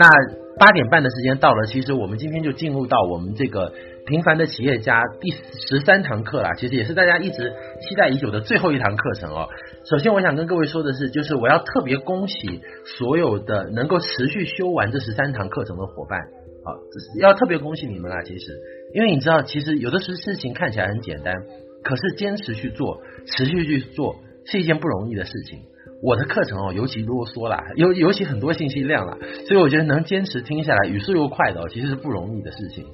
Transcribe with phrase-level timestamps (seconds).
[0.00, 0.08] 那
[0.58, 3.74] 八点半的时间到了，其实我们今天就进入到我们这个
[4.06, 6.54] 平凡的企业家第十三堂课啦。
[6.54, 7.52] 其实也是大家一直
[7.82, 9.50] 期待已久的最后一堂课程哦。
[9.84, 12.62] 首先，我想跟各位说的是，就是我要特别恭喜
[12.96, 16.18] 所有的能够持续修完这十三堂课程的伙伴。
[16.64, 16.72] 好，
[17.20, 18.22] 要特别恭喜你们啦！
[18.22, 18.58] 其实，
[18.94, 21.34] 因为你知道，其实有的时事情看起来很简单，
[21.84, 25.60] 可是坚持去做，持续去做，是一件不容易的事情。
[26.02, 32.86] 我的课程哦，尤其啰嗦啦，尤尤其很多信息量啦，所以我觉得能坚持听下来，语速又快的哦，其实是不容易的事情。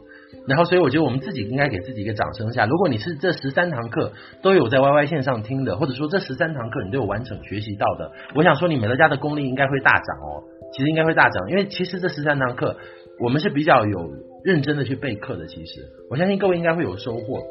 [0.48, 2.66] 然后，所以我觉得我们自己应该给自己一个掌声下。
[2.66, 10.42] 如果你是这十三堂课都有在 YY 线上听的，或者说这十三堂课你都有完整学习到的，我想说你美乐家的功力应该会大涨哦。
[10.72, 12.76] 其实应该会大涨，因为其实这十三堂课
[13.20, 14.10] 我们是比较有
[14.44, 15.46] 认真的去备课的。
[15.46, 15.80] 其实
[16.10, 17.42] 我相信各位应该会有收获。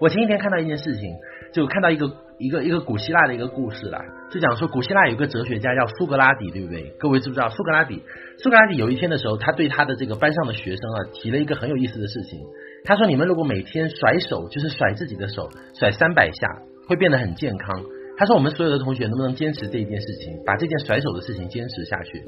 [0.00, 1.16] 我前几天看到一件事情，
[1.52, 2.08] 就看到一个。
[2.40, 6.94] 一个一个古希腊的一个故事啦，就讲说古希腊有个哲学家叫苏格拉底，对不对？
[6.98, 8.02] 各位知不知道苏格拉底？
[8.38, 12.40] 苏格拉底有一天的时候，他对他的这个班上的学生啊提了一个很有意思的事情。
[12.86, 16.48] 他说：“你们如果每天甩手，就是甩自己的手，甩三百下，
[16.88, 17.84] 会变得很健康。”
[18.16, 22.22] 他说：“我们所有的同学能不能坚持这一件事情，把这件甩手的事情坚持下去？”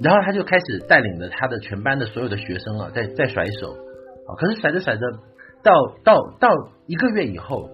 [0.00, 4.30] 然后他就开始带领着他的全班的所有的学生啊，在在甩手啊。
[4.38, 5.02] 可是甩着甩着，
[5.62, 6.48] 到到到
[6.86, 7.68] 一个月以后，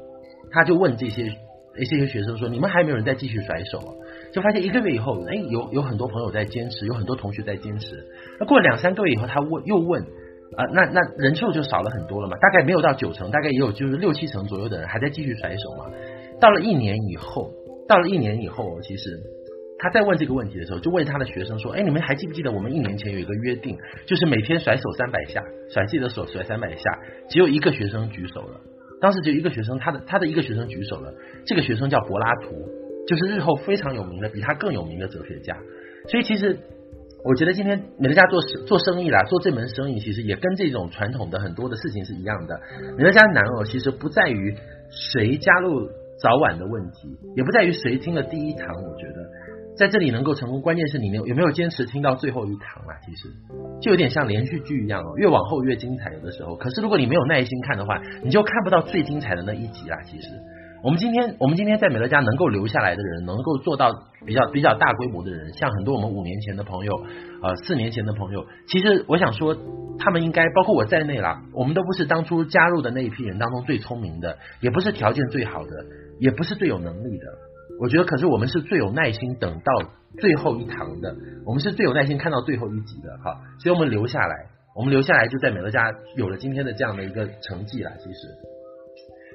[0.50, 1.32] 他就问这些。
[1.78, 3.91] 一些学生说：“你们还有没有人在继续甩手啊？”
[4.32, 8.06] 就发现一个月以后，哎，有有很多朋友在坚持，有很多同学在坚持。
[8.38, 12.36] 那过了两三个月以后，他问又问啊，那那人数就少了很多了嘛？
[12.38, 15.86] 大概没有到九成，大概也有就是六七成左右的人还在继续甩手嘛。
[16.41, 17.52] 到了一年以后，
[17.88, 19.19] 到了一年以后，其实
[19.78, 26.82] 他在问这个问题的时候，就问他的学生说：“哎，你们还记不记得我们一年前有一个约定，就是每天甩手三百下，甩自己的手甩三百下？”
[27.28, 28.60] 只有一个学生举手了。
[29.00, 31.12] 当时就一个学生，他的他的一个学生举手了。
[31.47, 32.50] 这个学生叫柏拉图，
[33.06, 35.56] 就是日后非常有名的，比他更有名的哲学家。
[36.08, 36.58] 所以其实
[37.25, 42.60] 我觉得今天美乐家做做生意啦，做这门生意，其实也跟这种传统的很多的事情是一样的。
[42.97, 44.54] 美乐家难哦，其实不在于
[44.91, 45.88] 谁加入
[46.20, 48.69] 早晚的问题，也不在于谁听了第一堂。
[48.69, 49.56] 我觉得。
[49.76, 52.97] 在这里能够成功，关键是你有有没有坚持听到最后一堂啊？
[53.04, 53.28] 其实
[53.81, 56.12] 就有点像连续剧一样哦，越往后越精彩。
[56.14, 59.98] 有的时候，可是如果你没有耐心看的话，你就看不到最精彩的那一集啦。
[60.04, 60.28] 其实，
[60.82, 63.92] 我们今天我们今天在美乐家能够留下来的人，能够做到
[64.25, 66.93] 比较比较大规模的人，像很多我们五年前的朋友，
[67.43, 69.54] 呃，四年前的朋友，其实我想说，
[69.98, 75.84] 他们应该包括我在内啦，我们都不是当初加入的那一批人当中最聪明的，也不是条件最好的，
[76.19, 77.25] 也不是最有能力的。
[77.81, 79.88] 我觉得，可是我们是最有耐心等到
[80.19, 85.82] 最后一堂的，我们是最有耐心看到最后一集的，哈，所以我们留下来，我们留下来就在美乐家
[86.16, 87.91] 有了今天的这样的一个成绩了。
[87.99, 88.28] 其实，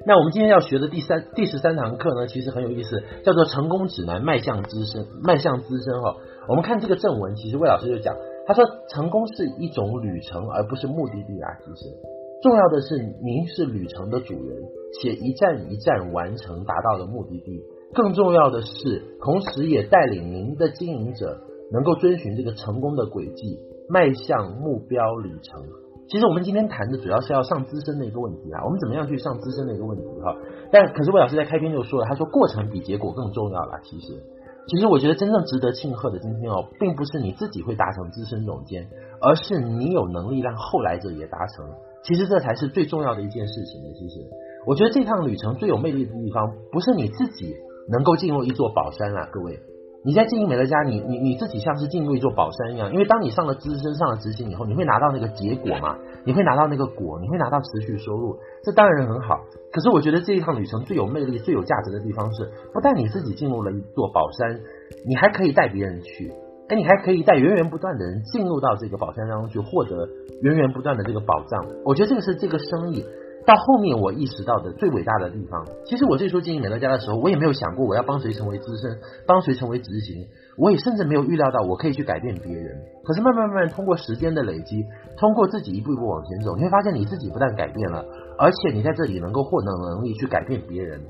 [0.06, 6.16] 那我们今天要学的第三第十三堂课呢，其实很有意思，叫做成功指南，迈向资深，迈向资深哈。
[6.48, 8.16] 我们看这个正文，其实魏老师就讲，
[8.46, 11.48] 他说成功是一种旅程，而不是目的地啊。
[11.60, 11.94] 其实
[12.42, 14.58] 重要的是您是旅程的主人，
[15.00, 17.62] 且一站一站完成，达到了目的地。
[17.94, 23.58] 更重要的是，同时也带领您的经营者能够遵循这个成功的轨迹，
[23.88, 25.62] 迈向目标旅程。
[26.08, 30.36] 其实我们今天谈的主要是要上资深的一个问题啊，我们怎么样去上资深的一个问题哈？
[30.70, 33.80] 但可是魏老师在开篇就说了，他说过程比结果更重要了。
[33.84, 34.22] 其实，
[34.68, 38.88] 其实我觉得真正值得庆贺的今天哦，并不是你自己会达成资深总监，
[39.20, 41.66] 而是你有能力让后来者也达成。
[42.04, 43.92] 其实这才是最重要的一件事情的。
[43.92, 44.20] 其实，
[44.66, 47.54] 我觉得这趟旅程最有魅力的地方，不是你自己。
[47.88, 49.60] 能够进入一座宝山啊，各位，
[50.04, 59.40] 你在经营美乐家，你你你自己像是进入一座宝山一样，因为当你上了资深、上了执行以后，你会拿到那个结果嘛，你会拿到那个果，你会拿到持续收入，这当然很好。
[59.72, 64.60] 可是我觉得这一趟旅程最有魅力、最有价值的地方是，不但你自己进入了一座宝山，
[65.06, 66.32] 你还可以带别人去，
[66.68, 70.08] 哎，你还可以带源源不断的人进入到这个宝山当中去，获得
[70.42, 71.66] 源源不断的这个宝藏。
[71.84, 73.04] 我觉得这个是这个生意。
[73.44, 82.78] 到后面我意识到的最伟大的地方，其实我最初经营美乐家的时候，我也没有想过我要帮谁成为资深，帮谁成为执行，我也甚至没有预料到我可以去改变别人。
[83.02, 84.84] 可是慢慢慢慢通过时间的累积，
[85.18, 88.04] 通过自己一步一步往前走，你会发现你自己不但改变了，
[88.38, 91.00] 而且你在这里能够获得能力去改变别人，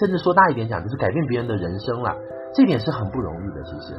[0.00, 2.16] 甚至说大一点讲，就是改变别人的人生了。
[2.52, 3.62] 这点是很不容易的。
[3.62, 3.94] 其实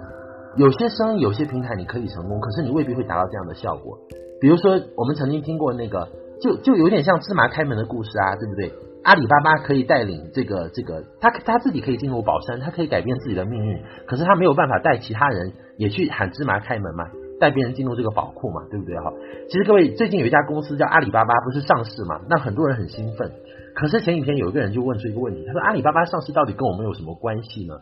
[0.58, 3.98] 有些生意、有些平台你可以成功，可是你未必会达到这样的效果。
[4.42, 6.10] 比如说，我们曾经听过那个。
[6.42, 8.74] 就就有点像芝麻开门的故事啊，对不对？
[9.04, 17.10] 阿里巴巴可以带领这个这个，他他自己可以进入宝山，他可以改变自己的命运，可是他没有办法带其他人也去喊芝麻开门嘛，
[17.40, 18.96] 带别人进入这个宝库嘛，对不对？
[18.98, 19.12] 哈，
[19.50, 22.22] 其实各位最近有一家公司叫阿里巴巴，不是上市嘛？
[22.30, 23.32] 那很多人很兴奋，
[23.74, 27.74] 可是前几天有一个人就问出一个问题，他说阿里巴巴上市到底跟我们有什么关系呢？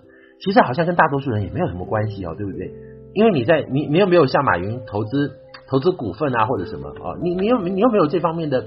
[0.41, 2.71] 其实好像跟大多数人也没有什么关系哦，对不对？
[3.13, 5.31] 因为你在你你又没有像马云投资
[5.67, 8.65] 投资股份啊或者什么啊，你你又你又没有这方面的。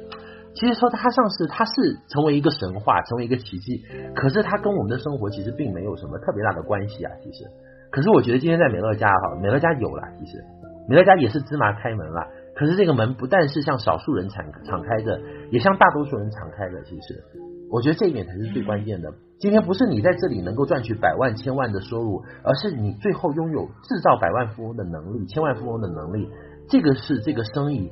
[0.55, 1.73] 其实说它上市，它是
[2.09, 3.83] 成为一个神话，成为一个奇迹。
[4.15, 7.11] 可是它跟我们的生活其实并没有什么特别大的关系啊。
[7.23, 7.45] 其实，
[7.91, 10.45] 可是我觉得今天在美乐家哈，美乐家有了，其实
[10.87, 12.29] 美乐家也是芝麻开门了。
[12.55, 15.19] 可是这个门不但是向少数人敞敞开着，
[15.51, 16.83] 也向大多数人敞开着。
[16.83, 17.25] 其实，
[17.71, 19.09] 我觉得这一点才是最关键的。
[19.43, 26.31] 今天不是你在这里能够赚取百万、千万的收入，而是你最后拥有制造百万富翁的能力、千万富翁的能力。
[26.69, 27.91] 这个是这个生意。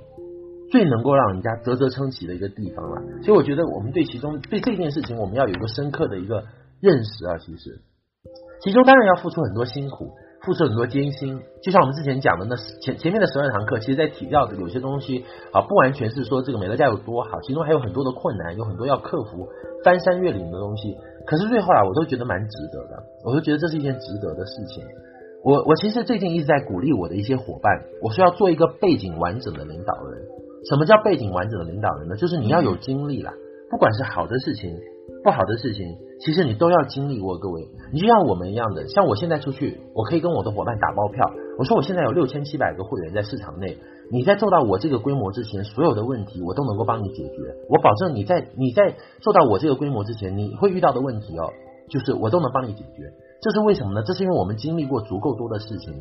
[0.70, 6.44] 最能够让人家啧啧称奇的一个地方了，所以我觉得我们对其中对这件事情，我们要有一个深刻的一个
[6.78, 7.38] 认识啊。
[7.38, 7.80] 其实，
[8.62, 11.40] 其中当然要付出很多辛苦，付出很多艰辛。
[11.62, 19.48] 就像我们之前讲的那前前面的十二堂课，其实在提到的有些东西啊，不完全是说这个美乐家有多好，其中还有很多的困难，有很多要克服
[19.84, 20.96] 翻山越岭的东西。
[21.26, 24.84] 可是最后啊，我都觉得蛮值得的，我都觉得这是一件值得的事情。
[25.42, 30.20] 我我其实最近一直在鼓励我的一些伙伴，我说要做一个背景完整的领导人。
[30.68, 32.16] 什么叫背景完整的领导人呢？
[32.16, 33.32] 就是你要有经历啦，
[33.70, 34.70] 不管是好的事情、
[35.22, 37.38] 不好的事情，其实你都要经历过。
[37.38, 43.78] 各位，你就像我们一样的，像我现在出去，我可以跟我的伙伴打包票，我说我现在有六千七百个会员在市场内，
[44.10, 47.54] 你在做到我这个规模之前，所有的问题我都能够帮你解决。
[47.68, 51.52] 我保证你在你在做到我这个规模之前，你会遇到的问题哦，
[51.90, 53.12] 就是我都能帮你解决。
[53.42, 54.02] 这是为什么呢？
[54.06, 55.94] 这是因为我们经历过足够多的事情。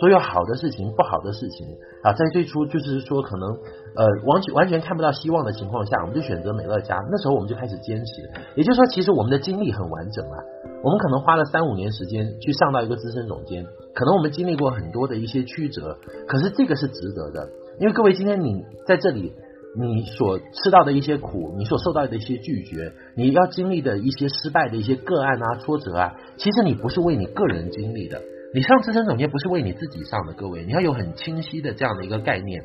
[0.00, 1.68] 所有好的事情、不好的事情
[2.02, 3.56] 啊，在最初就是说可能
[3.96, 6.96] 呃完全完全看不到希望的情况下，我们就选择美乐家。
[7.10, 8.22] 那时候我们就开始坚持，
[8.56, 10.36] 也就是说，其实我们的经历很完整啊。
[10.82, 13.64] 我们可能花了三五年时间去上到一个资深总监，
[13.94, 15.96] 可能我们经历过很多的一些曲折，
[16.28, 17.48] 可是这个是值得的。
[17.80, 19.32] 因为各位今天你在这里，
[19.80, 28.20] 你所吃到的一些苦，你所受到的一些拒绝，你要经历的一些失败的一些个案啊、挫折啊，其实你不是为你个人经历的。
[28.52, 32.62] 你上资深总监不是为你自己上的，各位，你要有很清晰的这样的一个概念，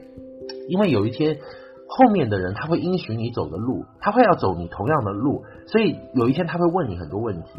[0.70, 1.38] 因为有一天
[1.88, 7.50] 后面的人他会因循你走的路，他会要走你同样的路，所以有一天他会问你很多问题。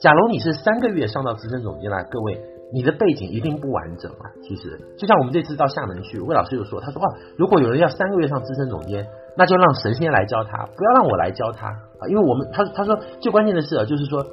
[0.00, 2.40] 假如你是三个月上到资深总监来，各位，
[2.72, 4.32] 你的背景一定不完整啊。
[4.42, 9.06] 其实就像我们这次到厦门去，魏老师就说，他说哦，如果有人要三个月上资深总监，
[9.36, 14.26] 那就让神仙来教他，不要让我来教他啊，因为我们他他说最关键的是啊，就是说。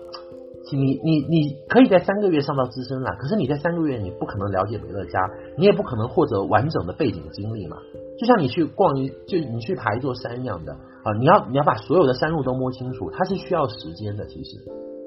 [0.72, 5.20] 你你你可以在三个月上到资深了，可是你在三个月你不可能了解美乐家，
[5.58, 7.78] 你也不可能获得完整的背景经历嘛。
[8.20, 14.26] 就像你去逛一，就你去爬一座山一样的啊，你要你要把所有的山路都摸清楚，它是需要时间的。
[14.26, 14.58] 其实，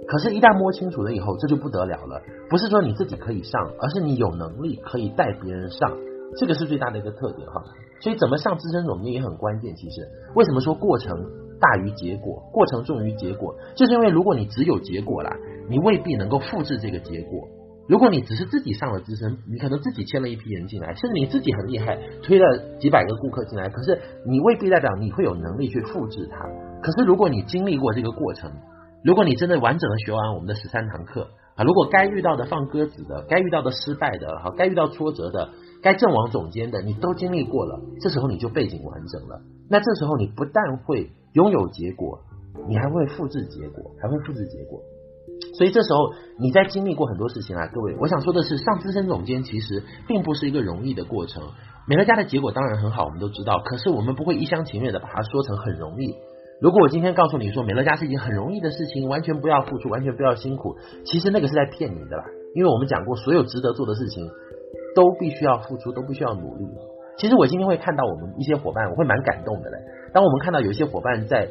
[0.07, 2.21] 可是，一旦摸清楚了以后，这就不得了了。
[2.51, 5.97] 不是说你自己可以上，而是你有能力可以带别人上，
[6.39, 7.63] 这个是最大的一个特点哈。
[8.01, 9.75] 所以，怎么上资深总监也很关键。
[9.77, 11.25] 其实，为什么说过程？
[11.59, 15.35] 大于结果，过程重于结果，就是因为如果你只有结果啦，
[15.71, 17.49] 你未必能够复制这个结果。
[17.89, 23.97] 如果你只是自己上了资深，你可能自己签了一批人进来，甚至你自己很厉害，推了几百个顾客进来，可是
[24.27, 26.49] 你未必代表你会有能力去复制它。
[26.83, 28.51] 可是如果你经历过这个过程，
[29.05, 35.51] 如果你真的完整的学完我们的十三堂课啊，如果该遇到的放鸽子的，该遇到的失败的，好，该遇到挫折的，
[35.81, 39.41] 该阵亡总监的，你都经历过了，这时候你就背景完整了。
[39.71, 42.19] 那这时候你不但会拥有结果，
[42.69, 44.81] 你还会复制结果，还会复制结果。
[45.55, 51.43] 所以这时候你在经历过很多事情啊，各位，我想说的是，上资深总监其实并不是一个容易的过程。
[51.89, 56.15] 美乐家的结果当然很好，我们都知道，可是我们不会一厢情愿的把它说成很容易。
[56.61, 62.25] 如果我今天告诉你说美乐家是一件很容易的事情，完全不要付出，完全不要辛苦，其实那个是在骗你的啦。
[62.55, 64.27] 因为我们讲过，所有值得做的事情
[64.95, 66.67] 都必须要付出，都必须要努力。
[67.19, 69.79] 其实我今天会看到我们一些伙伴，我会蛮感动的嘞。
[70.13, 71.49] 当我们看到有一些伙伴在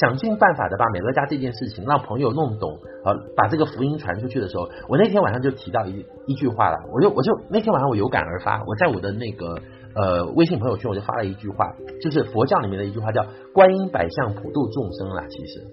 [0.00, 9.58] 想尽办法的把美乐家这件事情让朋友弄懂，呃，把这个福音传出去的时候，我那天晚上就提到一一句话了，我就我就那天晚上我有感而发，我在我的那个
[9.94, 13.24] 呃微信朋友圈我就发了一句话，就是佛教里面的一句话叫
[13.54, 15.24] “观音百相普度众生”啦。
[15.28, 15.64] 其实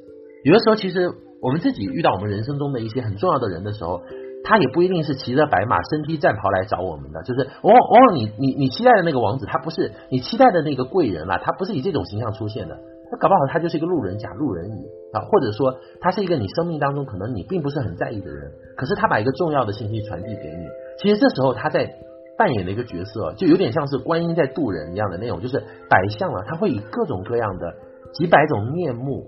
[0.44, 1.12] 有的时候，其实
[1.42, 4.02] 我们自己遇到我们人生中的一些很重要的人的时候。
[4.46, 12.78] 他也不一定是骑着白马、身披战袍来找我们的，就是往往往往你你你期待的那个王子，他不是你期待的那个贵人啦，他不是以这种形象出现的，
[13.18, 20.68] 搞不好他就是一个路人甲、路人乙啊，或者说他是一个你生命当中可能你并不是很在意的人，可是他把一个重要的信息传递给你，
[21.00, 21.94] 其实这时候他在
[22.38, 25.58] 扮演的一个角色，就有点像是观音在渡人一样的那种，就是
[25.90, 27.74] 摆相了，他会以各种各样的
[28.14, 29.28] 几百种面目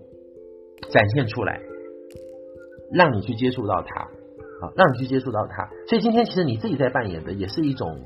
[0.89, 1.62] 展现出来，
[2.92, 4.08] 让你去接触到他。
[4.62, 8.00] 啊，让你去接触到他，所以今天其实你自己在扮演的也是一种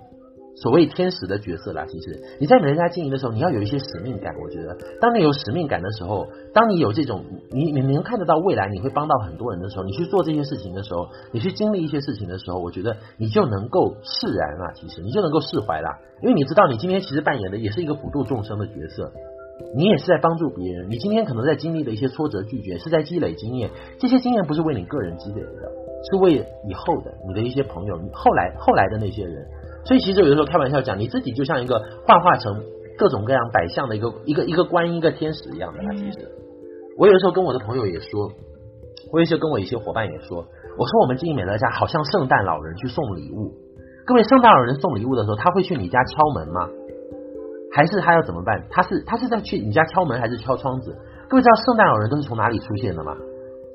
[0.61, 1.85] 所谓天使的角色啦。
[1.87, 4.33] 其实你在美人家经营的时候，你要有一些使命感。
[4.43, 14.73] 我觉得，当你有使命感的时候，当你有这种你你能看得到未来，你会帮到很多人的时候，你去做这些事情的时候，你去经历一些事情的时候，我觉得你就能够释然了。
[14.75, 15.89] 其实你就能够释怀了，
[16.21, 19.11] 因为你知道你今天其实扮演的也是一个普度众生的角色。
[19.75, 23.69] 你也是在帮助别人，你今天可能在经历的一些挫折拒绝，是在积累经验。
[23.99, 25.71] 这些经验不是为你个人积累的，
[26.09, 29.45] 是为以后的你的一些朋友，后来后来的那些人。
[29.85, 32.63] 所以其实有的时候开玩笑讲，你自己就像一个幻化成
[32.97, 35.79] 各种各样百相的一个一个一个观音一个天使一样的。
[35.95, 36.27] 其实
[36.97, 38.31] 我有的时候跟我的朋友也说，
[39.11, 40.45] 我有时候跟我一些伙伴也说，
[40.77, 43.53] 我说我们经营美乐家好像圣诞老人去送礼物。
[44.05, 46.67] 各位，圣诞老人送礼物的时候，他会去你家敲门吗？
[47.71, 48.65] 还是他要怎么办？
[48.69, 50.97] 他是他是在去你家敲门，还是敲窗子？
[51.29, 53.15] 各位知道圣诞老人都是从哪里出现的吗？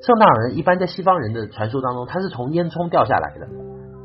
[0.01, 3.47] 圣诞老人一般在西方人的传说当中，他是从烟囱掉下来的。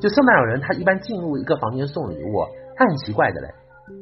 [0.01, 3.49] 就圣诞老人他一般进入一个房间送礼物，他很奇怪的嘞，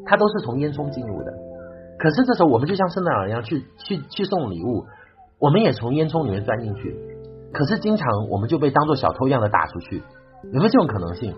[0.06, 1.32] 他都是从烟囱进入的。
[1.98, 4.86] 可是这时候我们就像圣诞老人一样去去去送礼物，
[5.40, 6.96] 我们也从烟囱里面钻进去，
[7.52, 10.02] 可是经常我们就被当做小偷一样的打出去，
[10.52, 11.34] 有没有这种可能性？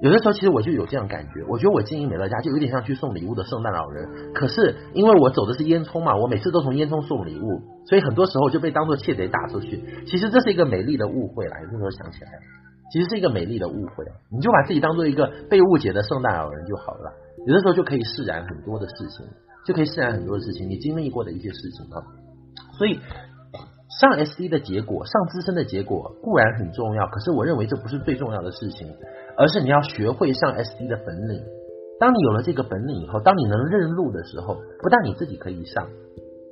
[0.00, 4.32] 有的时候，其实我就有这样感觉，我觉得我经营美乐家就有点像去送礼物的圣诞老人。
[4.34, 9.84] 可是因为我走的是烟囱嘛，我每次都从烟囱送礼物，所以很多时候就被当作窃贼打出去。
[10.06, 12.30] 其实这是一个美丽的误会啦，有的时候想起来，
[12.92, 14.04] 其实是一个美丽的误会。
[14.30, 17.12] 你就把自己当做一个被误解的圣诞老人就好了，
[17.46, 19.26] 有的时候就可以释然很多的事情，
[19.66, 22.04] 就可以释然很多的事情，你经历过的一些事情啊。
[22.76, 23.00] 所以
[24.00, 28.86] 上 SD 的结果，上资深的结果固然很重要，可是我认为这不是最重要的事情。
[29.34, 31.42] 而是你要学会上 SD 的本领。
[31.98, 35.88] 当你有了这个本领以后，当你能认路的时候，不但你自己可以上，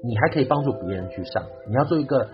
[0.03, 1.45] 你还可以帮助别人去上。
[1.69, 2.27] 你要做一个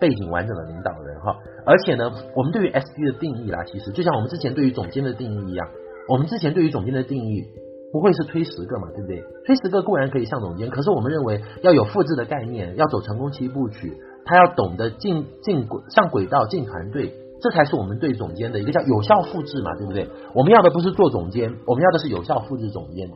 [0.00, 1.36] 背景完整的领导人哈。
[1.64, 5.68] 而且呢，我们对于 SD 的定义啦，其实就像我们之前对于总监的定义一样，
[6.08, 7.44] 我们之前对于总监的定义
[7.92, 9.22] 不会是推十个嘛，对不对？
[9.46, 17.14] 推十个固然可以上总监，可是我们认为要有复制的概念，要走成功七部曲，他要懂得进进轨上轨道进团队。
[17.40, 20.08] 这才是我们对总监的一个叫有效复制嘛，对不对？
[20.34, 23.10] 我们要的不是做总监，我们要的是有效复制总监。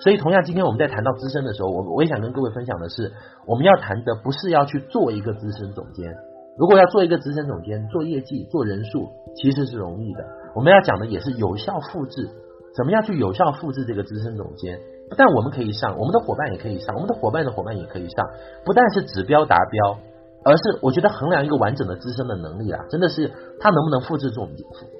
[0.00, 3.12] 所以，同样今天我们在谈到资深的时候，我我也想跟各位分享的是，
[3.46, 6.14] 我们要谈的不是要去做一个资深总监。
[6.58, 10.24] 如果要做一个资深总监，做业绩、做人数，其实是容易的。
[10.54, 12.28] 我们要讲的也是有效复制，
[12.76, 14.78] 怎么样去有效复制这个资深总监？
[15.08, 18.26] 不但我们可以上，我们的伙伴也可以上，我们的伙伴的伙伴也可以上，
[18.64, 19.98] 不但是指标达标。
[20.46, 24.50] 而是我觉得衡量一个完整的资深的能力啊，真的是他能不能复制总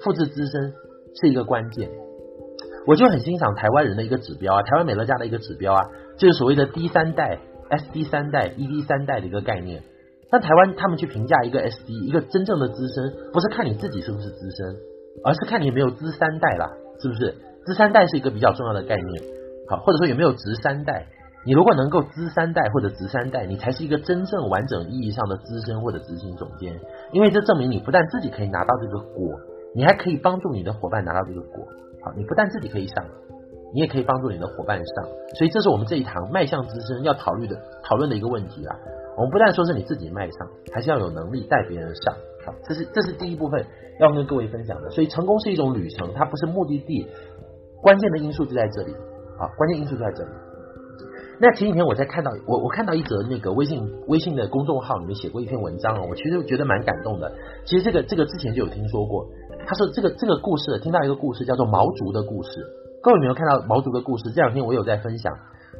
[0.01, 0.73] 复制资深
[1.21, 1.87] 是一个关键。
[2.87, 5.81] 我就很欣赏台湾人的一个指标啊，台湾美乐家的一个指标啊，
[6.17, 7.39] 就是所谓的 D 三代、
[7.69, 9.83] SD 三代、ED 三代的一个概念。
[10.29, 14.75] 但台湾他们去评价一个 SD，一个真正的资深，不是看你自己是不是资深，
[15.23, 17.35] 而是看你有没有资三代啦，是不是？
[17.65, 19.23] 资三代是一个比较重要的概念，
[19.69, 21.07] 好，或者说有没有职三代。
[21.45, 26.73] 你如果能够资三代或者职三代，你才是一个真正完整意义上的资深或者执行总监，
[27.13, 29.39] 因为这证明你不但自己可以拿到这个果，
[29.75, 31.67] 你还可以帮助你的伙伴拿到这个果。
[32.05, 33.03] 好，你不但自己可以上，
[33.73, 35.05] 你也可以帮助你的伙伴上。
[35.33, 38.75] 所以这是我们这一堂迈向资深要讨论的讨论的一个问题啊。
[39.17, 42.13] 我们不但说是你自己迈上，还是要有能力带别人上。
[42.45, 43.65] 好，这是这是第一部分
[43.99, 44.91] 要跟各位分享的。
[44.91, 47.07] 所以成功是一种旅程，它不是目的地，
[47.81, 48.93] 关键的因素就在这里
[49.39, 50.29] 啊，关键因素就在这里。
[51.37, 57.29] 那前几天我在看到我我看到一则那个微信微信的公众号里面写过一篇文章哦，我其实觉得蛮感动的。
[57.65, 59.27] 其实这个这个之前就有听说过，
[59.67, 62.49] 他说这个这个故事听到一个故事叫做毛竹的故事。
[63.01, 64.31] 各位有没有看到毛竹的故事？
[64.31, 65.33] 这两天我有在分享。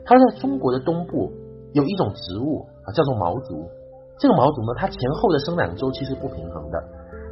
[0.05, 1.31] 他说在中国的东部
[1.73, 3.69] 有一种植物啊，叫做毛竹。
[4.19, 6.83] 这个毛竹呢，它前后的生长周期是不平衡的。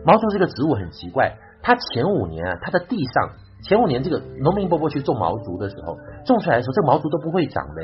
[0.05, 3.29] 毛竹这个植物很奇怪，它前五年啊，它的地上。
[3.63, 7.81] 前五年，这个农民伯伯去种毛竹的时候，种出来的时候，这个毛竹都不会长的。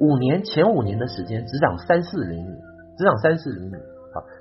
[0.00, 2.48] 五年前五年的时间，只长三四厘米，
[2.96, 3.72] 只长三四厘米。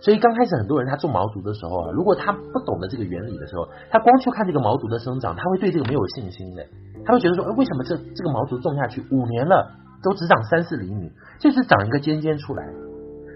[0.01, 6.65] 所以刚开始很多人他种毛竹的时候啊，如果他不懂得这个原理的时候，他光去看这个毛竹的生长，他会对这个没有信心的。
[7.05, 9.71] 他会觉得说，哎，为什么这这个毛竹种下去五年了，
[10.03, 12.67] 都只长三四厘米，就是长一个尖尖出来。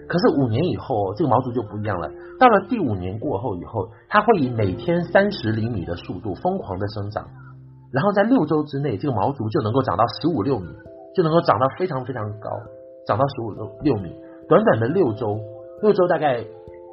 [0.08, 2.10] 可是五年以后，这个毛竹就不一样了。
[2.38, 7.24] 到了第五年过后以后，它会以每天三十厘米的速度疯狂的生长，
[7.92, 10.66] 然后在六周之内，这个毛竹就能够长到十五六米，
[11.14, 12.50] 就能够长到非常非常高，
[13.06, 14.14] 长到十五六六米。
[14.48, 15.38] 短短的六周，
[15.82, 16.42] 六周大概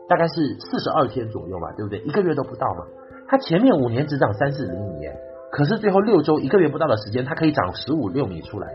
[0.10, 2.00] 大概是四十二天左右吧，对不对？
[2.00, 2.86] 一个月都不到嘛。
[3.27, 5.08] 它前面五年只长三四厘米，
[5.51, 8.67] 可是最后六周一个月不到的时间，它可以长十五六米出来。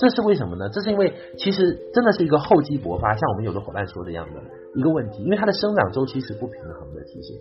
[0.00, 0.68] 这是为什么呢？
[0.72, 4.40] 这是因为其实真的是一个厚积薄发，像我们有的伙伴说的一样的
[4.74, 7.04] 一个问题，因为它的生长周期是不平衡的。
[7.04, 7.34] 其实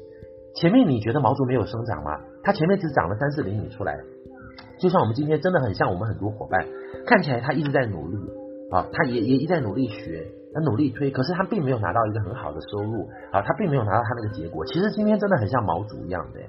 [0.56, 2.20] 前面你觉得毛竹没有生长吗？
[2.44, 3.98] 它前面只长了三四厘米出来，
[4.78, 6.68] 就像我们今天真的很像我们很多伙伴，
[7.06, 8.18] 看起来他一直在努力
[8.72, 14.66] 啊，他也也一直在努力学，他努力推，可是他并没有拿到一个很好的收入啊，他并没有拿到他那个结果。
[14.66, 16.40] 其实今天真的很像毛竹一样的，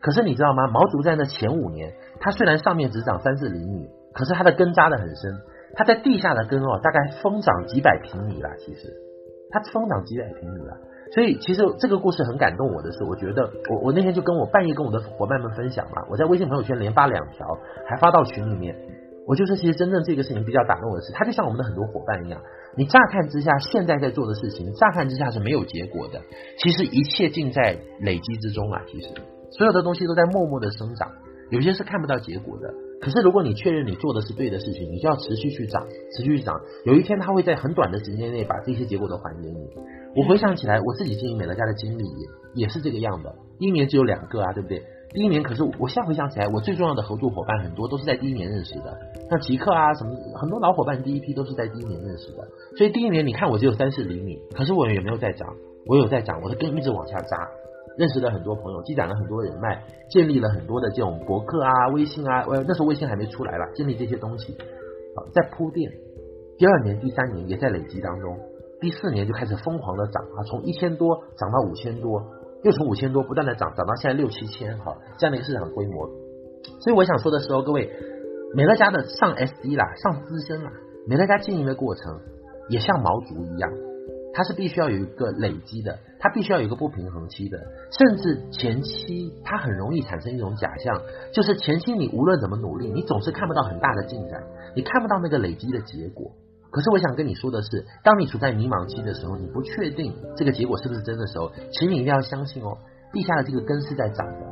[0.00, 0.66] 可是你知道吗？
[0.68, 5.38] 毛竹在那前五年，它虽然上面只长三四厘米，可是它的根扎得很深，
[5.74, 8.48] 它在地下的根哦，大概疯长几百平米了。
[8.58, 8.88] 其实
[9.50, 10.76] 它疯长几百平米了。
[11.12, 18.76] 所以其实这个故事很感动我的是，我觉得我我那天就跟我半夜跟我的伙伴们分享嘛，我在微信朋友圈连发两条，还发到群里面。
[19.26, 22.40] 我就说，其实真正这个事情比较打动我的是，它就像我们的很多伙伴一样，
[22.76, 26.20] 你乍看之下现在在做的事情，乍看之下是没有结果的，
[26.58, 28.82] 其实一切尽在累积之中啊。
[28.86, 29.08] 其实
[29.50, 31.10] 所有的东西都在默默的生长，
[31.50, 32.72] 有些是看不到结果的。
[33.00, 39.58] 可是如果你确认你做的是对的事情，你就要持续去长，持续去长，有一天它会在很短的时间内把这些结果都还给你。
[40.14, 43.34] 我回想起来，我自己经营美乐家的经历也也是这个样的。
[43.58, 44.82] 一年只有两个啊，对不对？
[45.12, 48.96] 第一年可是我现在回想起来，我最重要的合作伙伴很多都是在第一年认识的，
[49.30, 52.48] 像极客啊什么，很多老伙伴第一批都是在第一年认识的。
[52.76, 55.54] 所以第一年你看我只有三四厘米，可是我也没有在长，
[55.86, 57.48] 我有在长，我的根一直往下扎，
[57.96, 64.52] 认识了很多朋友，积攒了很多人脉，建立了很多的这种博客啊、微信啊，呃那时候微信还没出来了，建立这些东西
[65.14, 65.92] 啊，在铺垫。
[66.58, 68.36] 第二年、第三年也在累积当中。
[68.80, 72.22] 第四年就开始疯狂的涨啊，从一千多涨到五千多，
[72.64, 76.08] 又从五千多不断的涨，涨到现在六七千哈，这样的一个市场规模。
[76.80, 77.90] 所以我想说的时候，各位，
[78.52, 80.72] 美乐家的上 SD 啦，上资深啦，
[81.06, 82.20] 美乐家经营的过程
[82.68, 83.70] 也像毛竹一样，
[84.34, 87.58] 它是必须要有一个累积的，它必须要有一个不平衡期的，
[87.92, 91.00] 甚至前期它很容易产生一种假象，
[91.32, 94.42] 就是前期你无论怎么努力，你总是看不到很大的进展，
[94.74, 96.32] 你看不到那个累积的结果。
[96.72, 102.78] 可是我想跟你说的是，当你处在迷茫期的时候，你不确定这个结果是不是真的时候，请你一定要相信哦，
[103.12, 104.49] 地下的这个根是在长的。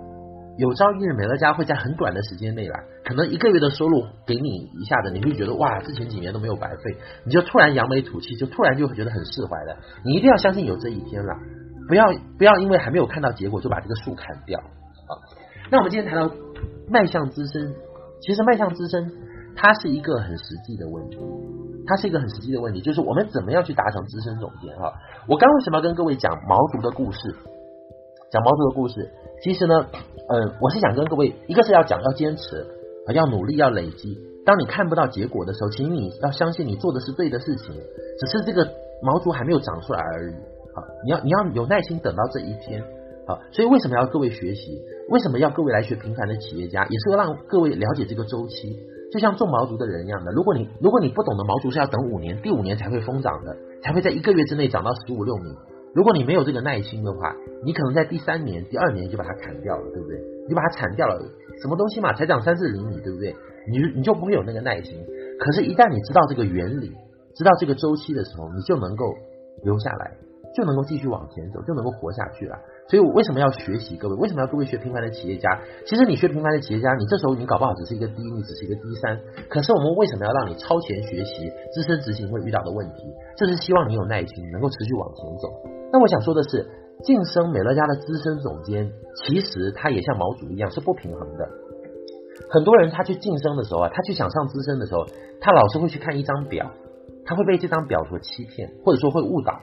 [0.58, 4.48] 有朝一日，美乐家会在很短的时间内来，可能一个月的收入给你
[4.80, 9.76] 一下子，你会觉得哇，之前几年都没有白费，你就突然扬眉吐气，就突然就会觉得很释怀了。
[10.04, 11.32] 你一定要相信有这一天了，
[11.86, 15.14] 不要不要因为还没有看到结果就把这个树砍掉啊。
[15.70, 16.34] 那我们今天谈到
[16.90, 17.72] 迈向资深，
[18.20, 19.12] 其实迈向资深，
[19.54, 21.18] 它是一个很实际的问题。
[21.86, 24.92] 它是一个很实际的问题，就是我们怎么样去达成资深总监哈？
[25.28, 27.18] 我刚为什么要跟各位讲毛竹的故事？
[28.30, 29.10] 讲毛竹的故事，
[29.42, 29.86] 其实呢，
[30.28, 32.66] 呃，我是想跟各位，一个是要讲要坚持，
[33.14, 34.18] 要努力，要累积。
[34.44, 37.74] 当你看不到结果的时候，请你要相信你做的是对的事情，
[38.20, 38.70] 只是这个
[39.02, 40.34] 毛竹还没有长出来而已。
[40.74, 42.84] 好，你要你要有耐心等到这一天。
[43.26, 44.82] 好，所以为什么要各位学习？
[45.08, 46.84] 为什么要各位来学平凡的企业家？
[46.84, 48.76] 也是要让各位了解这个周期。
[49.10, 55.54] 就像种毛竹的人一样的，如果你如果你不懂得毛竹是要等五年，第五年才会疯长的，才会在一个月之内长到十五六米。
[55.98, 57.34] 如果你没有这个耐心的话，
[57.64, 60.16] 你可能在第三年、第二年就把它砍掉了，对不对？
[60.46, 61.18] 你把它铲掉了，
[61.60, 63.34] 什么东西嘛，才长三四厘米，对不对？
[63.68, 64.94] 你你就不会有那个耐心。
[65.40, 66.92] 可是，一旦你知道这个原理，
[67.34, 69.12] 知道这个周期的时候，你就能够
[69.64, 70.12] 留下来。
[70.56, 72.56] 就能够继续往前走，就能够活下去了。
[72.88, 73.96] 所以，我为什么要学习？
[73.96, 75.60] 各位，为什么要各位学平凡的企业家？
[75.84, 79.20] 其实，你学平凡的企业家，你这时候你搞不好只是一个低，你只是一个低三。
[79.48, 81.52] 可是，我们为什么要让你超前学习？
[81.74, 85.77] 资深执行会遇到的问题，这是希望你有耐心，能够持续往前走。
[85.92, 86.66] 那我想说的是，
[87.04, 91.48] 晋升美乐家的资深总监，其实他也像毛竹一样是不平衡的。
[92.50, 95.06] 很多人他去晋升的时候啊，他去想上资深的时候，
[95.40, 96.70] 他老是会去看一张表，
[97.24, 99.60] 他会被这张表所欺骗，或者说会误导。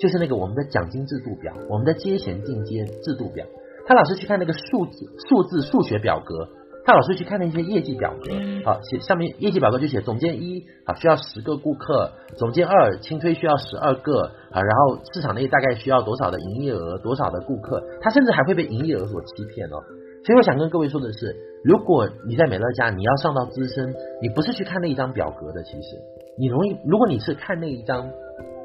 [0.00, 3.46] 就是那个我们的奖金制度表，我们的阶衔进阶制度表，
[3.86, 6.48] 他老是去看那个数字数字数学表格，
[6.84, 8.32] 他老是去看那些业绩表格，
[8.64, 19.80] 好写上面业绩表格就写总监一啊需要十个顾客，总监二轻推需要十二个啊，然后市场内大概需要多少的营业额，多少的顾客，他甚至还会被营业额所欺骗哦。
[20.24, 25.96] 所以我想跟各位说的是，如果你在美乐家，你要上到资深，你不是去看那一张表格的，其实
[26.38, 28.10] 你容易，如果你是看那一张。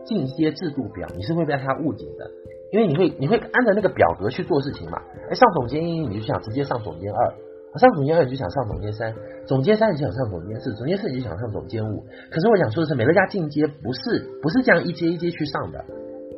[0.06, 2.32] 进阶制度表，你是会被他误解的，
[2.72, 4.98] 因为你会你会按照那个表格去做事情嘛。
[5.30, 7.34] 哎，上总监一你就想直接上总监二，
[7.78, 9.14] 上总监二你就想上总监三，
[9.46, 12.04] 总监三你就想上总监四，总监四你就想上总监五。
[12.32, 15.86] 可是我想说的是，美乐家进阶不是不是这样一阶一阶去上的。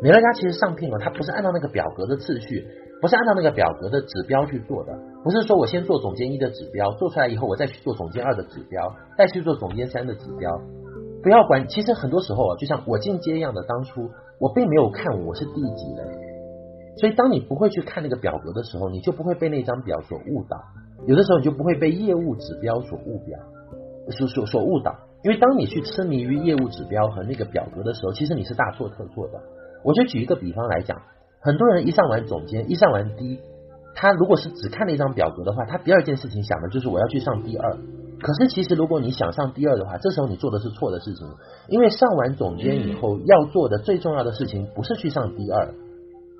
[0.02, 2.68] 美乐家其实上聘哦，它不是按照那个表格的次序，
[3.00, 4.92] 不是按照那个表格的指标去做的，
[5.24, 10.52] 不是说我先做总监一的指标，做出来以后我再去做总监二的指标，再去做总监三的指标。
[11.24, 16.04] 不要管，其实很多时候啊，就像我进阶一样的，当初我并没有看我是第几的，
[16.98, 20.58] 所以当你不会去看那个表格的时候，你就不会被那张表所误导，
[21.08, 23.40] 有的时候你就不会被业务指标所误表，
[24.12, 29.42] 所所所误导，因为当你去痴迷于业务指标和那个表格的时候，其实你是大错特错的。
[29.84, 31.02] 我就举一个比方来讲，
[31.42, 33.40] 很多人一上完总监，一上完 D，
[33.96, 37.78] 他如果是只看了一张表格的话，他第二件事情想的就是我要去上 D 二。
[38.22, 41.28] 可是其实如果你想上第二的话，这时候你做的是错的事情，
[41.68, 45.74] 因为上完总监以后要做的最重要的事情不是去上第二，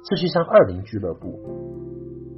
[0.08, 1.40] 是去上二零俱乐部。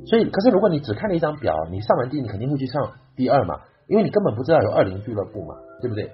[0.05, 6.11] 所以，可是如果你只看了一张表，你上完第一，你肯定会去上第二嘛，因为你根本不知道有二零俱乐部嘛，对不对？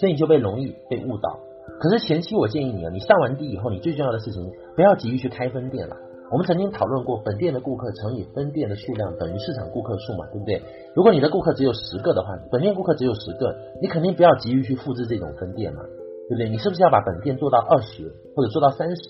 [0.00, 1.38] 所以你就被容易被误导。
[1.80, 5.96] 可是前期我建议你啊，你上完第以后，你最重要的事情不要急于去开分店了。
[6.30, 10.62] 我们曾经讨论过，本店的顾客乘以分店的数量等于市场顾客数嘛，对不对？
[10.96, 15.82] 如果你的顾客只有十个的话，本店顾客只有十个，你肯定不要急于去复制这种分店嘛，
[16.28, 16.48] 对不对？
[16.48, 19.02] 你是不是要把本店做到二十或者做到三十？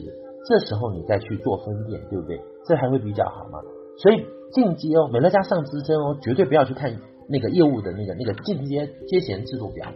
[0.49, 2.41] 这时候你再去做分店，对不对？
[2.67, 3.61] 这还会比较好嘛。
[3.99, 6.97] 所以进阶哦，美乐家上资深哦，绝对不要去看
[7.29, 9.87] 那个业务的那个那个进阶阶衔制度表。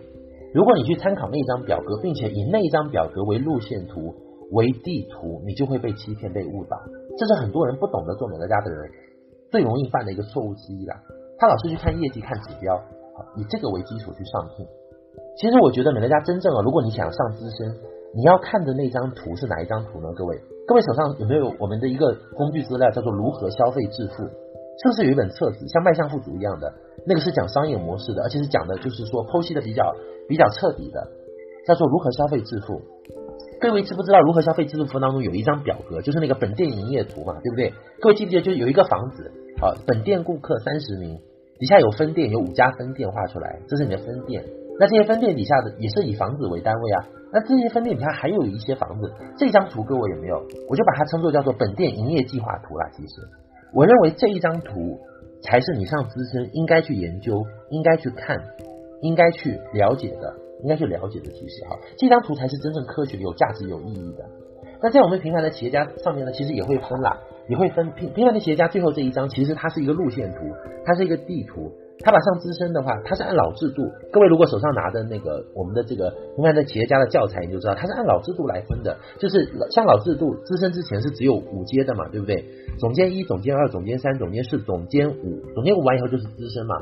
[0.55, 4.15] 如果你去参考那张表格，并且以那张表格为路线图。
[4.53, 6.79] 为地图，你就会被欺骗、被误导，
[7.19, 8.89] 这是很多人不懂得做美乐家的人
[9.51, 10.95] 最容易犯的一个错误之一啦。
[11.37, 12.81] 他老是去看业绩、看指标，
[13.37, 14.65] 以这个为基础去上聘。
[15.37, 17.75] 其实我觉得美乐家真正啊，如果你想上资深，
[18.15, 20.13] 你要看的那张图是哪一张图呢？
[20.15, 24.25] 各位，各位手上有没有我们的一个工具资料，叫做《如何消费致富》？
[24.27, 26.75] 是不是有一本册子，像《迈向富足》一样的？
[27.07, 29.95] 那个是讲商业模式的，而且是讲的就是说剖析的比较
[30.29, 31.07] 比较彻底的，
[31.67, 32.75] 叫做《如何消费致富》。
[33.61, 37.73] 各位知不知道如何消费致富当中有一张表格，就是那个本店营业图嘛，对不对？
[38.03, 41.17] 各位记不记得，就是有一个房子，好，本店顾客三十名，
[41.61, 44.45] 底下有分店，有五家分店画出来，这是你的分店。
[44.79, 47.05] 那这些分店底下的也是以房子为单位啊。
[47.33, 50.37] 那这些分店底下还有一些房子，这张图各位有没有？
[50.69, 52.89] 我就把它称作叫做本店营业计划图啦。
[52.97, 53.23] 其实，
[53.75, 54.99] 我认为这一张图
[55.43, 58.39] 才是你上资深应该去研究、应该去看、
[59.03, 60.35] 应该去了解的。
[60.63, 64.25] 应该去了解的，其实哈，这张图才是真正科学、有价值、有意义的。
[64.81, 70.39] 那在我们平凡的企业家上面呢，其实也会分啦，也会分平平凡的企业家最后这一张，其实它是一个路线图，
[70.87, 71.71] 它是一个地图。
[72.01, 73.91] 它把上资深的话，它是按老制度。
[74.13, 78.97] 各位如果手上拿的那个我们的这个平凡的企业家的教材，你就知道它是按老制度来分的。
[79.19, 82.45] 就是像老制度，资深之前是只有五阶的嘛，对不对？
[82.79, 86.77] 总监一、总监二、总监三、总监四、总监五，总监五完以后就是资深嘛。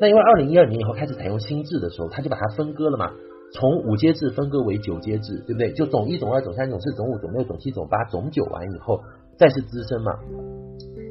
[0.00, 3.10] 那因为二零一二年以后开始采用新制的时候，他就把它分割了嘛，
[3.54, 5.72] 从五阶制分割为九阶制，对不对？
[5.72, 9.00] 就总一、总二、总三、总四、总五、总六、总七、总八、总九完以后，
[9.38, 10.12] 再是资深嘛。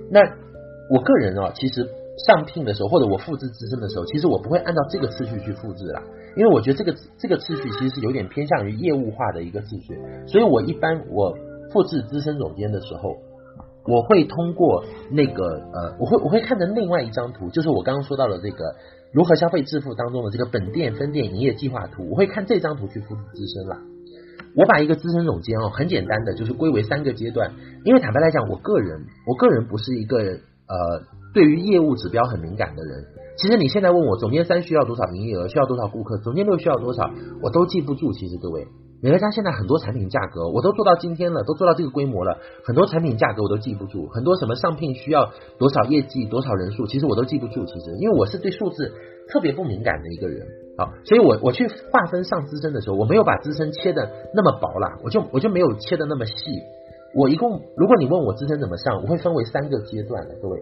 [0.10, 0.22] 那
[0.90, 1.90] 我个人啊，其实
[2.26, 6.02] 上聘的时候，或者我复制资深的时候，其实我不会按照这个次序去复制啦，
[6.36, 11.36] 因为我觉得这个这个次序其实是有点偏向于业务化的一个次序，所以我一般我
[11.72, 13.18] 复制资深总监的时候。
[13.90, 18.76] 我会通过那个呃，我会我会看的另外一张图，就是我刚刚说到的这个
[19.14, 23.78] 如何消费致富当中的这个本店分店营业计划图，我会看这张图去复制资深了。
[24.58, 27.54] 我把一个资深总监哦，很简单的就是归为三个阶段，
[27.86, 31.04] 因为坦白来讲，我个人我个人不是一个呃
[31.38, 33.06] 对于业务指标很敏感的人。
[33.38, 37.12] 其实你现在问我总监三需要多少营业额，需要多少顾客，总监六需要多少，
[37.44, 38.12] 我都记不住。
[38.12, 38.66] 其实各位。
[39.00, 47.64] 美乐家现在很多产品价格我都做到今天了，都做到这个规模了，很多产品价格我都记不住，很多什么上聘需要多少业绩、多少人数，其实我都记不住。
[47.66, 48.94] 其实，因为我是对数字
[49.30, 50.48] 特别不敏感的一个人，
[50.80, 56.34] 好，所以我我去划分上资深的时候，我没有把资深切的那么薄啦，我就我就没有切的那么细。
[57.14, 60.60] 我一共，如果你问我资深怎么上，我会分为三个阶段的，各位，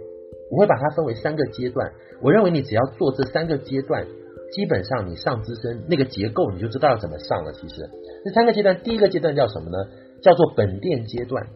[0.52, 1.92] 我会把它分为三个阶段。
[2.22, 4.06] 我认为你只要做这三个阶段。
[4.54, 7.52] 基本上你上资深那个结构你就知道要怎么上了。
[7.52, 7.90] 其实
[8.24, 9.78] 这三个阶段，第一个阶段叫什么呢？
[10.22, 11.48] 叫做本店阶段。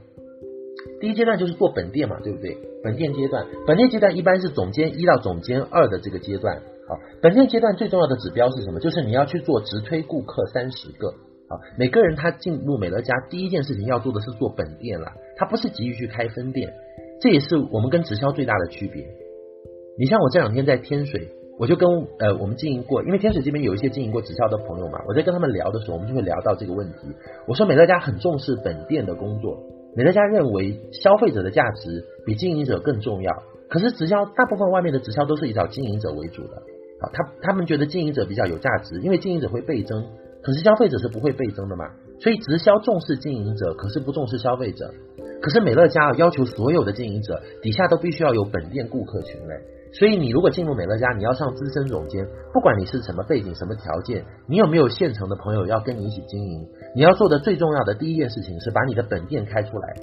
[1.00, 2.58] 第一阶段就是做本店嘛，对不对？
[2.84, 6.58] 本店阶段，本店阶段一般是总监一到总监二的这个阶段。
[6.90, 8.80] 好，本店阶段最重要的指标是什么？
[8.80, 11.12] 就是你要去做直推顾客三十个。
[11.48, 16.74] 好，每个人他进入美乐家第一件事情要做的是做本店了，他不是急于去开分店。
[17.22, 19.06] 这也是我们跟直销最大的区别。
[19.98, 21.36] 你像我这两天在天水。
[21.60, 27.14] 我就跟呃我们经营过，因为天水这边有一些经营过直销的朋友嘛，我在跟他们聊的时候，我们就会聊到这个问题。
[27.48, 29.60] 我说美乐家很重视本店的工作，
[29.94, 33.44] 美乐家认为消费者的价值比经营者更重要。
[33.68, 36.56] 可是直销大部分外面的直销都是以找经营者为主的，
[37.02, 40.06] 啊，他他们觉得经营者比较有价值，因为经营者会倍增，
[40.42, 41.84] 可是消费者是不会倍增的嘛。
[42.22, 44.94] 所以直销重视经营者，可是不重视消费者。
[45.42, 49.56] 可是美乐家要求所有的经营者底下都必须要有本店顾客群嘞。
[49.92, 59.96] 所以你如果进入美乐家，你要上资深总监，不管你是什么背景、什么条件，你有没有现成的朋友要跟你一起经营，你要做的最重要的第一件事情是把你的本店开出来。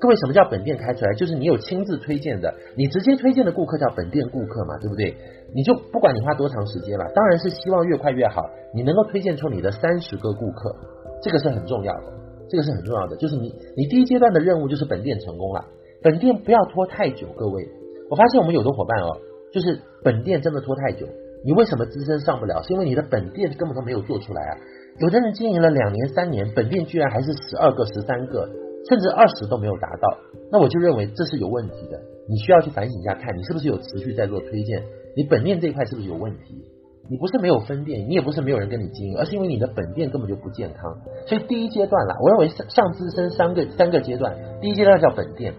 [0.00, 1.12] 各位，什么叫本店开出来？
[1.14, 5.14] 就是你有亲自推荐的，你直接推荐的顾客叫本店顾客嘛，对不对？
[5.54, 8.42] 你就不管你花多长时间了，当然是希望越快越好，
[8.74, 10.74] 你能够推荐出你的三十个顾客，
[11.22, 12.12] 这个是很重要的，
[12.48, 13.16] 这个是很重要的。
[13.16, 15.64] 就是你你第一阶段的任务就是本店成功了，
[16.02, 17.68] 本店不要拖太久，各位。
[18.10, 19.18] 我发现我们有的伙伴哦。
[19.50, 21.06] 就是本店真的拖太久，
[21.42, 22.62] 你为什么资深上不了？
[22.62, 24.52] 是因为你的本店根本都没有做出来啊！
[25.00, 28.46] 有的人经营了两年、三年，本店居然还是十二个、十三个，
[28.90, 30.18] 甚至二十都没有达到，
[30.52, 31.98] 那我就认为这是有问题的。
[32.28, 34.84] 你需要去反省一下，看你是不是有持续在做推荐，
[35.16, 36.62] 你本店这一块是不是有问题？
[37.10, 40.98] 你不是没有分店，你也不是没有人跟你经营，而是因为你的本店根本就不健康。
[41.26, 45.54] 所以第一阶段啦，我认为上上资深三个三个阶段，第一阶段叫本店。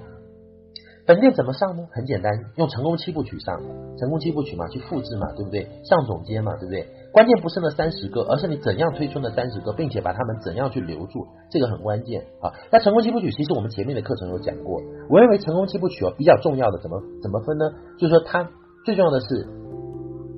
[1.08, 1.88] 本店怎么上呢？
[1.92, 3.60] 很简单，用成功七部曲上，
[3.98, 5.68] 成功七部曲嘛，去复制嘛，对不对？
[5.84, 6.86] 上总监嘛，对不对？
[7.12, 12.54] 关键不是那三十个，而是你怎样推出那三十个，并且把他们怎样去留住，这个很关键啊。
[12.72, 17.72] 那成功七部曲其实我们前面的课程有讲过，我认为成功七部曲哦比较重要的怎么怎么分呢？
[17.98, 18.48] 就是说它
[18.86, 19.48] 最重要的是，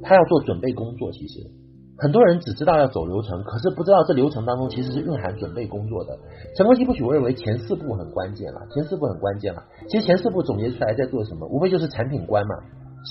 [0.04, 1.40] 他要做准备工作，其实。
[1.98, 6.18] 很多人只知道要走流程，可是不知道这流程当中其实是蕴含准备工作的。
[6.56, 9.64] 成功七部曲，我认为前四步很关键了，前四步很关键了。
[9.88, 12.56] 其实前四步总结出来在做什么，无非就是产品观嘛、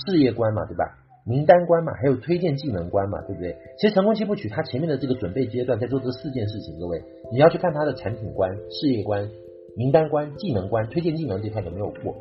[0.05, 0.83] 事业观嘛，对吧？
[1.25, 3.55] 名单观嘛，还有推荐技能观嘛，对不对？
[3.79, 7.01] 其实成功七部曲它前面的这个准备阶段在做这四件事情，各位
[7.31, 9.29] 你要去看它的产品观、事业观、
[9.77, 12.15] 名单观、技能观、推荐技能这块有没有过。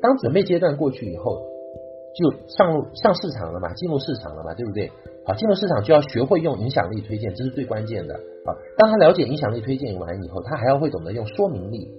[0.00, 1.42] 当准备阶段过去以后，
[2.14, 4.90] 就上路上市场了嘛，进入市场了嘛，对不对？
[5.26, 8.14] 好，进入市场就要学会用影响力推荐，这是最关键的。
[8.46, 11.90] 好，当他了解影响力推荐完以后，他还要会懂得用说明力、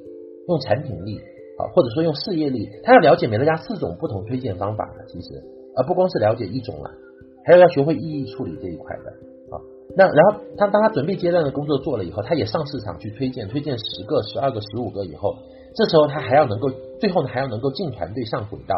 [0.47, 1.17] 用产品力，
[1.57, 5.43] 啊，或者说用事业力，他要了解美乐家四种不同推荐方法的，其实，
[5.75, 6.89] 而不光是了解一种了，
[7.45, 9.11] 还要要学会异议处理这一块的。
[9.51, 9.59] 啊，
[9.97, 15.35] 那然后他当他准备阶段的工作做了以后，他也上市场去推荐，推荐十个、十二个、十五个以后，
[15.75, 16.69] 这时候他还要能够，
[17.01, 18.75] 最后呢还要能够进团队上轨道。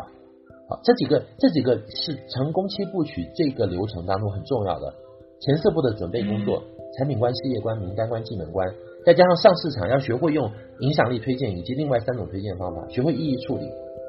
[0.69, 4.93] 好，这几个这几个是成功七部曲这个流程当中很重要的
[5.39, 6.61] 前四步的准备工作：
[6.97, 8.67] 产品观、事业观、名单观、技能观，
[9.05, 10.51] 再加上上市场要学会用
[10.81, 13.63] 影响力推荐以及另外三种推荐方法，学会意义处理。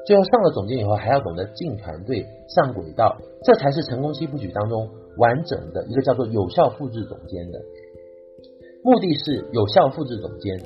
[0.05, 7.61] 最后上了总监以后，还要懂得进团队、上轨道，这才是成功七部曲当中完整的一个叫做有效复制总监的
[8.83, 10.59] 目的是有效复制总监。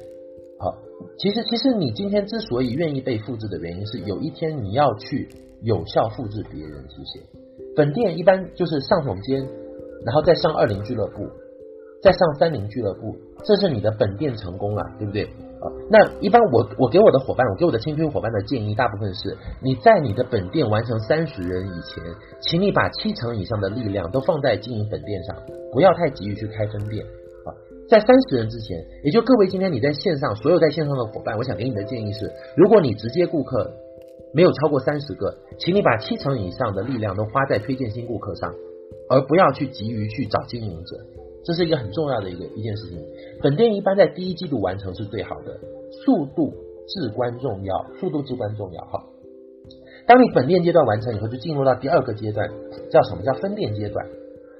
[0.57, 0.75] 好，
[1.19, 5.29] 其实其实你今天之所以愿意被复制的原因是有一天你要去。
[5.63, 7.25] 有效复制别人，其实
[7.73, 9.39] 本店一般就是上总监，
[10.05, 11.25] 然后再上二零俱乐部，
[12.01, 15.23] 再上三零俱乐部，这是你的本店成功了，对不对？
[15.23, 22.03] 啊，那一般我我给我的伙伴，我给我的轻推伙伴的建议，大部分是你在你的本店完成三十人以前，
[22.41, 25.37] 请你把七成以上的力量都放在经营本店上，
[25.71, 27.55] 不要太急于去开分店啊。
[27.87, 33.71] 在三十人之前，也就各位今天你在线上所有在线上的伙伴，我想给你的建议是，如果你直接顾客。
[34.33, 38.51] 没有超过三十个，请你把七成以上的力量都花在推荐新顾客上，
[39.09, 40.97] 而不要去急于去找经营者，
[41.45, 42.97] 这是一个很重要的一个一件事情。
[43.41, 45.59] 本店一般在第一季度完成是最好的，
[46.03, 46.51] 速度
[46.87, 48.81] 至关重要，速度至关重要。
[48.85, 49.03] 哈，
[50.07, 52.49] 当你本店阶段完成以后，就进入到第二个阶段，
[52.89, 54.05] 叫什么叫分店阶段？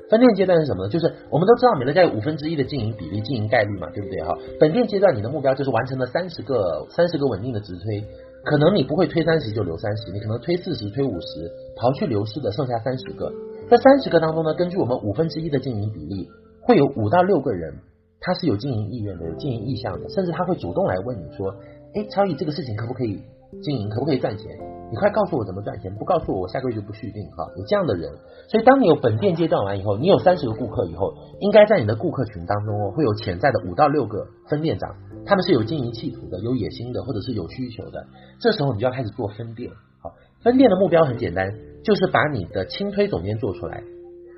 [0.09, 0.89] 分店阶段是什么呢？
[0.89, 4.21] 就是我们都知道美乐家有五分之一的经营比例、经营概率嘛，对不对？
[4.21, 8.05] 哈，本店阶段你的目标就是完成了三十个、三十个稳定的直推。
[8.43, 13.31] 可能你不会推三十就留三十，你可能推四十、推五十，刨去流失的剩下三十个。
[13.69, 16.29] 在三十个当中呢，根据我们五分之一的经营比例，
[16.61, 17.73] 会有五到六个人，
[18.19, 21.55] 他是有经营意愿的、有经营意向的，甚至他会主动来问你说
[21.95, 23.21] ：“哎，超毅，这个事情可不可以
[23.63, 23.89] 经营？
[23.89, 24.45] 可不可以赚钱？
[24.93, 28.13] 你快告诉我怎么赚钱，不告诉我，我下个月就不续订。”哈，有这样的人。
[28.47, 34.95] 所以，当你有本店阶段完以后，你有三十个顾客以后，应该在你的顾客群当中哦，会有潜在的五到六个分店长。
[35.25, 38.05] 他们是有经营企图的，有野心的，或者是有需求的。
[38.39, 39.71] 这时候你就要开始做分店。
[39.99, 41.51] 好，分店的目标很简单，
[41.83, 43.81] 就是把你的轻推总监做出来。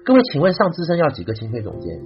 [0.05, 1.99] 各位，请问上资深要几个轻推总监？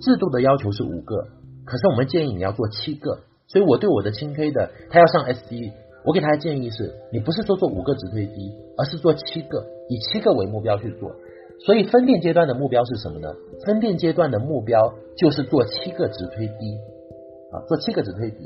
[0.00, 1.16] 制度的要求是五个，
[1.64, 3.18] 可是我们建议你要做七个。
[3.48, 5.72] 所以我对我的轻推的，他要上 SD，
[6.04, 11.12] 我给他的建议是，你不是说做五个直推低，而是做七个，以七个为目标去做。
[11.66, 13.34] 所以分店阶段的目标是什么呢？
[13.66, 16.78] 分店阶段的目标就是做七个直推低。
[17.50, 18.44] 啊，做七个直推低，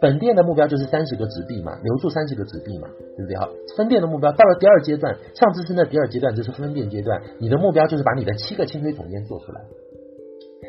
[0.00, 3.36] 本店的目标就是三十个直币嘛，留住三十个直币嘛，对不对？
[3.36, 9.60] 好，分店的目标到了第二阶段，上资深的第二阶段就是分店阶段，你的目标就是把你的七个轻推总监做出来。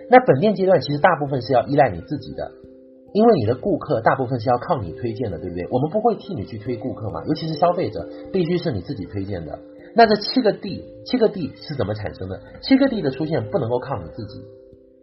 [0.10, 2.52] 那本店阶段其实大部分是要依赖你自己的，
[3.18, 5.66] 因为你的顾客大部分是要靠你推荐的，对不对？
[5.72, 9.58] 我们不会替你去推顾客嘛，尤其是消费者，必须是你自己推荐的。
[9.96, 12.40] 那这七个 D，七个 D 是怎么产生的？
[12.62, 14.44] 七个 D 的出现不能够靠你自己，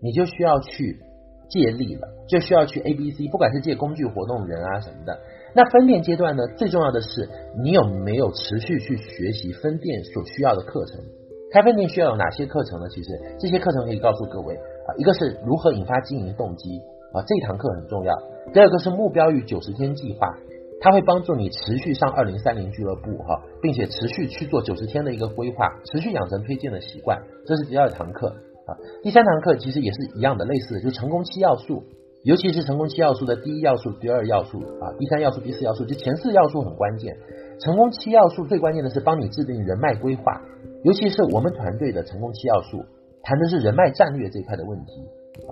[0.01, 1.01] 你就需要去。
[1.47, 5.21] 借力了，就需要去 A、B、C，不管是借工具、活动、人啊什么的。
[5.55, 7.29] 那分店阶段呢，最重要的是
[7.63, 11.05] 你有没有持续去学习分店所需要的课程？
[11.53, 12.89] 开分店需要有哪些课程呢？
[12.89, 16.81] 其实这些课程可以告诉各位啊，一个是如何引发经营动机
[17.15, 18.13] 啊，这堂课很重要。
[18.53, 20.37] 第二个是目标与九十天计划，
[20.81, 28.29] 它会帮助你持续上二零三零俱乐部哈，并且持续去做九十天的一个规划，持续养成推荐的习惯，这是第二堂课
[28.67, 28.75] 啊。
[29.03, 31.85] 第三堂课其实也是一样的，类似的，就成功七要素，
[32.25, 37.17] 尤其是成功七要素的第一要素、第二要素啊、第三要素、第四要素，就前四要素很关键。
[37.61, 40.43] 成功七要素最关键的是帮你制定人脉规划，
[40.83, 42.85] 尤其是我们团队的成功七要素，
[43.23, 44.93] 谈的是人脉战略这一块的问题。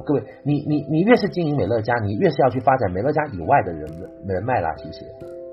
[0.07, 3.83] 各位，你你你越是经营美乐家，你越是要去发展美乐家以外的人
[4.27, 4.73] 人脉啦。
[4.77, 5.05] 其实，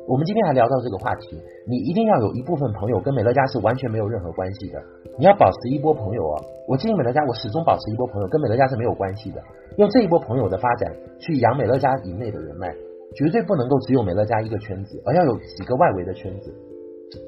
[0.07, 4.81] 我们今天还聊到这个话题，你一定要有一部分朋友跟美乐家是完全没有任何关系的。
[5.17, 6.35] 你要保持一波朋友哦。
[6.67, 9.41] 我经营美乐家，我始终保持一波朋友，跟美乐家是没有关系的。
[9.77, 12.71] 用这一波朋友的发展去养美乐家以内的人脉，
[13.15, 16.53] 绝对不能够只有美乐家一个圈子，而要有几个外围的圈子。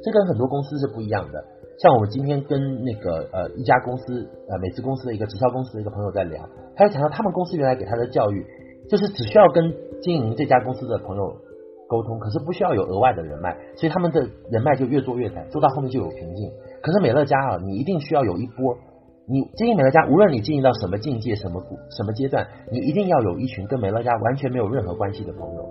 [0.04, 1.44] 这跟很多公司是不一样的。
[1.80, 8.46] 像我们今天跟那个呃一家公司呃美资公司的一个直销公司的一个朋友在聊，他就讲到他们公司原来给他的教育，
[8.90, 11.36] 就是只需要跟经营这家公司的朋友
[11.88, 16.52] 沟通，可是不需要有额外的人脉，所以他们的人脉就越做越窄，做到后面就有瓶颈。
[16.82, 18.78] 可是美乐家啊，你一定需要有一波，
[19.28, 21.62] 你经营美乐家，无论你经营到什么境界、什么
[21.98, 25.66] 什么阶段，你一定要有一群跟美乐家完全没有任何关系的朋友，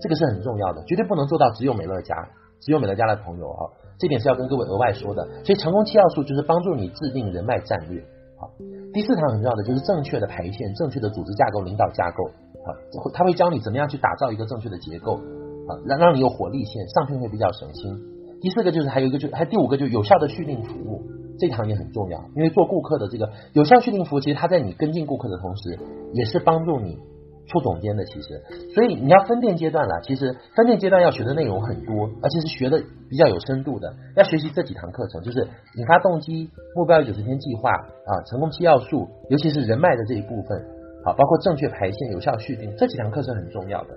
[0.00, 2.14] 这个是很重要的，绝对不能做到只有美乐家，
[2.60, 3.70] 只有美乐家的朋友啊。
[3.98, 8.02] 这点是要跟各位额外说的，所以成功七要素就是帮助你制定人脉战略。
[8.38, 8.50] 好，
[8.92, 12.24] 第四堂很重要的就是正确的排线、正确的组织架构、领导架构。
[12.64, 12.74] 好，
[13.14, 17.98] 他会教你怎么样去打造一个正确的结构，啊，让让你有火力线，上聘会比较省心。
[18.40, 21.02] 第四个就是还有一个就还第五个就有效的续订服务，
[21.38, 25.78] 这堂也很重要，因为做顾客的这个有效续订服务，其实它在你跟进顾客的同时，
[26.12, 26.98] 也是帮助你。
[27.46, 28.42] 出总监的其实，
[28.74, 30.00] 所以你要分店阶段了。
[30.02, 33.94] 其实分店阶段要学的内容很多，而且是学的比较有深度的。
[34.16, 40.60] 要学习这几堂课程，就是引发动机、目标九十天计划啊、成功七要素，尤其是人脉的这一部分，
[41.04, 43.90] 好，包括正确排线、有效续订这几堂课是很重要的。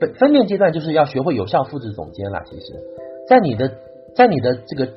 [0.00, 2.42] 分分店阶段就是要学会有效复制总监了。
[2.46, 2.72] 其实，
[3.28, 3.70] 在你的
[4.16, 4.92] 在你的这个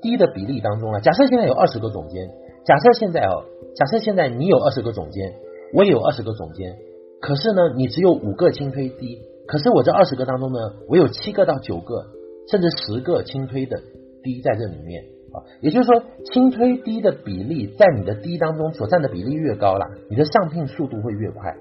[0.00, 2.30] 低的比例当中啊，假设现在有二十个总监，
[2.64, 3.44] 假设现在哦，
[3.76, 5.34] 假设现在你有二十个总监。
[5.74, 6.78] 我有二十个总监，
[7.20, 10.58] 可是呢，你只有五个轻推低，可是我这二十个当中呢，
[10.88, 12.06] 我有七个到九个，
[12.48, 13.82] 甚至十个轻推的
[14.22, 16.00] 低在这里面啊，也就是说，
[16.32, 21.56] 轻推低的比例在你的低当中所占的比例越高啦，你的上聘速度会越快。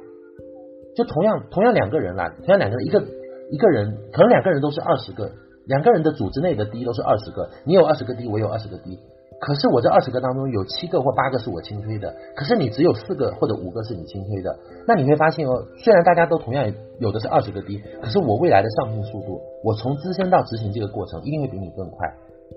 [0.96, 3.04] 就同样同样两个人啦，同样两个人，一个
[3.50, 5.32] 一个人可能两个人都是二十个，
[5.66, 9.00] 两个人的组织内的低都是二十个，你有二十个低，我有二十个低。
[9.44, 22.10] 可是我这二十个当中有七个或八个是我轻推的，可是你只有四个或者五个是你轻推的，那你会发现哦，虽然大家都同样有的是二十个低，可是我未来的上聘速度，我从资深到执行这个过程一定会比你更快。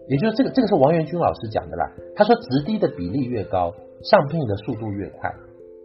[0.06, 1.90] 也就是这个，这个是王元军老师讲的啦。
[2.14, 5.30] 他说，直低的比例越高，上聘的速度越快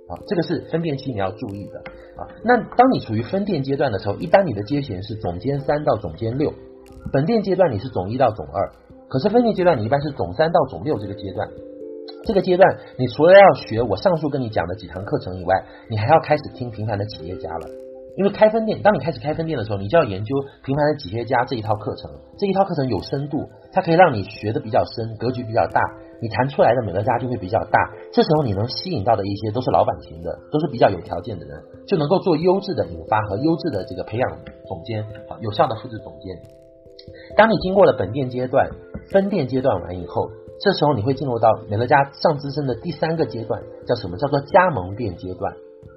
[0.07, 0.13] 啊。
[0.27, 1.79] 这个是分店期你要注意的
[2.21, 2.29] 啊。
[2.43, 6.53] 那当你处于分店阶段的时候，一般你的阶衔是总监三到总监六，
[7.11, 8.71] 本店阶段你是总一到总二。
[9.11, 11.49] 可是分店阶段，你一般是总三到总六这个阶段。
[12.23, 17.67] 这个阶段，你除了要学我上述跟你讲的几堂课程以外，你还要开始听平凡的企业家了。
[18.15, 22.09] 因为开分店，当你开始开分店的时候，你就要研究平凡的企业家这一套课程。
[22.37, 25.81] 这一套课程有深度，它可以让你学的比较深，格局比较大，
[26.21, 27.79] 你谈出来的美乐家就会比较大。
[28.13, 34.29] 这时候你能吸引到的一些都是老板型的，都是比较有条件的人，就能够做优质的引发和优质的这个培养
[34.67, 35.03] 总监，
[35.41, 36.37] 有效的复制总监。
[37.35, 38.69] 当你经过了本店阶段、
[39.11, 44.17] 分店阶段完以后，这时候你会进入到美乐家上资深的第三个阶段，叫什么？
[44.17, 45.53] 叫做加盟店阶段。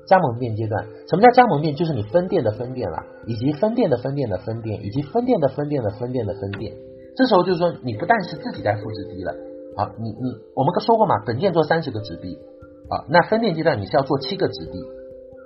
[0.07, 1.75] 加盟店阶段，什么叫加盟店？
[1.75, 6.75] 就是你分店的分店啦，以及分店的分店的分店，以及分店的分店的分店的分店。
[7.17, 9.33] 这时候就是说，你不但是自己在复制低了，
[9.77, 12.37] 好，你你我们说过嘛，本店做三十个纸币，
[12.91, 14.79] 啊，那分店阶段你是要做七个纸币。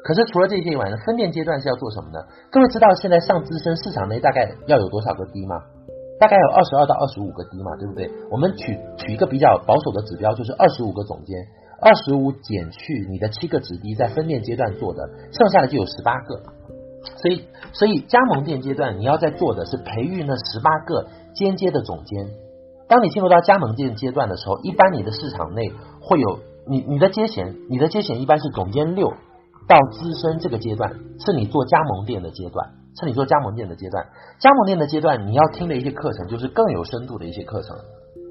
[0.03, 2.19] 可是除了这些以外呢，分店阶段是要做什么呢？
[2.51, 5.63] 各位知道现在上资深市场内大概要有多少个低吗？
[6.19, 8.11] 大概有二十二到二十五个低嘛，对不对？
[8.31, 11.47] 我们取取一个比较保守的指标，就是二十五个总监，
[11.81, 16.43] 二十五减去你的七个子弟在分店阶段做的，剩下的就有十八个。
[17.23, 22.29] 所以，所以加盟店阶段你要在做的是培育那十八个间接的总监。
[22.89, 29.15] 当你进入到加盟店阶段的时候，一般你的市场内会有你你的接衔，你的接衔一般是总监六。
[29.69, 34.07] 到资深这个阶段是你做加盟店的阶段，像你做加盟店的阶段。
[34.39, 37.77] 加盟店的阶段，你要听的一些课程就是更有深度的一些课程，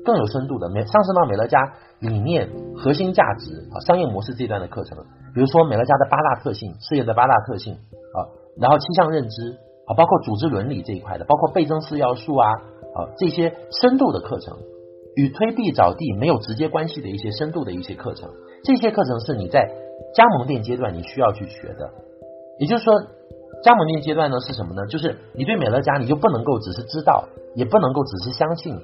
[0.05, 1.57] 更有深度的美上升到美乐家
[1.99, 4.97] 理念、核心价值啊、商业模式这段的课程。
[5.34, 8.18] 比如说美乐家的八大特性、事业的八大特性啊，
[8.59, 9.57] 然后七项认知
[9.88, 14.57] 啊，包括组织伦理这一块的，包括倍增四要素啊啊这些深度的课程，
[15.15, 18.30] 与推币找地没有直接关系的一些深度的一些课程，
[18.63, 19.72] 这些课程是你在。
[20.13, 21.89] 加盟店阶段你需要去学的，
[22.59, 22.93] 也就是说，
[23.64, 24.86] 加盟店阶段呢是什么呢？
[24.88, 28.80] 就是你对美乐家，你就不能够只是知道，也不能够只是相信，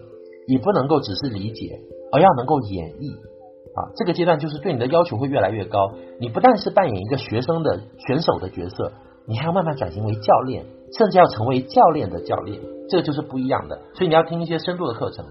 [0.47, 1.79] 也不能够只是理解，
[2.11, 3.93] 而要能够演绎啊。
[3.95, 5.93] 这个阶段就是对你的要求会越来越高。
[6.19, 8.91] 你不但是扮演一个学生的选手的角色，
[9.25, 10.65] 你还要慢慢转型为教练，
[10.97, 12.59] 甚至要成为教练的教练，
[12.89, 13.79] 这个就是不一样的。
[13.93, 15.25] 所以你要听一些深度的课程。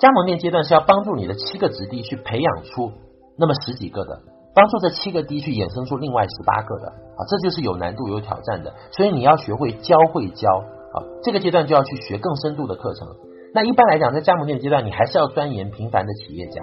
[0.00, 2.90] 加盟店阶段是要帮助你的七个子弟去培养出
[3.38, 4.20] 那么十几个的。
[4.54, 8.74] 帮助这七个 D 去衍生出另外十八个的啊，这就是有难度、有挑战的。
[8.92, 10.48] 所以你要学会教会教
[10.92, 13.08] 啊，这个阶段就要去学更深度的课程。
[13.54, 16.62] 那一般来讲，在加盟店阶段，你还是要钻研平凡的企业家，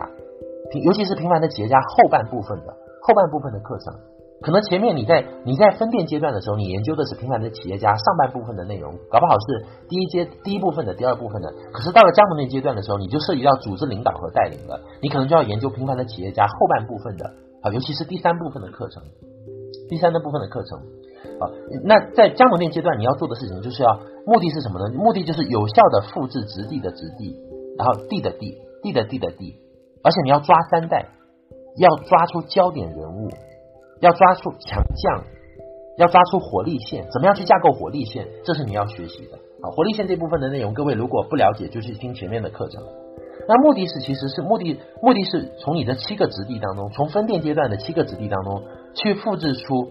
[0.71, 3.93] 平尤其是平凡的企业家后半部分的后半部分的课程。
[4.41, 11.51] 可能前面你在你在分店阶段的时候，你研究的是平凡的企业家上半部分的内容，搞不好是第一阶第一部分的第二部分的。
[11.73, 17.29] 可是到了加盟店阶段的时候，你就涉及到组织领导和带领了，你可能就要研究平凡的企业家后半部分的。
[17.62, 19.03] 啊，尤其是第三部分的课程，
[19.89, 20.80] 第三的部分的课程，
[21.39, 21.51] 啊，
[21.84, 24.95] 那在加盟店阶段你要做的事情就是要目的是什么呢？
[24.95, 27.36] 目的就是有效的复制直地的直地，
[27.78, 29.55] 然后地的地，地的地的地，
[30.03, 31.10] 而且你要抓三代，
[31.78, 33.30] 要抓出焦点人物，
[33.99, 35.24] 要抓出强将，
[35.97, 38.28] 要抓出火力线，怎么样去架构火力线？
[38.45, 39.38] 这是你要学习的。
[39.62, 42.82] 啊，火力线这部分的内容，各位如果不了解，就去听前面的课程。
[43.50, 48.62] 那目的是，其实是目的，目的是从你的七个子弟当中，从分店阶段的七个子弟当中，
[48.93, 49.88] 去复制出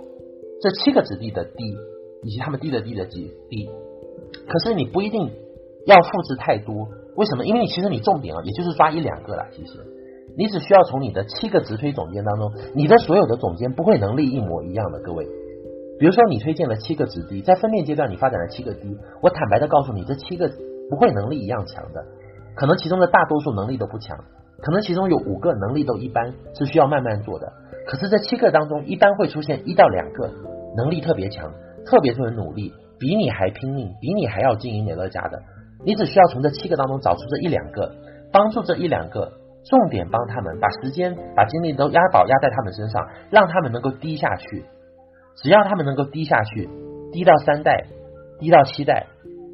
[0.63, 1.65] 这七个子弟的 D，
[2.23, 3.69] 以及他们 D 的 D 的 D D。
[4.47, 5.33] 可是你不一定
[5.87, 6.87] 要复制太多，
[7.17, 7.45] 为什么？
[7.47, 9.49] 因为你其实你重点啊，也就是抓一两个啦。
[9.51, 9.73] 其实
[10.37, 15.27] 你只需要从你的七个直推总监当中，你的所有的总监不会能力一模一样的，各位。
[15.99, 20.49] 比如说你推荐了七个子弟，在分店阶段你发展了七个 D，我坦白的告诉你，这七个
[20.89, 22.05] 不会能力一样强的。
[22.59, 24.19] 可能其中的大多数能力都不强，
[24.61, 27.53] 可能其中有五个能力都一般，是需要慢慢做的。
[27.87, 30.29] 可是这七个当中，一般会出现一到两个
[30.77, 31.53] 能力特别强、
[31.87, 35.41] 特别特别努力、比你还拼命、比你还要经营美乐家的。
[35.85, 37.95] 你只需要从这七个当中找出这一两个，
[38.33, 39.31] 帮助这一两个，
[39.65, 44.65] 重点帮他们，把时间、把精力都压倒压在他们身上，让他们能够低下去。
[45.37, 46.69] 只要他们能够低下去，
[47.13, 47.87] 低到三代、
[48.41, 49.07] 低到七代，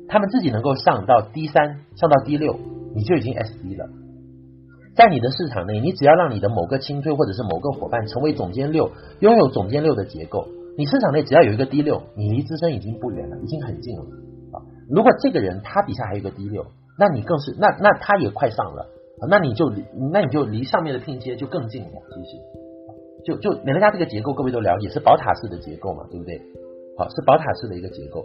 [0.09, 2.59] 他们自己能够上到 D 三，上到 D 六。
[2.95, 3.89] 你就已经 SD 了，
[4.95, 10.47] 在你的市场内，你只要让你的某个亲推或者是某个伙伴成为总监六，拥有总监六的结构，
[10.79, 14.05] 你市场内只要有一个 D 六，你离资深已经不远了，已经很近了
[14.53, 14.63] 啊！
[14.89, 16.67] 如果这个人他底下还有一个 D 六，
[16.99, 18.87] 那你更是那那他也快上了，
[19.29, 19.73] 那你就
[20.13, 21.89] 那你就离上面的拼接就更近了。
[21.89, 26.41] 其实，就就美乐家这个结构，各位都了解是宝塔式的结构嘛，对不对？
[26.97, 28.25] 好，是宝塔式的一个结构，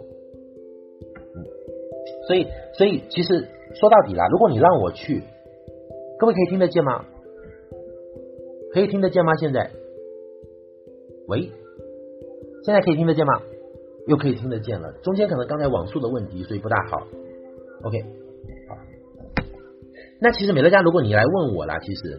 [2.26, 3.48] 所以所以其实。
[3.72, 5.22] 说到底啦，如果你让我去，
[6.18, 7.04] 各位可以听得见吗？
[8.72, 9.32] 可以听得见吗？
[9.36, 9.70] 现在，
[11.28, 11.52] 喂，
[12.64, 13.40] 现在可以听得见吗？
[14.08, 17.06] 又可以听得见了，中间可能刚才网速的问题，所以不大好。
[17.84, 18.02] OK，
[18.68, 18.76] 好。
[20.20, 22.18] 那其实美乐家，如果你来问我啦，其实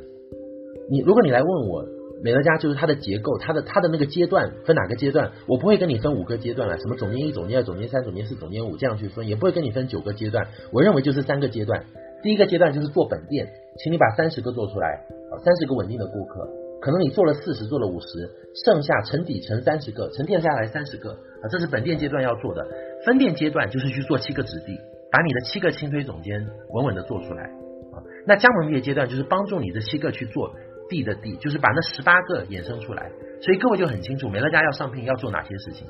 [0.89, 1.84] 你如果你来问我。
[2.24, 5.32] 美乐家就是它的结构，它的它的那个阶段分哪个阶段？
[5.47, 10.47] 我不会跟你分五个阶段了，什么总监一、总监二、总监三、总监四、总监五这样去分，也不会跟你分九个阶段。
[10.72, 11.84] 我认为就是三个阶段。
[12.22, 13.49] 第一个阶段就是做本店，
[13.84, 15.01] 请你把三十个做出来，
[15.43, 16.47] 三十个稳定的顾客，
[16.80, 18.30] 可能你做了四十，做了五十，
[18.63, 22.63] 剩下沉底沉三十个，沉淀下来三十个啊，这是本店阶段要做的。
[23.03, 24.78] 分店阶段就是去做七个子弟，
[25.11, 27.97] 把你的七个轻推总监稳稳的做出来啊。
[28.28, 30.53] 那加盟店阶段就是帮助你的七个去做。
[30.91, 33.09] D 的 D 就是把那十八个衍生出来，
[33.41, 35.87] 所以各位就很清楚，美乐家要上聘要做哪些事情，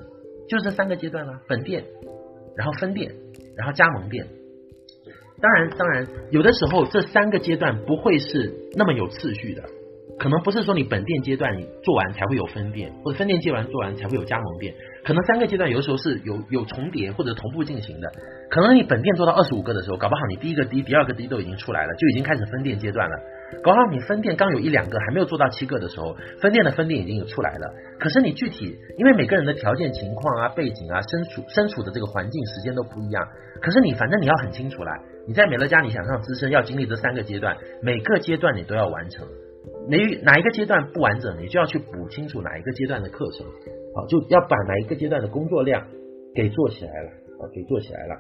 [0.48, 1.84] 就这三个阶段了：本店，
[2.56, 3.12] 然后分店，
[3.58, 4.28] 然后加盟店。
[5.42, 9.64] 当然，当然，有的时候这三个阶段不会是那么有次序的。
[10.20, 14.76] 可能不是说你本店阶段做完才会有分店，或者分店阶段做完才会有加盟店。
[15.04, 18.08] 可能三个阶段有的时候是有有重叠或者同步进行的。
[18.52, 23.16] 可能你本店做到二十五个的时候，搞不好你第一个 D、第二个 D 都已经出来了，就已经开始分店阶段了。
[23.64, 27.74] 搞好你分店刚有一两个还没有做到七个的时候，分店的分店已经有出来了。
[28.00, 33.28] 可是你具体因为每个人的条件情况啊、背景啊、身处身处的这个环境、时间都不一样。
[33.62, 34.92] 可是你反正你要很清楚啦，
[35.28, 39.28] 你在美乐家你想上资深，要经历这三个阶段，每个阶段你都要完成。
[39.88, 43.46] 哪哪一个阶段不完整，你就要去补清楚哪一个阶段的课程，
[43.96, 45.86] 好，就要把哪一个阶段的工作量
[46.34, 48.16] 给做起来了，啊，给做起来了。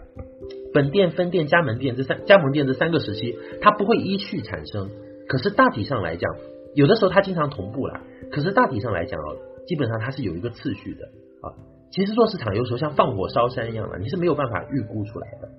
[0.73, 4.89] 本店、分店、加盟店这三加盟店这三个时期，它不会依序产生，
[5.27, 6.35] 可是大体上来讲，
[6.75, 8.01] 有的时候它经常同步了，
[8.31, 11.05] 可是大体上来讲哦，基本上它是有一个次序的
[11.41, 11.53] 啊。
[11.91, 15.49] 其实做市场有时候像放火烧山一样的，你是没有办法预估出来的，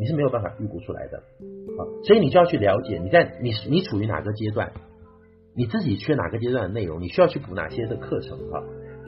[0.00, 4.72] 你是没有办法预估出来的啊，所以你就要去了解你在你你处于哪个阶段。
[5.54, 8.64] 你自己缺哪个阶段的内容，你需要去补哪些的课程啊？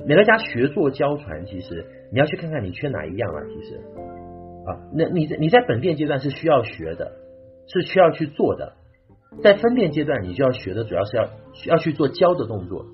[0.07, 3.41] 美乐家学做教传，其实你要去看看你缺哪一样啊。
[3.49, 3.77] 其实
[4.67, 7.13] 啊，那你在你在本店阶段是需要学的，
[7.67, 8.75] 是需要去做的。
[9.43, 11.29] 在分辨阶段，你就要学的主要是要
[11.67, 12.87] 要去做教的动作。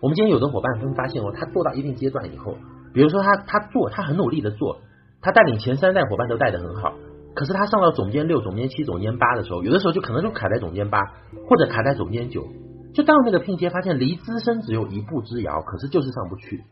[0.00, 2.56] 我们今天有的伙伴会发现哦，他做到一定阶段以后，
[2.92, 4.78] 比如说他他做，他很努力的做，
[5.20, 6.94] 他带领前三代伙伴都带得很好，
[7.34, 11.00] 可是他上到总监六、总监七、总监八的时候，有的时候就可能就卡在总监八，
[11.48, 12.46] 或者卡在总监九，
[12.94, 16.64] 就到那个拼接，发现离资深只有一步之遥，可是就是上不去。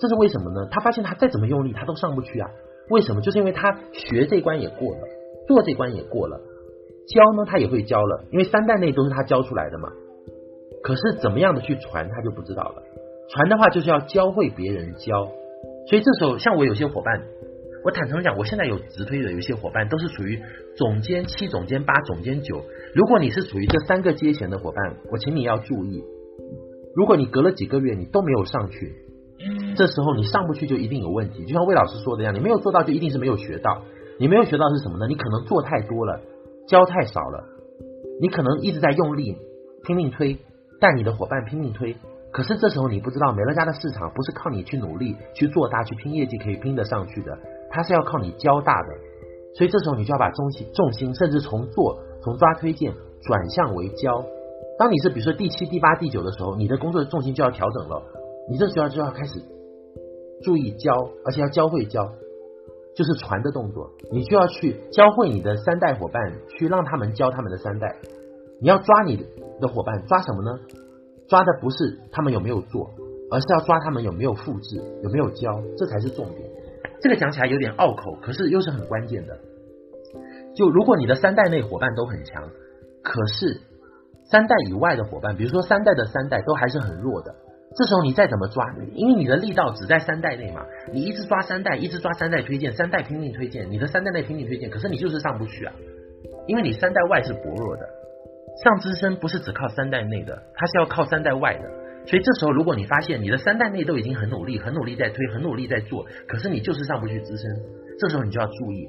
[0.00, 0.68] 这是为什么呢？
[0.70, 2.48] 他发现他再怎么用力，他都上不去啊。
[2.90, 3.20] 为什么？
[3.20, 5.00] 就是因为他学这关也过了，
[5.46, 6.40] 做这关也过了。
[7.08, 9.88] 教呢，他也会教了，因为三代内都是他教出来的嘛。
[10.82, 12.82] 可是怎么样的去传，他就不知道了。
[13.30, 15.30] 传的话，就是要教会别人教。
[15.88, 17.22] 所以这时候，像我有些伙伴，
[17.84, 20.40] 我坦诚讲，我现在有直推的，有些伙伴都是属于
[20.76, 22.62] 总监七、总监八、总监九。
[22.94, 26.04] 如果你是属于这三个阶衔的伙伴，我请你要注意，
[26.94, 28.92] 如果你隔了几个月你都没有上去，
[29.76, 31.44] 这时候你上不去就一定有问题。
[31.44, 33.82] 就像魏老师说的一样，你没有做到就一定是没有学到。
[34.18, 35.06] 你没有学到是什么呢？
[35.08, 36.20] 你可能做太多了。
[36.72, 37.44] 教太少了，
[38.18, 39.36] 你可能一直在用力
[39.84, 40.38] 拼命推，
[40.80, 41.94] 带你的伙伴拼命推，
[42.32, 48.88] 可是这时候你不知道美乐家的市场不是靠你去努力去做大去拼业绩可以拼得上去的，它是要靠你教大的，
[49.54, 54.24] 所以这时候你就要把重心重心甚至从做从抓推荐转向为教。
[54.78, 58.02] 当你是比如说第七、第八、第九的时候，你的工作的重心就要调整了，
[58.48, 59.42] 你这时候就要开始
[60.42, 60.94] 注意教，
[61.26, 62.12] 而且要教会教。
[62.94, 67.96] 就是传的动作，你就要去教会你的三代伙伴，去让他们教他们的三代。
[68.60, 69.26] 你要抓你
[69.60, 70.58] 的伙伴，抓什么呢？
[71.28, 72.90] 抓的不是他们有没有做，
[73.30, 76.50] 而是要抓他们有没有复制，有没有教，这才是重点。
[77.00, 79.38] 这个讲起来有点拗口，可是又是很关键的。
[80.54, 82.50] 就如果你的三代内伙伴都很强，
[83.02, 83.60] 可是
[84.30, 87.34] 三代以外的伙伴，比如说三代的三代都还是很弱的。
[87.74, 95.72] 这时候你再怎么抓，因为你的力道只在三代内嘛，你一直抓三代，一直抓三代推荐，三代拼命推荐，你的三代内拼命推荐，可是你就是上不去啊，
[96.46, 97.88] 因为你三代外是薄弱的，
[98.62, 101.62] 上资深不是只靠三代内的，它是要靠三代外的，
[102.06, 107.50] 所以这时候如果你发现你的三代内都已经很努力，很努力在推，很努力在做，可是你就是上不去资深，
[107.98, 108.86] 这时候你就要注意，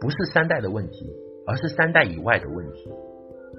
[0.00, 1.10] 不是三代的问题，
[1.46, 2.88] 而是三代以外的问题，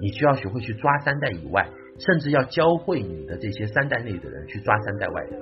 [0.00, 1.68] 你需要学会去抓三代以外。
[1.98, 5.38] 甚至要教会你的这些三代内的人去抓三代外的，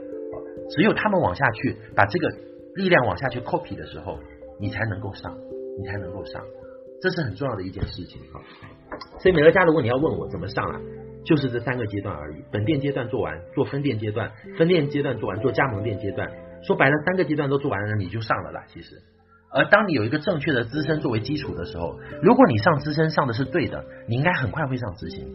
[0.70, 2.28] 只有他们往下去把这个
[2.74, 4.18] 力量往下去 copy 的时候，
[4.61, 5.36] 你才能够上，
[5.78, 6.42] 你才能够上，
[7.00, 8.40] 这是很重要的一件事情啊。
[9.20, 10.80] 所以美乐家，如果你要问我怎么上啊，
[11.24, 12.44] 就是这三个阶段而已。
[12.50, 16.30] 本店阶段做完，做分店阶段，分店阶段做完，做加盟店阶段，
[16.62, 18.64] 说白了，三个阶段都做完了，你就上了啦。
[18.68, 19.00] 其实，
[19.55, 25.26] 而当你有一个正确的资深作为基础的时候，如果你上资深上的是对的，你应该很快会上执行。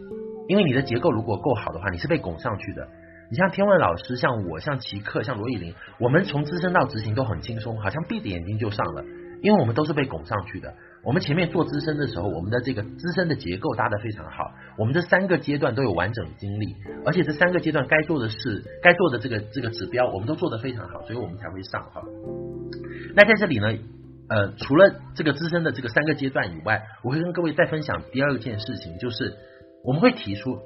[0.48, 2.88] 因为你的结构如果够好的话，你是被拱上去的。
[3.30, 9.04] 你像天问老师，像我，像奇克，像罗以琳，我们从资深到执行都很轻松，好像闭着眼睛就上了。
[9.42, 10.74] 因为我们都是被拱上去的。
[11.04, 14.50] 我们前面做资深的时候，我们的这个资深的结构搭得非常好。
[14.78, 16.74] 我们这三个阶段都有完整经历，
[17.04, 22.02] 而且这三个阶段该做的事、该做的这个这个指标，我们都做得非常好，所以我们才会上哈。
[23.14, 23.68] 那在这里呢，
[24.28, 29.36] 呃，除了这个资深的这个三个阶段以外，我会跟各位再分享第二件事情，就是。
[29.84, 30.58] 我们会提出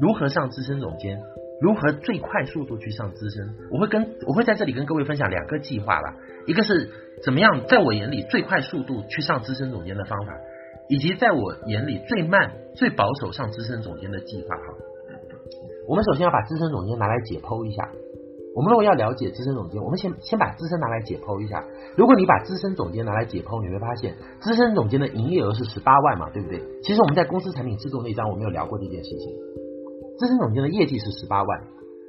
[0.00, 1.20] 如何上资深总监，
[1.60, 3.54] 如何最快速度去上资深。
[3.70, 6.90] 我会跟我会在这里跟各位分享两个计划吧，一个是
[7.22, 10.32] 怎么样在我眼里最快速度去上资深总监的方法，
[10.88, 14.56] 以及在我眼里最慢最保守上资深总监的计划。
[14.56, 14.62] 哈，
[15.88, 17.90] 我们首先要把资深总监拿来解剖一下。
[18.54, 21.64] 我们如果要了解资深总监，我们先先把资深拿来解剖一下。
[21.96, 26.62] 如果你把资深总监拿来解剖，你会发现资深总监的营业额是十八万嘛，对不对？
[26.82, 29.34] 其实我们在公司产品制度那章我们有聊过这件事情。
[30.18, 31.62] 资深总监的业绩是十八万，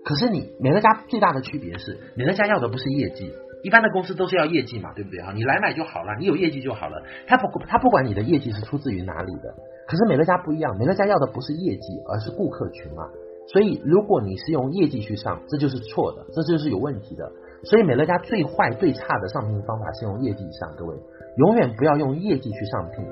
[0.03, 3.33] 可是你美乐家最大的区别是，美乐家要的不是业绩，
[3.63, 5.19] 一般的公司都是要业绩嘛，对不对？
[5.23, 7.01] 哈，你来买就好了，你有业绩就好了。
[7.25, 9.55] 他不他不管你的业绩是出自于哪里的，
[9.87, 13.09] 可是美乐家不一样，美乐家要的不是业绩，而是顾客群嘛。
[13.47, 17.31] 所以，如果你是用业绩去上，这就是错的，这就是有问题的。
[17.63, 20.95] 所以，美乐家最坏、最差的上聘方法是用业绩上，各位
[21.37, 23.05] 永远不要用业绩去上聘，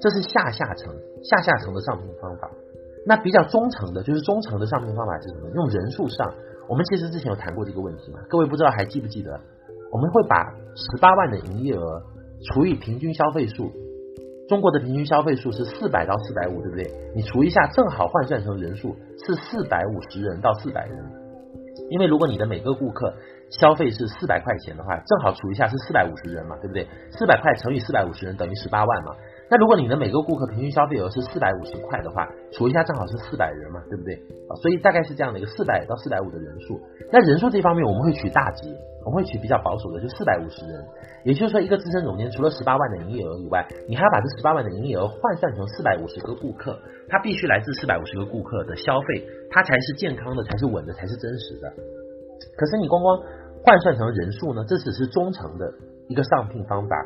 [0.00, 2.50] 这是下下层、下下层的上聘方法。
[3.06, 5.50] 那比较中层的，就是中层的上聘方法是什么？
[5.54, 6.32] 用人数上。
[6.66, 8.20] 我们其实之前有谈过这个问题嘛？
[8.30, 9.38] 各位不知道还记不记得？
[9.92, 12.02] 我们会把十八万的营业额
[12.48, 13.70] 除以平均消费数。
[14.48, 16.84] 中国的平均消费数是四百到四百五，对不对？
[17.14, 18.94] 你除一下，正好换算成人数
[19.26, 20.98] 是四百五十人到四百人。
[21.90, 23.14] 因为如果你的每个顾客
[23.50, 26.86] 消费是四百块钱的话，正好除一下是四百五十人嘛，对不对？
[27.10, 29.12] 四百块乘以四百五十人等于十八万嘛。
[29.54, 34.12] 那如果你的每个顾客平均消费额是四百五十块的话，除一下正好是四百人嘛，对不对？
[34.50, 36.80] 啊，所以大概是这样的一个四百到四百五的人数。
[37.12, 38.66] 那人数这方面我们会取大值，
[39.06, 40.84] 我们会取比较保守的，就四百五十人。
[41.22, 46.76] 也就是说，一个资深总监除了十八万的营业额以外，你还要把这十八万的营业额换算成四百五十个顾客，
[47.08, 51.72] 他必须来自四百五十个顾客的消费，他才是健康的，才是稳的，才是真实的。
[52.58, 53.22] 可是你光光
[53.62, 54.64] 换算成人数呢？
[54.66, 55.72] 这只是忠诚的
[56.08, 56.96] 一个上聘方法。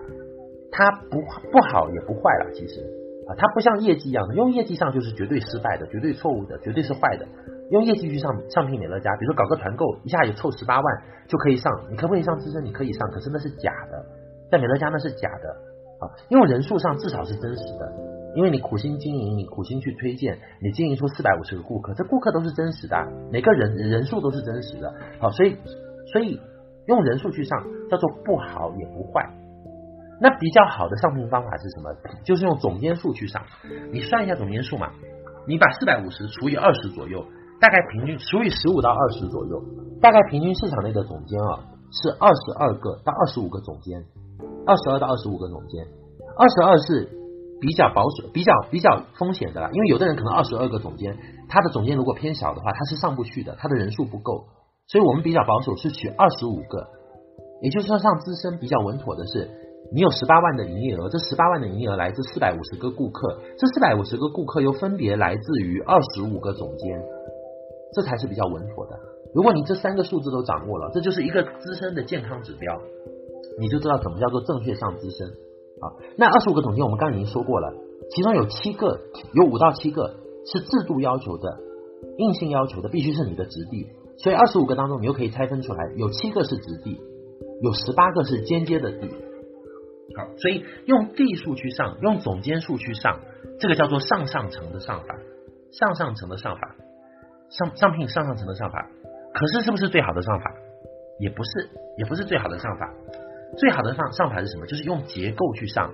[0.70, 2.80] 它不不好也不坏了，其实
[3.26, 7.26] 啊，它不像业绩一样的，用业绩上就是绝对失败的，绝对错误的，绝对是坏的。
[7.70, 12.64] 用业绩去上上品美乐家，比如说搞个团购，一下就凑十八万就可以上，你可不可以上资深？
[12.64, 14.06] 你可以上，可是那是假的，
[14.50, 15.50] 在美乐家那是假的
[16.00, 17.92] 啊，因为人数上至少是真实的，
[18.34, 25.58] 因为你苦心经营，你苦心去推荐，你经营出四百五十个顾客，这顾客都是真实的，每个人人数都是真实的，好，所以
[26.10, 26.40] 所以
[26.86, 29.28] 用人数去上叫做不好也不坏。
[30.20, 31.94] 那比较好的上聘方法是什么？
[32.24, 33.42] 就是用总监数去上。
[33.92, 34.90] 你算一下总监数嘛，
[35.46, 37.24] 你把四百五十除以二十左右，
[37.60, 39.62] 大概平均除以十五到二十左右，
[40.00, 41.62] 大概平均市场内的总监啊
[41.92, 44.04] 是二十二个到二十五个总监，
[44.66, 45.86] 二十二到二十五个总监，
[46.36, 47.08] 二十二是
[47.60, 51.16] 比较保守、比较比较风险的啦，因为有的人可能二十二个总监，
[51.48, 54.48] 他的总监如果偏小的话，他是上不去的，他的人数不够，
[54.88, 56.88] 所以我们比较保守是取二十五个，
[57.62, 59.67] 也就是说上资深比较稳妥的是。
[59.90, 67.02] 你有十八万的营业额，这十八万的营业额来自四百五十个顾客，这四百五十个顾客又分别来自于二十五个总监，
[67.94, 68.98] 这才是比较稳妥的。
[69.34, 72.80] 如果你这三个数字都掌握了，这就是一个资深的健康指标，
[73.58, 75.26] 你就知道怎么叫做正确上资深
[75.80, 75.88] 啊。
[76.16, 77.72] 那二十五个总监，我们刚刚已经说过了，
[78.10, 79.00] 其中有七个，
[79.32, 81.58] 有五到七个是制度要求的，
[82.18, 83.86] 硬性要求的，必须是你的直弟。
[84.18, 87.00] 所以二十五个当中，你又可以拆分出来，有七个是直弟，
[87.62, 89.08] 有十八个是间接的弟。
[90.16, 93.20] 好，所以用地数去上，用总监数去上，
[93.60, 95.14] 这个叫做上上层的上法，
[95.70, 96.74] 上上层的上法，
[97.50, 98.88] 上上聘上上层的上法。
[99.34, 100.52] 可是是不是最好的上法？
[101.20, 102.92] 也不是，也不是最好的上法。
[103.56, 104.66] 最好的上上法是什么？
[104.66, 105.92] 就是用结构去上，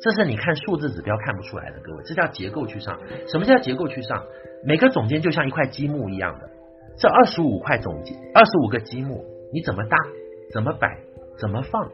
[0.00, 2.98] 这是你看数字指标看不出来的，各位，这叫结构去上。
[3.28, 4.24] 什么叫结构去上？
[4.64, 6.50] 每个总监就像一块积木一样的，
[6.96, 9.96] 这二十五块总监，二十五个积木，你怎么搭？
[10.52, 10.98] 怎么摆？
[11.38, 11.90] 怎么放？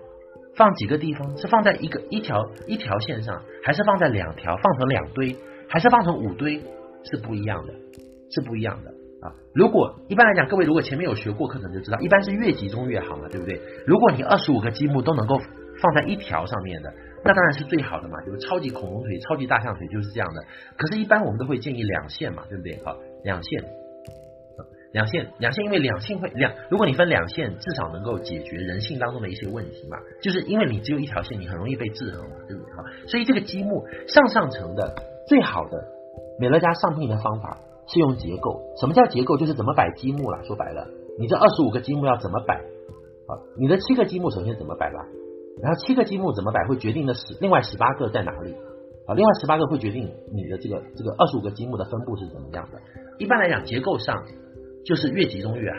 [0.57, 1.37] 放几个地方？
[1.37, 4.57] 是放在一个一条一条线上，还是放在两条？
[4.57, 5.37] 放成两堆，
[5.69, 6.61] 还是放成五堆？
[7.05, 7.73] 是不一样的，
[8.31, 8.91] 是不一样的
[9.23, 9.33] 啊！
[9.55, 13.61] 如果一般来讲，各位如果前面有学过课程就知道，一般是越集中越好嘛，对不对？
[13.87, 15.39] 如果你二十五个积木都能够
[15.81, 16.93] 放在一条上面的，
[17.25, 20.43] 那当然是最好的嘛，就是超级恐龙腿、超级大象腿就是这样的。
[20.77, 22.83] 可是，一般我们都会建议两线嘛，对不对？
[22.85, 23.65] 好，两线。
[24.91, 29.99] 两线，两线，因为两性会两，如果你分两线，至少能够解决人性当中的一些问题嘛。
[30.23, 32.73] 就是因为你只有一条线，你很容易被制衡嘛，对不对？
[32.73, 34.95] 哈，所以这个积木上上层的
[35.27, 35.85] 最好的
[36.41, 38.63] 美乐家上聘的方法是用结构。
[38.81, 39.37] 什么叫结构？
[39.37, 40.43] 就是怎么摆积木了。
[40.45, 40.87] 说白了，
[41.19, 42.55] 你这二十五个积木要怎么摆？
[42.57, 45.05] 啊，你的七个积木首先怎么摆吧？
[45.61, 48.55] 然后七个积木怎么摆会决定的十另外十八个在哪里？
[49.07, 52.81] 啊，另外十八个会决定你的这个这个二十五个积木的分布是怎么样的。
[53.19, 54.25] 一般来讲，结构上。
[54.89, 55.79] 就是越集中越好，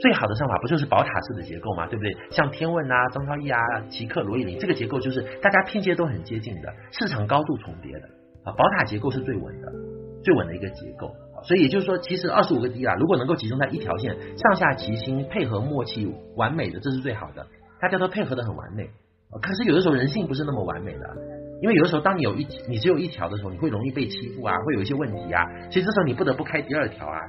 [0.00, 1.86] 最好的上法不就是宝塔式的结构吗？
[1.86, 2.16] 对不对？
[2.32, 8.08] 像天问啊、张超毅啊、奇克、罗毅林，这个结构就是大家拼接都很接近的，市场高度重叠的
[8.42, 8.50] 啊。
[8.58, 9.72] 宝塔结构是最稳的，
[10.24, 11.14] 最稳的一个结构。
[11.44, 17.46] 所以也就是说，其实二十五个 D 啊，如果能够集中在一条线，上下齐心，配合默契完美的，这是最好的。
[17.80, 18.90] 大家都配合得很完美。
[19.40, 21.16] 可是有的时候人性不是那么完美的，
[21.62, 25.44] 因为有的时候当你有一你只有一条的时候，你会容易被欺负啊，会有一些问题啊。
[25.70, 27.20] 所以这时候你不得不开第二条啊。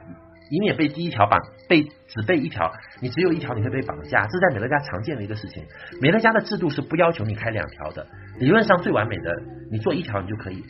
[0.49, 2.71] 以免被第一条绑，被只被一条，
[3.01, 5.63] 你只有一条你会被绑架，这是在美乐家常见的一个事情。
[6.01, 8.07] 美乐家的制度是不要求你开两条的，
[8.39, 9.31] 理论上最完美的，
[9.71, 10.63] 你做一条你就可以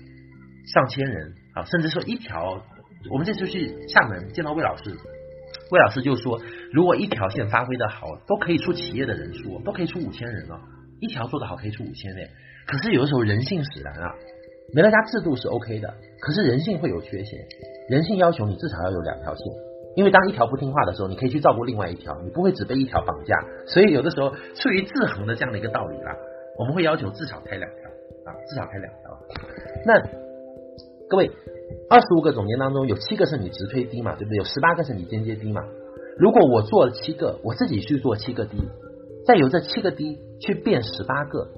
[0.73, 2.63] 上千人啊，甚至说一条。
[3.09, 4.83] 我们这次去厦门见到魏老师，
[5.71, 6.41] 魏老师就说，
[6.73, 10.59] 如果一条线发挥的好，都可以出企业的人数，都可以出五千人了。
[10.99, 12.29] 一条做的好可以出五千人，
[12.67, 14.13] 可是有的时候人性使然啊，
[14.73, 17.39] 美乐家制度是 OK 的，可是人性会有缺陷，
[17.89, 19.45] 人性要求你至少要有两条线。
[19.99, 23.35] 因为当一条不听话的时候，你可以去照顾另外一条，你不会只被一条绑架。
[23.67, 26.15] 所以有的时候出于制衡的这样的一个道理啦，
[26.57, 27.89] 我们会要求至少开两条
[28.23, 29.11] 啊，至少开两条。
[29.85, 30.01] 那
[31.09, 31.29] 各位，
[31.89, 34.37] 二十五个总监当中有七个是你直推低嘛，对不对？
[34.37, 35.61] 有十八个是你间接低嘛。
[36.17, 38.55] 如果我做了七个，我自己去做七个低
[39.27, 41.49] 再由这七个低去变十八个，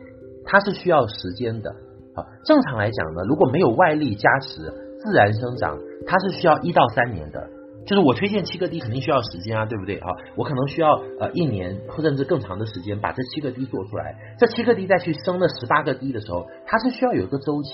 [0.46, 1.70] 它是需要时间的
[2.16, 2.26] 啊。
[2.44, 4.64] 正常来讲呢，如果没有外力加持，
[5.04, 5.78] 自然生长，
[6.08, 7.48] 它是需要一到三年的。
[7.86, 10.08] 就是我推荐七个 D 肯定需要时间啊，对不对啊？
[10.36, 14.36] 我可能需要呃一年或甚至更长的时间把这七个 D 做出来。
[14.38, 17.70] 这七个 D 再去升那十八个 D 的时候，它是需要有一个周期，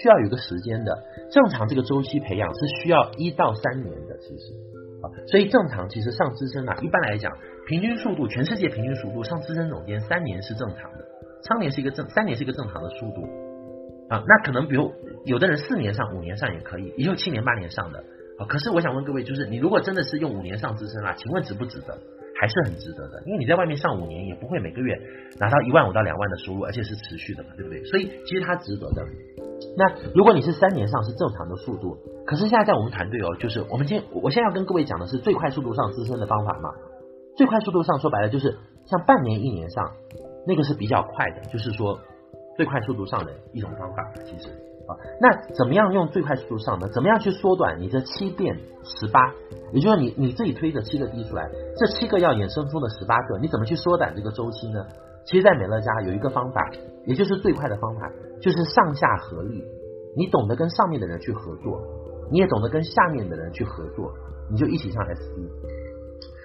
[0.00, 1.04] 需要有一个时间的。
[1.30, 4.54] 正常这个周期培养是需要一到三年的，其实
[5.02, 7.30] 啊，所以正常其实上资深啊，一般来讲，
[7.66, 11.04] 平均速度，全世界平均速度上资深总监三年是正常的，
[11.42, 13.22] 三年是一个正，三年是一个正常的速度
[14.08, 14.24] 啊。
[14.26, 14.92] 那可能比如
[15.26, 18.02] 有的人四年上，五年上也可以，也有七年八年上的。
[18.48, 21.98] 可是我想问各位，就是你如果真的是用五年上资深啊，请问值不值得？
[22.34, 24.98] 还是很值得的，因为你在外面上五年也不会每个月
[25.38, 27.84] 拿到一万五到两万的收入，而且是持续的嘛，对不对？
[27.84, 29.06] 所以其实它值得的。
[29.76, 36.70] 那如果你是三年上是正常的速度，可是现在在我们团队哦，就是我们今我现在要跟各位讲的是最快速度上资深的方法嘛。
[37.36, 39.92] 最快速度上说白了就是像半年一年上
[40.44, 42.00] 那个是比较快的，就是说
[42.56, 44.48] 最快速度上的一种方法，其实。
[45.20, 46.88] 那怎么样用最快速度上呢？
[46.88, 49.32] 怎么样去缩短你这七变十八？
[49.72, 54.84] 也就是说你，你自己推着七个 D 出来，这七个要衍生出的十八个，你怎么去缩短这个周期呢？
[55.24, 56.68] 其实，在美乐家有一个方法，
[57.06, 59.64] 也就是最快的方法，就是上下合力。
[60.16, 61.80] 你懂得跟上面的人去合作，
[62.30, 64.12] 你也懂得跟下面的人去合作，
[64.50, 65.48] 你就一起上 SD。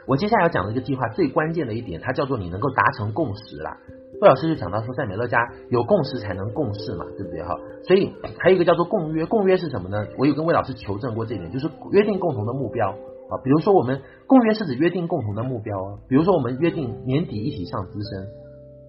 [0.05, 3.77] 我接下来要讲的一个计划，最关键的一点，它叫做你能够达成共识啦。
[4.19, 5.37] 魏老师就讲到说，在美乐家
[5.69, 7.55] 有共识才能共事嘛，对不对哈？
[7.83, 10.07] 所以还有一个叫做共约，共约是什么呢？
[10.17, 13.37] 我有跟魏老师求证过这一点，就是约定共同的目标啊。
[13.43, 18.27] 比如说我们共约是指约定共同的目标啊，比如说我们约定年底一起上资深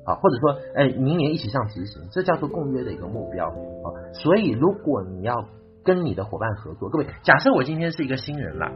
[0.07, 3.87] 啊，或者说哎明年一起上执行，这叫做共约的一个目标啊。
[4.15, 5.35] 所以如果你要
[5.85, 8.73] 跟你的伙伴合作，各位假设我今天是一个新人啦，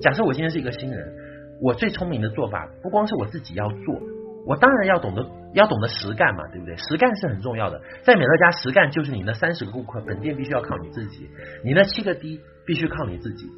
[0.00, 1.14] 假设我今天是一个新人，
[1.60, 4.15] 我最聪明的做法不光是我自己要做。
[4.46, 6.76] 我当然要懂得，要懂得实干嘛，对不对？
[6.76, 7.82] 实干是很重要的。
[8.04, 11.28] 在美乐家，实干就是你那三十个顾客，本店必须要靠你自己；
[11.64, 13.50] 你那七个 D 必须靠你自己，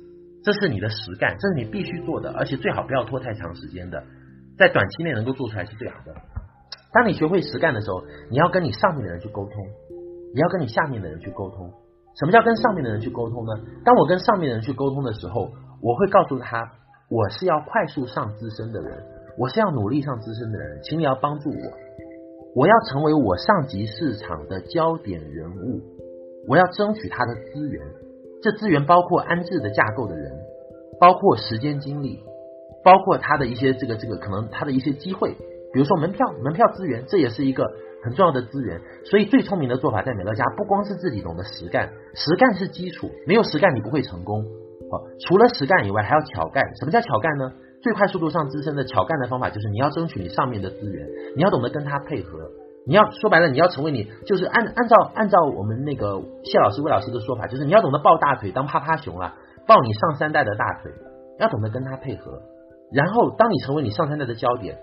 [0.43, 4.03] 这是你的实干，这是你必须做的，而且最好不要拖太长时间的，
[4.57, 6.15] 在短期内能够做出来是最好的。
[6.91, 9.55] 当你学会实干的时候，你要跟你上面的人去沟通，
[10.35, 11.71] 你要跟你下面的人去沟通。
[12.19, 13.53] 什么叫跟上面的人去沟通呢？
[13.85, 16.73] 当我跟上面的人去沟通的时候，我会告诉他，
[17.11, 19.05] 我是要快速上资深的人。
[19.39, 21.57] 我是要努力上资深的人，请你要帮助我。
[22.57, 25.81] 我要成为我上级市场的焦点人物，
[26.49, 27.87] 我要争取他的资源。
[28.43, 30.33] 这资源包括安置的架构的人，
[30.99, 32.19] 包括时间精力，
[32.83, 35.37] 包括他的一些这个这个可能他的一些机会，
[35.73, 37.65] 比如说门票、门票资源，这也是一个
[38.03, 38.81] 很重要的资源。
[39.05, 44.43] 所以最聪明的做法在美乐家，不光是自己懂得实干，实干是基础，没有实干你不会成功。
[44.91, 46.65] 好，除了实干以外，还要巧干。
[46.75, 47.53] 什么叫巧干呢？
[47.81, 51.07] 最快速度上资深的巧干的方法，就是你要争取你上面的资源，
[51.37, 52.51] 你要懂得跟他配合，
[52.87, 60.91] 你要说白了，你要成为你，就是按按照按照我们那个谢老师魏老师的说法，就是你要懂得抱大腿当趴趴熊啊，抱你上三代的大腿，
[61.39, 62.41] 要懂得跟他配合。
[62.91, 64.79] 然后当你成为你上三代的焦点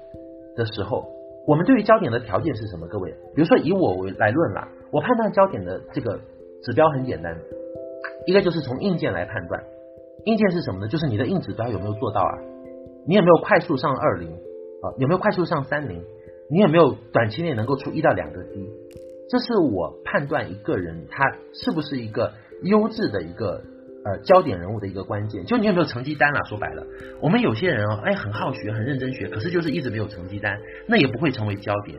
[0.55, 1.05] 的时候，
[1.47, 2.87] 我们对于焦点的条件是什么？
[2.87, 6.19] 各位，比如说以我为来论啦，我判断焦点的这个
[6.63, 7.35] 指标很简单，
[8.25, 9.63] 一个就是从硬件来判断，
[10.25, 10.87] 硬件是什么呢？
[10.87, 12.33] 就是你的硬指标有没有做到啊？
[13.07, 14.85] 你有没有快速上二零啊？
[14.97, 16.03] 有没有快速上三零？
[16.49, 18.69] 你有没有短期内能够出一到两个低
[19.29, 23.63] 这是我判断一个人他是不是一个优质的一个
[24.05, 25.45] 呃焦点人物的一个关键。
[25.45, 26.43] 就你有没有成绩单了？
[26.45, 26.85] 说白了，
[27.21, 31.97] 我们有些人哦，哎，很好学，很认真学，可是就是一直没有成绩单，那也不会成为焦点，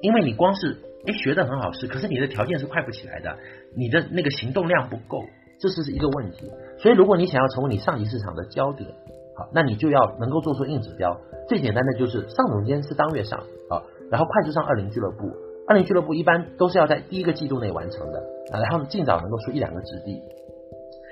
[0.00, 3.36] 因为你光是哎学得很好是，可是你的条件是快不起来的，
[3.76, 5.22] 你的那个行动量不够，
[5.60, 6.50] 这是一个问题。
[6.78, 8.88] 所以如果你想要成为你上级市场的焦点。
[9.36, 11.20] 好，那你就要能够做出硬指标。
[11.48, 15.30] 最简单的就是上总监是当月上啊，然后快速上二零俱乐部，
[15.68, 18.18] 二零俱乐部一般都是要在第一个季度内完成的
[18.52, 20.20] 啊，然后尽早能够出一两个子弟。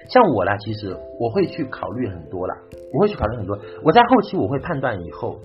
[0.08, 2.56] 像我啦，其实我会去考虑很多啦，
[2.92, 3.58] 我会去考虑很多。
[3.82, 5.38] 我在后期我会判断以后，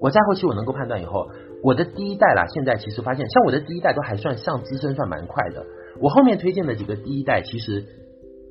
[0.00, 1.28] 我在后期我能够判断以后，
[1.62, 5.64] 我的第一代啦，现在其实发现，像我的第一代都还算上资深算蛮快的。
[6.00, 7.84] 我后面推荐的几个第一代，其实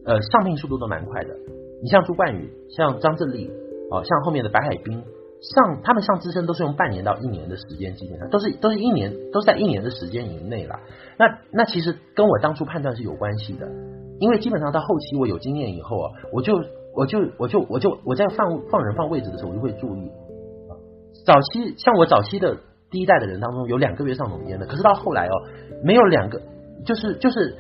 [0.06, 1.36] 呃上聘速度都蛮快的。
[1.86, 3.47] 你像朱冠宇，像张正丽，
[3.91, 5.03] 哦，像后面的白海冰，
[5.39, 10.79] 上他们上资深都是用半年到一年的时间，基本上都是都是一年，都是在一年的时间以内了。
[11.19, 13.67] 那那其实跟我当初判断是有关系的，
[14.17, 16.55] 因为基本上到后期我有经验以后啊，我就
[16.95, 20.11] 我就我就我就我在放放人放位置的时候，我就会注意。
[21.23, 22.57] 早期像我早期的
[22.89, 25.33] 第一代的人当中，有两个月上总监的，可是到后来哦，
[25.83, 26.41] 没有两个，
[26.83, 27.55] 就是就是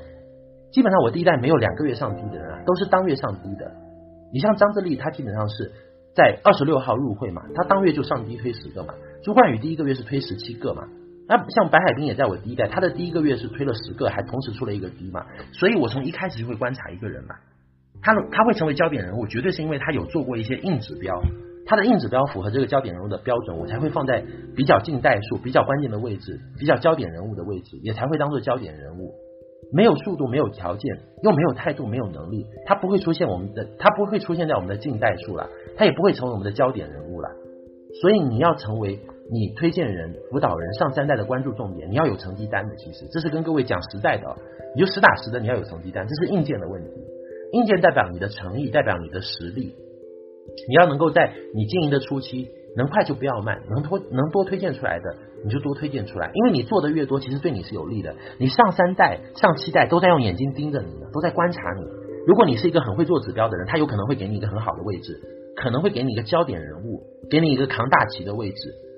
[0.71, 3.84] 基本上我第一代没有两个月上 D 的人啊，都是当月上 D 的。
[4.33, 5.71] 你像张志丽，他基本上是
[6.15, 8.93] 在二十六号入会嘛，他当月就上低推十个嘛。
[9.23, 10.83] 朱冠宇第一个月是推十七个嘛。
[11.27, 15.25] 那像白海冰也在我第一代，他的第一个月是推了十个，还同时出了一个 D 嘛。
[15.53, 17.35] 所以我从一开始就会观察一个人嘛，
[18.01, 21.19] 他他会成为焦点人物，绝对是因为他有做过一些硬指标，
[21.65, 24.23] 他的硬指标符合这个焦点人物的标准，我才会放在
[24.55, 29.15] 比较近代数、比较关键的位置、比较焦点人物的位置，也才会当做焦点人物。
[29.71, 37.29] 没有速度，没有条件，又没有态度，没有能力，他不会出现我们的，他不会出现在我们的近代数了，他也不会成为我们的焦点人物了。
[38.01, 38.99] 所以你要成为
[39.31, 42.75] 你推荐人、辅导人上三代的关注重点，你要有成绩单的。
[42.75, 44.35] 其实这是跟各位讲实在的，
[44.75, 46.91] 你就实打实的，你要有成绩单，这是硬件的问题。
[47.53, 49.73] 硬件代表你的诚意，代表你的实力。
[50.67, 56.29] 你要能够在你经营的初期，能快就不要慢，能多能多推荐出来的，你就多推荐出来。
[56.33, 58.15] 因为你做的越多，其实对你是有利的。
[58.37, 61.83] 你上三代、上七代都在用眼睛盯着你呢，都在观察你。
[62.27, 65.21] 如果你是一个很会做指标的人，他有可能会给你一个很好的位置，
[65.55, 68.55] 可能会给你一个焦点人物，给你一个扛大旗的位置。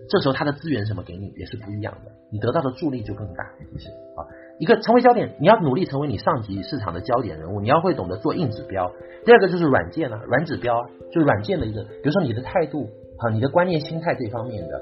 [0.10, 3.44] 这时候他的资源什么给你也是不一样的，你得到的助力就更大。
[3.60, 4.24] 其实啊，
[4.58, 8.90] 一个成为焦点，你要努力成为你上级市场的焦点人物，你要会懂得做硬指标。
[9.26, 12.88] 第二个就是软件啊，软指标就是软件的一个，比如说你的态度
[13.20, 14.82] 啊，你的观念、心态这方面的。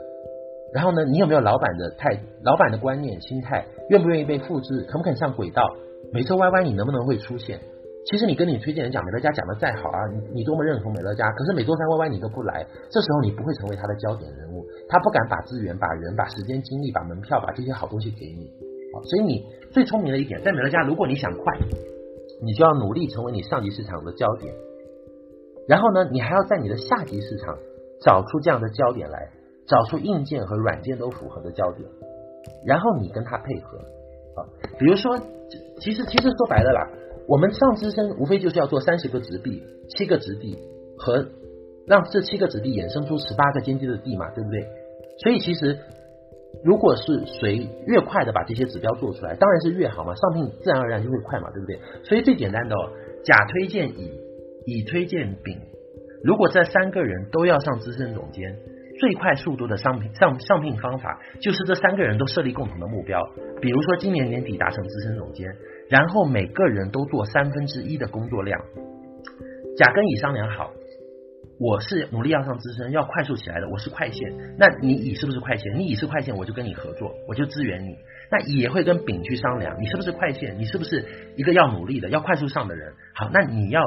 [0.74, 5.64] 然后呢，你有没有老板的态，老板的观念、心态，愿不愿意被复制，肯不肯上轨道？
[6.12, 7.60] 每周歪歪你能不能会出现？
[8.06, 18.52] 其实你跟你推荐人讲美乐家讲的再好啊，你你多么认同美乐家，可是每周三歪歪你都不来，这时候你不会成为他的焦点人物，他不敢把资源、把人、把时间、精力、把门票、把这些好东西给你。
[19.10, 21.58] 所以你最聪明的一点，在美乐家，如果你想快，
[22.44, 24.54] 你就要努力成为你上级市场的焦点，
[25.68, 27.58] 然后呢，你还要在你的下级市场
[28.02, 29.30] 找出这样的焦点来，
[29.68, 31.90] 找出硬件和软件都符合的焦点，
[32.66, 33.78] 然后你跟他配合
[34.36, 34.46] 啊，
[34.78, 35.18] 比如说，
[35.80, 36.90] 其实其实说白了啦。
[37.28, 40.56] 我们上资深无非就是要做三十个直臂、七个直地
[40.96, 41.26] 和
[41.88, 44.68] 让这七个直地衍生出十八个间接的地嘛，对不对？
[45.24, 45.80] 所以其实
[46.64, 51.80] 如果是谁越快的把这些指标做出来，当然是越好嘛，上聘自然而然就会快嘛，对不对？
[52.04, 52.92] 所以最简单的哦，
[53.24, 54.12] 甲推荐乙，
[54.68, 55.58] 乙推荐丙，
[56.26, 58.58] 如果这三个人都要上资深总监，
[59.00, 63.22] 最快速度的上聘上上聘方法就是这三个人都设立共同的目标，
[63.62, 65.48] 比如说今年年底达成资深总监。
[65.88, 68.60] 然后每个人都做三分之一的工作量。
[69.78, 70.72] 甲跟乙商量好，
[71.60, 74.36] 我是努力要上资深，要快速起来的，我是快线。
[74.58, 75.76] 那你乙是不是快线？
[75.78, 77.96] 你乙是快线，我就跟你合作，我就支援你。
[78.32, 80.58] 那乙也会跟丙去商量，你是不是快线？
[80.58, 81.06] 你是不是
[81.36, 82.94] 一个要努力的、要快速上的人？
[83.14, 83.84] 好，那你要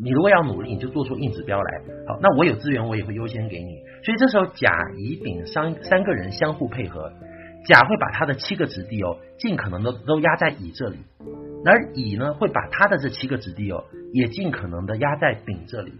[0.00, 1.80] 你如果要努力，你就做出硬指标来。
[2.06, 3.78] 好，那我有资源，我也会优先给你。
[4.04, 7.12] 所以这时候甲、乙、丙三三个人相互配合。
[7.66, 10.98] 甲会把他的七个子弟哦，尽可能的都压在乙这里，
[11.66, 13.84] 而乙呢会把他的这七个子弟哦，
[14.14, 15.92] 也尽可能的压在丙这里。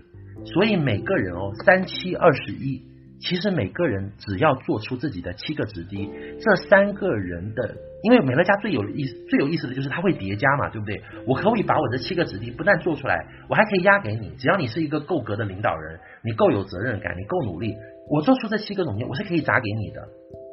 [0.46, 2.84] 所以每个人哦，三七二十一，
[3.20, 6.08] 其实每个人只要做出自己的七个子弟，
[6.40, 11.02] 这三个人的，因为美乐家最有意思、最有意思的就是它会叠加嘛，对不对？
[11.26, 17.76] 我可以把我的七个子弟不但做出来，我还可以压给你，只要你是一个够格的领导人，你够有责任感，你够努力，
[18.08, 20.00] 我做出这七个总监，我是可以砸给你的。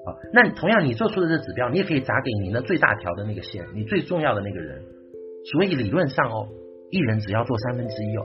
[0.06, 4.82] 好，那同样你做出的这指标，你也可以砸给你那最大条的那个线，你最重要的那个人。
[5.52, 6.48] 所以理论上哦，
[6.90, 8.24] 一人只要做三分之一哦，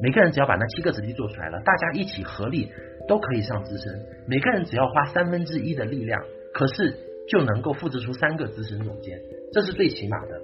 [0.00, 2.70] 每个人只要把那七个子弟做出来了，大家一起合力
[3.08, 4.00] 都可以上资深。
[4.26, 6.22] 每个人只要花三分之一的力量，
[6.52, 6.94] 可是
[7.28, 9.18] 就能够复制出三个资深总监，
[9.52, 10.40] 这是最起码的。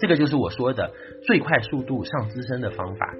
[0.00, 0.92] 这个就是我说的
[1.26, 3.14] 最快速度上资深的方法。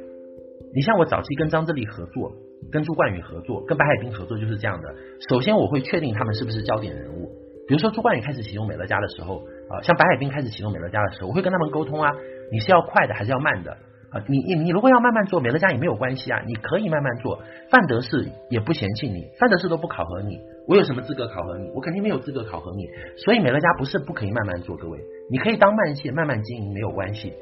[0.75, 2.33] 你像我早期跟张自力合作。
[2.71, 4.95] 跟朱冠宇合作，跟白海冰合作就是这样的。
[5.29, 7.29] 首先，我会确定他们是不是焦点人物。
[7.67, 12.15] 比如说，朱冠宇开始启动美乐家的时候，啊，像白海冰开始启动美乐家的时候，我会跟他们沟通啊，
[12.53, 13.77] 你是要快的还是要慢的？
[14.13, 17.41] 啊，你你你如果要慢慢做，美乐家也没有关系啊，你可以慢慢做。
[17.71, 20.39] 范德士也不嫌弃你，范德士都不考核你，
[20.69, 21.71] 我有什么资格考核你？
[21.75, 22.87] 我肯定没有资格考核你。
[23.17, 24.99] 所以美乐家不是不可以慢慢做，各位，
[25.31, 27.33] 你可以当慢线慢慢经营没有关系。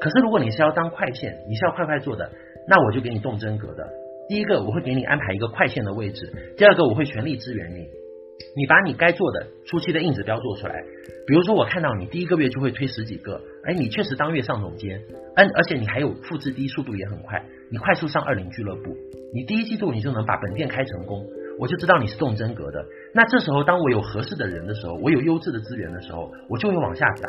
[0.00, 2.30] 可是如果你是要当快线，你是要快快做的，
[2.68, 3.88] 那我就给你动真格的。
[4.28, 6.26] 第一个，我会给你安排一个快线的位置；
[6.56, 7.88] 第二个，我会全力支援你。
[8.56, 10.74] 你把你该做的初期的硬指标做出来。
[11.26, 15.00] 比如说，我看到你第一个月就会推十几个，哎，你确实当月上总监，
[15.36, 18.96] 嗯而且你还有复制低速度也很快，你快速上二零俱乐部，
[19.32, 21.24] 你第一季度你就能把本店开成功，
[21.58, 22.84] 我就知道你是动真格的。
[23.14, 27.28] 那这时候，当我有合适的人的时候，我有优质的资源的时候，我就会往下砸。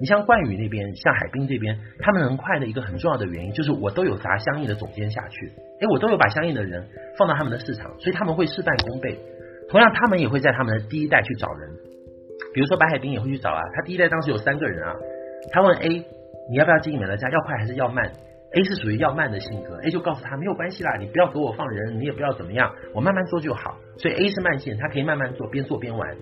[0.00, 6.84] 你像冠宇那边，像海滨这边，他们能快的一个很重要的原因，就是我都有砸相应的总监下去，诶，我都有把相应的人
[7.16, 9.16] 放到他们的市场，所以他们会事半功倍。
[9.68, 11.70] 同样，他们也会在他们的第一代去找人，
[12.52, 14.94] 比如说白海滨也会去找啊，他第一代当时有三个人啊，
[15.52, 15.88] 他问 A，
[16.50, 18.12] 你要不要经营美乐家，要快还是要慢
[18.52, 23.78] ？A 是属于要慢的性格，A 就告诉他没有关系啦，你不要给我放人，你也不要怎么样，我慢慢做就好。
[23.98, 26.16] 所以 A 是慢线，他可以慢慢做，边做边玩。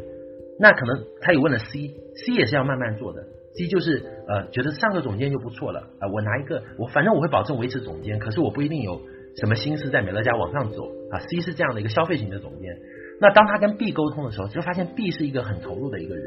[0.58, 3.22] 那可能他也问了 C，C 也是要慢慢做的。
[3.54, 9.02] C 就是呃觉得上个总监就不错了啊、我拿一个我反正我会保证维持总监，可是我不一定有
[9.36, 11.18] 什么心思在美乐家往上走啊。
[11.18, 12.78] C 是这样的一个消费型的总监，
[13.22, 16.24] 那当他跟 B 沟通的时候，就发现 B 是一个很投入的一个人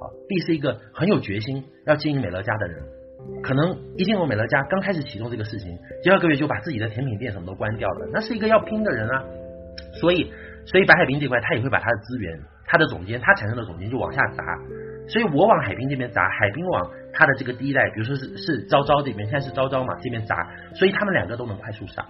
[0.00, 2.82] 啊，B 是一个很有决心要经营美乐家的人，
[3.44, 9.24] 可能一进入美乐家刚开始启动这个事情，第二个月就把自己的甜品店什么都关掉了，那是一个要拼的人啊，
[10.00, 10.32] 所以
[10.66, 12.38] 所以白海滨这块他也会把他的资源。
[12.66, 14.42] 他的总监，他产生的总监就往下砸，
[15.06, 20.34] 所以我往海滨这边砸，海滨往他的这个第一代，比如说是是昭昭这边，现在是昭昭嘛这边砸，
[20.74, 22.06] 所以他们两个都能快速上，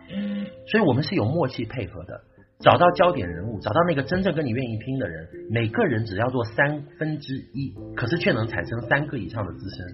[0.69, 2.21] 所以我们是有默契配合的，
[2.61, 9.87] 找到焦点人物，找到那个真正跟你愿意拼的人，每个人只要做三分之一，可是却能产生三个以上的资深，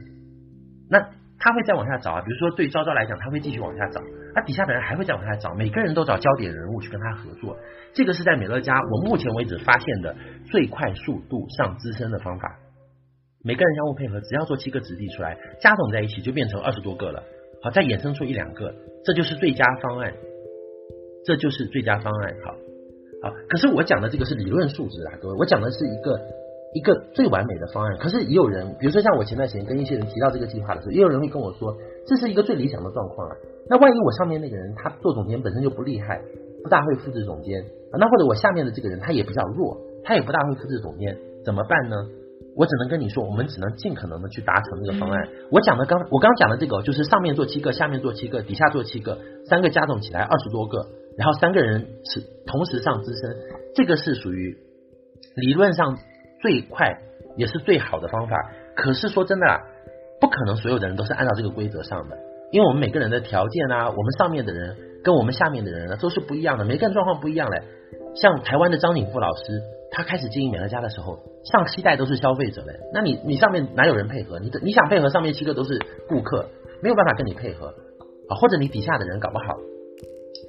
[0.90, 1.08] 那。
[1.42, 4.02] 他会再往下找啊，比如说对昭昭来讲，他会继续往下找，
[4.34, 7.56] 那底下的人还会再往下找，每个人都找焦点人物去跟他合作。
[7.94, 10.14] 这个是在美乐家我目前为止发现的
[10.50, 12.58] 最快速度上资深的方法。
[13.42, 17.22] 每个人相互配合，只要做七个子弟出来，加总在一起就变成二十多个了。
[17.62, 18.74] 好，再衍生出一两个，
[19.06, 20.12] 这就是最佳方案，
[21.24, 22.34] 这就是最佳方案。
[22.44, 22.52] 好，
[23.22, 26.20] 好，可是我讲的这个是理论数值啊，各位，我讲的是一个。
[26.72, 33.34] 一个最完美的方案，可是也有人，比如说像我前段时间跟一些人提到这个计划的时候，也有人会跟我说，这是一个最理想的状况啊。
[33.68, 36.22] 那万一我上面那个人他做总监本身就不厉害，
[36.62, 37.60] 不大会复制总监
[37.90, 41.96] 啊，那或者我下面的这个人他也比较弱，他也不大会复制总监，怎么办呢？
[42.54, 45.28] 我只能跟你说，我们只能尽可能的去达成这个方案。
[45.50, 49.18] 我讲的刚，我刚讲的这个就是上面做七个，下面做七个，底下做七个，
[49.48, 53.36] 三个加总起来二十多个，然后三个人是同时上资深，
[53.74, 54.56] 这个是属于
[55.36, 55.98] 理论上。
[56.42, 56.96] 最快
[57.36, 58.34] 也是最好的方法，
[58.74, 59.60] 可是说真的啊，
[60.22, 62.16] 不可能所有的人都是按照这个规则上的，
[62.50, 67.62] 因为我们每个人的条件啊，我们上面的人跟我们下面的人呢都是不一样的，每个人状况不一样嘞。
[68.14, 74.38] 像台湾的张景富老师，他开始经营美乐家的时候，上七代都是消费者嘞，那你你上面哪有人配合？
[74.38, 76.48] 你的你想配合上面七个都是顾客，
[76.82, 77.66] 没有办法跟你配合
[78.30, 79.58] 啊，或者你底下的人搞不好，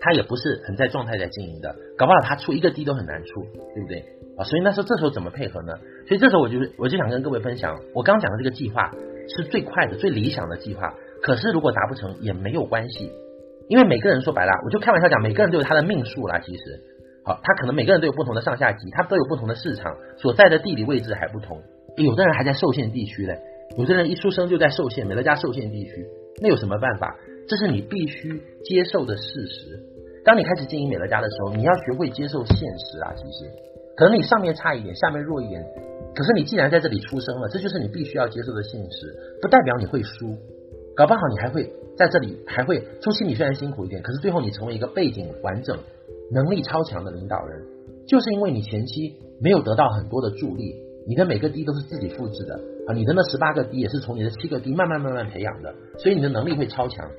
[0.02, 3.43] 他也不是很在状态在经营的，搞不好他出一个低都很难出，
[3.76, 4.04] 对不对？
[4.38, 5.74] 啊，所以那时候这时候怎么配合呢？
[6.08, 8.91] 所以这时候我就我就想跟各位分享，我刚讲的这个计划
[9.30, 10.93] 是最快的、最理想的计划。
[11.22, 13.12] 可是如果达不成也没有关系，
[13.70, 16.39] 因为每个人说白了，我就开玩笑讲，每个人都有他的命数啦。
[16.39, 16.82] 其实，
[17.24, 21.62] 好，他可能每个人都有不同的上下级，他都有不同的市场，所在的地理位置还不同。
[21.97, 23.38] 有的人还在受限地区嘞，
[23.78, 26.08] 有的人一出生就在受限，美乐家受限地区，
[26.41, 27.16] 那有什么办法？
[27.47, 29.91] 这是你必须接受的事实。
[30.24, 33.50] 当你开始经营美乐家的时候，你要学会接受现实啊，其实。
[33.96, 35.64] 可能你上面差一点，下面弱一点，
[36.16, 40.36] 可是你既然在这里出生了，这就是你必须要接受的现实，不代表你会输，
[40.96, 45.78] 搞不好你还会在这里还会初期你虽然辛苦一点，可是最后你成为一个背景完整、
[46.32, 47.62] 能力超强的领导人，
[48.08, 50.76] 就是因为你前期没有得到很多的助力，
[51.08, 52.56] 你的每个 D 都是自己复制的
[52.88, 57.10] 啊，你的那十八个 D 也是从你的七个 D 慢慢慢慢培养的，所以你的能力会超强。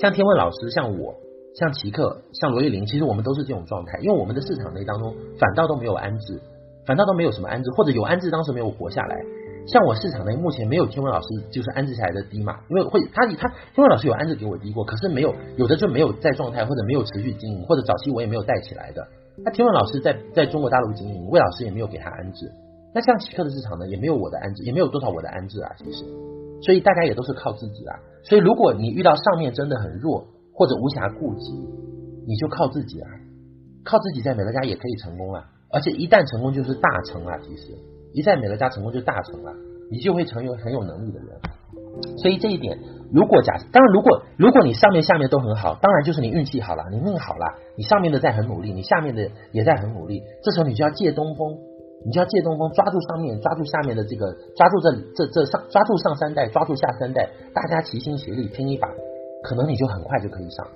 [0.00, 1.14] 像天问老师，像我。
[1.58, 6.40] 像奇克，像罗玉玲，其实我们都是这种状态，因为我们的市场内当中反倒都没有安置，
[6.86, 9.16] 反倒都没有什么安置，或者有安置，当时没有活下来。
[9.66, 19.06] 像我市场内目前没有天文老师就是安置下来的低嘛，因为会他他天文老师有安置给我低过，可是没有有的就没有在状态，或者没有持续经营，或者早期我也没有带起来的。
[19.44, 22.50] 那天文老师在在中国大陆经营，魏老师也没有给他安置。
[22.94, 26.04] 那像奇克的市场呢，也没有我的安置，也没有多少我的安置啊，其实，
[26.62, 27.98] 所以大家也都是靠自己啊。
[28.22, 30.26] 所以如果你遇到上面真的很弱。
[30.60, 31.56] 或者无暇顾及，
[32.28, 33.08] 你就靠自己啊，
[33.82, 35.40] 靠自己在美乐家也可以成功啊，
[35.72, 37.72] 而且一旦成功就是大成啊，其实
[38.12, 39.54] 一在美乐家成功就大成了，
[39.90, 41.28] 你就会成为很有能力的人。
[42.18, 42.78] 所以这一点，
[43.10, 51.56] 如果假当然如果如果你上面下面都很好，当然就是你运气好了，你命好了，你上面的在很努力，你下面的也在很努力，这时候你就要借东风，
[52.04, 58.86] 你就要借东风，抓住上面，抓住下面的这个，抓住这这这上，抓住上三代，抓住下三代，大家齐心协力拼一把。
[59.42, 60.66] 可能你就很快就可以上，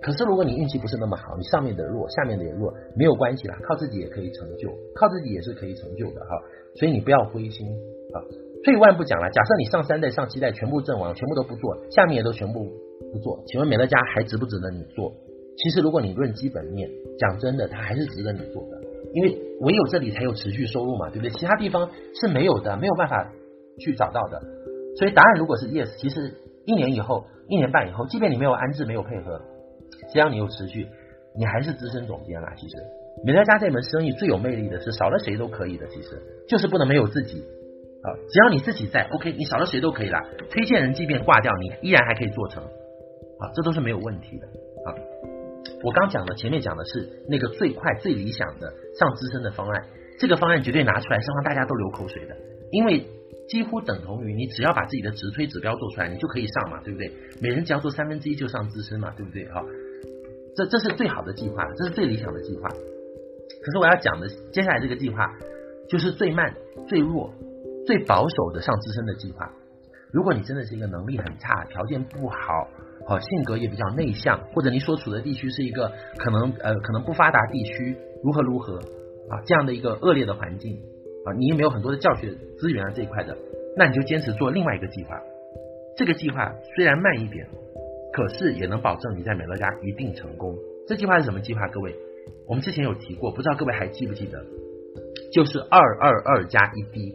[0.00, 6.28] 可是如果你运气不是那么好，你上面的弱，下面的也弱，没有关系啦，靠自己也可以成就，靠自己也是可以成就的哈。
[6.76, 7.66] 所以你不要灰心
[8.14, 8.22] 啊。
[8.64, 12.64] 退一万步讲了，假设你上三代、上七代全部阵亡，全部都不做，下面也都全部
[13.12, 15.12] 不做，请问美乐家还值不值得你做？
[15.56, 18.80] 其实如果你论基本面，讲真的，它还是值得你做的，
[19.12, 21.30] 因为唯有这里才有持续收入嘛，对不对？
[21.30, 23.32] 其他地方是没有的，没有办法
[23.80, 24.40] 去找到的。
[24.96, 26.32] 所以答案如果是 yes，其实
[26.66, 27.26] 一年以后。
[27.48, 29.38] 一年半以后，即便你没有安置，没有配合，
[30.10, 30.88] 只要你有持续，
[31.36, 32.54] 你还是资深总监啦。
[32.56, 32.76] 其实，
[33.26, 38.08] 美乐家这门生意最有魅力的是少了谁都可以的，其实就是不能没有自己啊。
[38.30, 40.22] 只要你自己在，OK，你少了谁都可以啦。
[40.50, 44.94] 推荐人即便挂掉，你依然还可以做成啊，这都是没有问题的啊。
[45.84, 49.84] 我刚讲的前面讲的是那个最快最理想的上资深的方案，
[50.20, 52.36] 这个方案绝对拿出来是让大家都流口水的，
[52.70, 53.04] 因为。
[53.52, 57.12] 几乎等同于你只要把自己的直推指标做出来，你就可以上嘛，对不对？
[57.38, 59.44] 每人只要做三分之一就上资深嘛，对不对？
[59.50, 59.62] 哈，
[60.56, 62.70] 这这是最好的计划，这是最理想的计划。
[62.70, 65.30] 可是我要讲的接下来这个计划，
[65.86, 66.54] 就是最慢、
[66.88, 67.30] 最弱、
[67.86, 69.52] 最保守的上资深的计划。
[70.14, 72.36] 如果你真的是一个能力很差、条件不好、
[73.06, 78.78] 好性格也比较内向，或者你所处的地区是一个可能呃可能不发达地区，如何如何
[79.28, 80.80] 啊这样的一个恶劣的环境。
[81.24, 83.36] 啊，你也没有很多的教学资源啊这一块的，
[83.76, 85.20] 那你就坚持做另外一个计划。
[85.96, 87.46] 这个计划虽然慢一点，
[88.12, 90.56] 可是也能保证你在美乐家一定成功。
[90.88, 91.68] 这计划是什么计划？
[91.68, 91.94] 各位，
[92.46, 94.44] 我们之前有提过，不知道各位还记不记得？
[95.32, 97.14] 就是二二二加一 D，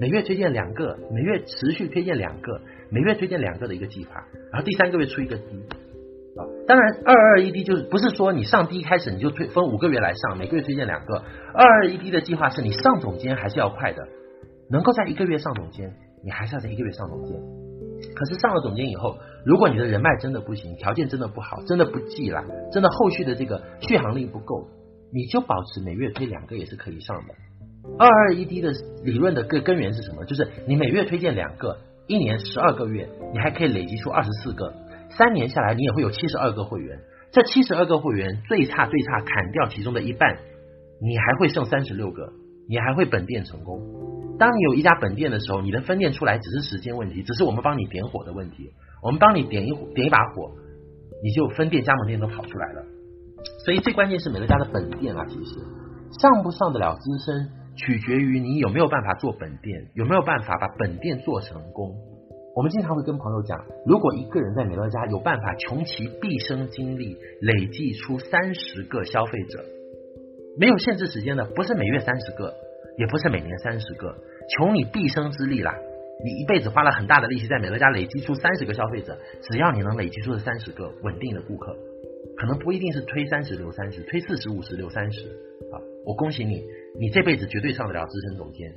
[0.00, 2.60] 每月推荐两个，每月持续推荐两个，
[2.90, 5.62] 每月推荐两个的一个计划，然后第三个月出一个 D。
[6.66, 11.24] 当然，二二一 D 就是不是说你上 D 开始你就推分五个月来上，每个月推荐两个。
[11.54, 14.06] 二二一 D 的计划是你上总监还是要快的，
[14.70, 15.92] 能够在一个月上总监，
[16.24, 17.36] 你还是要在一个月上总监。
[18.14, 24.68] 可是上了总监以后，如果你的人脉真的不行，条件真的不好，真的不济了，真的后续的这个续航力不够，
[25.12, 27.34] 你就保持每月推两个也是可以上的。
[27.98, 28.70] 二二一 D 的
[29.02, 30.24] 理论的根根源是什么？
[30.24, 34.72] 就是你每月推荐两个，一年十二个月，你还可以累积出二十四个。
[35.16, 36.98] 三年下来，你也会有七十二个会员。
[37.32, 40.36] 这七十二个会员最差最差砍掉其中的一半，
[41.00, 42.32] 你还会剩三十六个，
[42.68, 43.80] 你还会本店成功。
[44.38, 48.72] 当你有一家本店的时候，你的分店出来只是时间问题，只是我们帮你点火的问题。
[49.02, 50.52] 我们帮你点一点一把火，
[51.22, 52.84] 你就分店加盟店都跑出来了。
[53.64, 55.54] 所以最关键是美乐家的本店啊，其实
[56.20, 61.96] 上不上得了资深，取决于你有没有办法做本店，有没有办法把本店做成功。
[62.54, 69.64] 我们经常会跟朋友讲，如果一个人在美乐家有办法穷其毕生精力累计出三十个消费者，
[70.58, 72.52] 没有限制时间的，不是每月三十个，
[72.98, 74.14] 也不是每年三十个，
[74.50, 75.74] 穷你毕生之力啦，
[76.22, 81.74] 你一辈子花了很大的力气在美乐家累积出三十个消费者，只要你能累积出这三十个稳定的顾客，
[82.36, 85.26] 可能不一定是推三十留三十，推四十五十留三十
[85.72, 86.62] 啊，我恭喜你，
[87.00, 88.70] 你这辈子绝对上得了资深总监，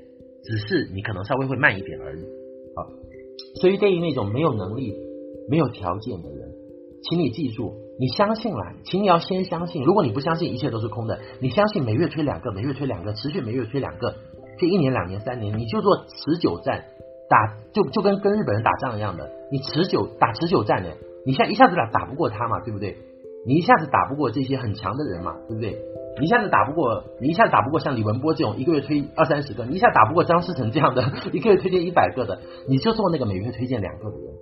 [0.46, 2.80] 只是你可能稍微会慢一点而已啊。
[3.62, 4.94] 所以，对于那种没有能力、
[5.50, 6.52] 没有条件的人，
[7.04, 9.84] 请你记住，你相信了，请你要先相信。
[9.84, 11.20] 如果你不相信，一切都是空的。
[11.40, 14.16] 你相信每月推两个，每月推两个，持续每月推两个，
[14.60, 16.86] 这一年、两年、三年，你就做持久战，
[17.30, 22.98] 打就就跟跟日本人打仗一样的，你持久打持久战的，你现在一下子打打不过他嘛，对不对？
[23.46, 25.78] 你一下子打不过这些很强的人嘛，对不对？
[26.20, 34.34] 你一下子打不过，你一下子打不过像李文波这种一个月推二三十个，你一下打不过张思成这样的一个月推荐一百个的，你就做那个每月推荐两个的人，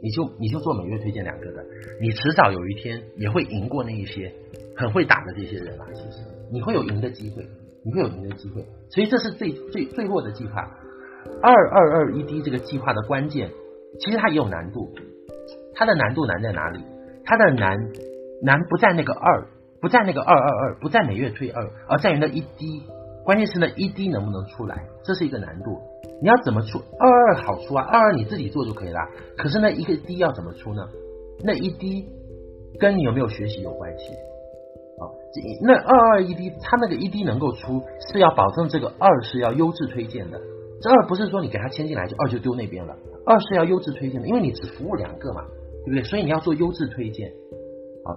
[0.00, 1.64] 你就你就做每月推荐两个的，
[2.00, 4.32] 你迟早有一天也会赢过那一些
[4.76, 7.44] 很会打的这些人啊，其实你会有赢的机会，
[7.84, 10.62] 你会有赢的机会，所以这是最最最弱的计划。
[11.42, 13.50] 二二二一 D 这个计划的关键，
[13.98, 14.94] 其实它也有难度，
[15.74, 16.78] 它的难度难在哪里？
[17.26, 17.76] 它的难
[18.42, 19.48] 难不在那个二。
[19.78, 22.82] 不在那个二二二，不在每月推二，而在于那一滴。
[23.24, 25.78] 关键是那一滴能不能出来，这是一个难度。
[26.22, 26.78] 你要怎么出？
[26.98, 28.98] 二二好出啊，二二你自己做就可以了。
[29.36, 30.88] 可是那一个滴要怎么出呢？
[31.44, 32.08] 那一滴
[32.80, 34.14] 跟你有没有学习有关系。
[34.14, 35.04] 啊，
[35.34, 40.40] 这那二二一滴，它那个一滴能够出，是要保证这个二是要优质推荐的。
[40.80, 42.96] 这二不是说你给他签进来就二就丢那边了，
[43.26, 45.42] 二是要优质推荐的，因为你只服务两个嘛，
[45.86, 46.02] 对不对？
[46.02, 47.30] 所以你要做优质推荐
[48.04, 48.12] 啊。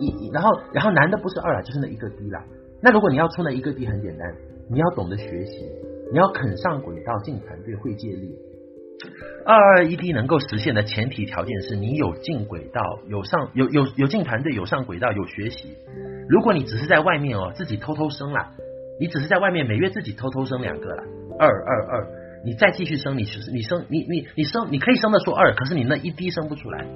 [0.00, 2.44] 一，然后，然后难的不是二啊，就是那一个 D 啦。
[2.82, 4.34] 那如果你要出那一个 D，很简单，
[4.68, 5.64] 你要懂得学习，
[6.10, 8.34] 你要肯上轨道，进团队，会借力。
[9.46, 15.76] 二二一 D 能够实现的前提条件是你有进轨道，有上有有有进团队，有上轨道，有学习。
[16.28, 18.52] 如果你只是在外面哦，自己偷偷升啦，
[19.00, 21.04] 你只是在外面每月自己偷偷升两个啦，
[21.38, 22.06] 二二二，
[22.44, 26.86] 你再继续升，你你升你你你升，你可以升得出二，可是你那一滴升不出来，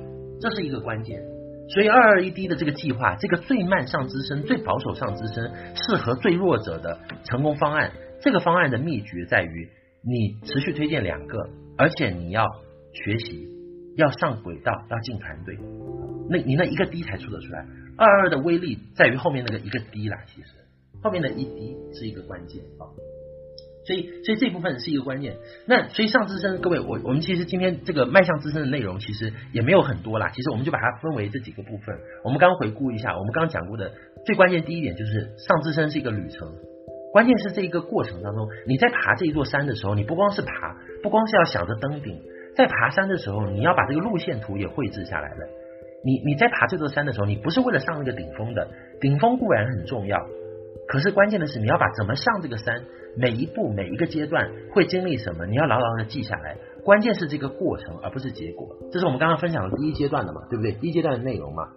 [0.41, 1.23] 这是一个关键。
[1.69, 9.69] 所以二二一滴的这个计划，这个最慢上资深、最保守上资深、适合最弱者的成功方案，这个方案的秘诀在于
[10.03, 11.49] 你持续推荐两个，
[11.79, 12.45] 而且你要
[12.93, 13.49] 学习，
[13.97, 15.59] 要上轨道，要进团队，
[16.29, 17.67] 那你那一个滴才出得出来。
[17.97, 20.49] 二二的威力在于后面那个一个滴啦，其实
[21.03, 22.85] 后面的一滴是一个关键啊。
[23.87, 25.37] 所以，所以这部分是一个关键。
[25.67, 30.31] 那所以上资深，各位，我我们其实今天这个迈向资深的内容其实也没有很多啦。
[30.35, 31.97] 其实我们就把它分为这几个部分。
[32.25, 33.93] 我们刚回顾一下，我们刚刚讲过的
[34.25, 36.49] 最关键第一点就是上资深是一个旅程。
[37.13, 42.21] 关键是这一个过程当中，你在爬这一座山的时候，你不光是爬，不光是要想着登顶，
[42.57, 45.47] 在爬山的时候，你要把这个路线图也绘制下来了。
[46.05, 48.69] 你你在爬这座山的时候，你不是为了上那个顶峰的，
[49.01, 50.19] 顶峰固然很重要。
[50.87, 52.85] 可是关键的是你要把怎么上这个山，
[53.17, 56.59] 每一步每一个阶段会经历什么，你要牢牢的记下来。
[56.85, 58.77] 关键是这个过程，而不是结果。
[58.93, 60.73] 这是我们刚刚分享的第一阶段的嘛，对不对？
[60.73, 61.69] 第一阶段的内容嘛。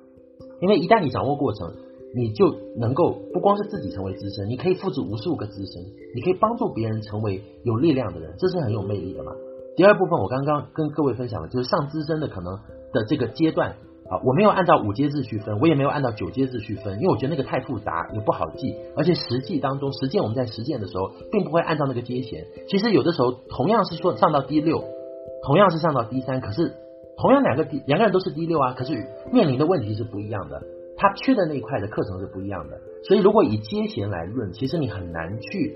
[0.59, 1.73] 因为一旦你掌握过程，
[2.15, 9.31] 你就能够不光是自己成为资深，你可以复制无数个资深，你可以帮助别人成为有力量的人，这是很有魅力的嘛。
[9.77, 12.55] 第二部分我刚刚跟各位分享的就是上资深的可能
[12.91, 13.75] 的这个阶段
[14.09, 22.45] 啊，我没有按照五阶制去分，我也没有按照九阶制去分，因为我觉得那个太复杂也不好记，而且实际当中实践我们在实践的时候，并不会按照那个阶衔。
[22.69, 24.84] 其实有的时候同样是说上到第六，
[25.43, 26.73] 同样是上到第三，可是
[27.17, 28.93] 同样两个第两个人都是第六啊，可是
[29.31, 30.61] 面临的问题是不一样的。
[30.95, 35.75] 他缺的那一块的课程是不一样的，所以如果以阶衔来论，其实你很难去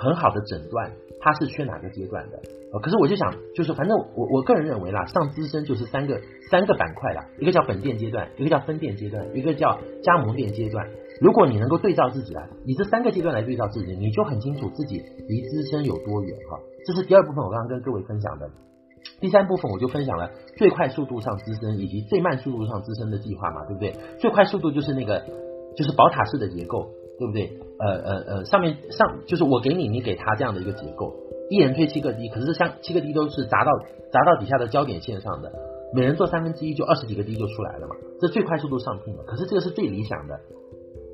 [0.00, 2.40] 很好的诊断他是缺哪个阶段的。
[2.80, 6.18] 可是我就想，就是反正我我个人认为啦，上资深就是三个
[6.50, 10.88] 三个板块啦，一个叫本店阶段，一个叫分店阶段，一个叫加盟店阶段。
[11.20, 16.58] 如果你能够对照自己来，以这三个阶段来对照自己，你就很清楚自己离资深有多远哈。
[16.86, 18.48] 这是第二部分，我刚刚跟各位分享的。
[19.20, 23.94] 第三部分我就分享了最快速度上资深以及最慢速度上资深的计划嘛，对不对？
[24.18, 25.22] 最快速度就是那个
[25.76, 27.58] 就是宝塔式的结构，对不对？
[27.78, 31.14] 呃呃呃，上面上就是我给你，你给他这样的一个结构，
[31.50, 33.72] 一人推七个滴，可是像七个滴都是砸到
[34.12, 35.52] 砸到底下的焦点线上的，
[35.94, 39.24] 每人做三分之一就二十几个滴就出来了嘛，这最快速度上聘了。
[39.24, 40.38] 可是这个是最理想的，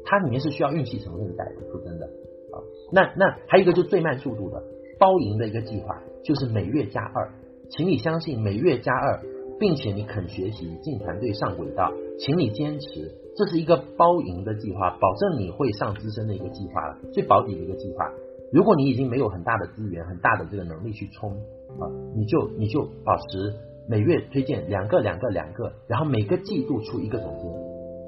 [0.05, 2.61] 它里面是需要运气成分在的，说真的啊。
[2.93, 4.63] 那那还有一个就最慢速度的
[4.99, 7.31] 包赢的一个计划，就是每月加二。
[7.71, 9.21] 请你相信每月加二，
[9.59, 18.11] 并且你肯学习进团队上轨道，请你坚持，这是一个包赢的计划，保证你会上资深的一个计划了，最保底的一个计划。
[18.53, 21.31] 如果你已经没有很大的资源、很大的这个能力去冲
[21.79, 21.87] 啊，
[22.17, 23.55] 你就你就保持
[23.89, 27.49] 每月推荐两个、两个、两个，然后每个季度出一个总监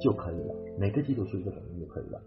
[0.02, 2.20] 就可以了，每个季度出一个总监就可以了。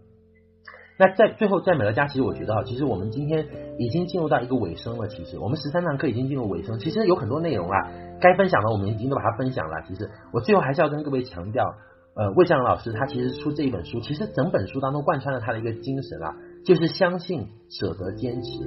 [0.96, 3.46] 那在最后，在美乐家，其实我觉得哈，其实我们今天
[3.78, 5.08] 已经进入到一个尾声了。
[5.08, 7.90] 其实我们十三堂课已经进入尾声，其实有很多内容啊，
[8.20, 9.82] 该分享的我们已经都把它分享了。
[9.88, 11.74] 其实我最后还是要跟各位强调，
[12.16, 18.64] 呃，魏向老师他其实出这一本书，其实整本书当中贯穿了他的一个精神啊，就是相信、舍得、坚持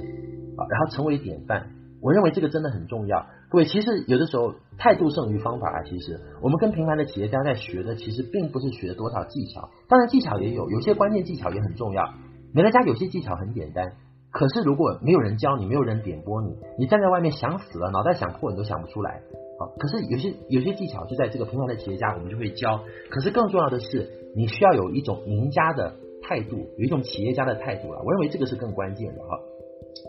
[0.56, 1.70] 啊，然后成为典范。
[2.00, 3.26] 我认为这个真的很重要。
[3.48, 5.82] 各位，其实有的时候态度胜于方法啊。
[5.82, 12.04] 其实我们跟平凡的企业家在学的，其实并不是学多少技巧，当然技巧也有，有些关键技巧也很重要。
[12.52, 13.94] 美乐家有些技巧很简单，
[14.30, 19.22] 可是如果没有人教你，没有人点拨你，你站在外面想死了，脑袋想破你都想不出来。
[19.58, 22.80] 啊，可是有些有些技巧就在这个平凡的企业家，我们就会教。
[23.10, 28.00] 可是更重要的是，你需要有一种赢家的态度，有一种企业家的态度了。
[28.04, 29.40] 我认为这个是更关键的哈。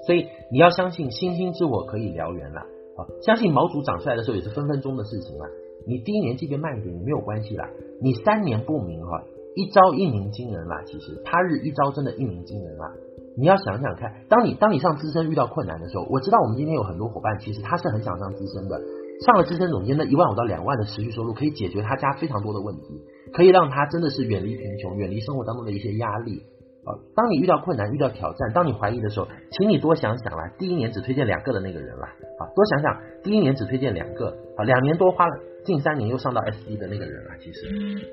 [0.06, 2.62] 所以你要相信星星之火可以燎原了。
[2.62, 5.46] 啊，相信毛竹长出来的时候也是分分钟的事情了。
[5.88, 7.70] 你第一年即便慢一点，你没有关系啦。
[8.02, 9.24] 你三年不明哈，
[9.56, 10.84] 一朝一鸣惊人啦。
[10.86, 12.94] 其实他日一朝真的一鸣惊人啦。
[13.38, 18.82] 你要想想看，当你当你上资深遇到困难的时候，我知道我们今天有很多伙伴，其实他是很想上资深的。
[19.26, 23.02] 上了资深总监的一万五到两万的持续收入，可以解决他家非常多的问题，
[23.34, 26.44] 可以让他真的是远离贫穷，远离生活当中的一些压力
[26.86, 26.96] 啊。
[27.16, 32.08] 当你遇到困难、遇到挑战、当你怀疑的时候，请你多想想啦，第一年只推荐两个的那个人啦，
[32.40, 37.68] 啊，多想想第一年只推荐两个，啊，两年多花了近三年又上到 SD 的那个人啦，其实，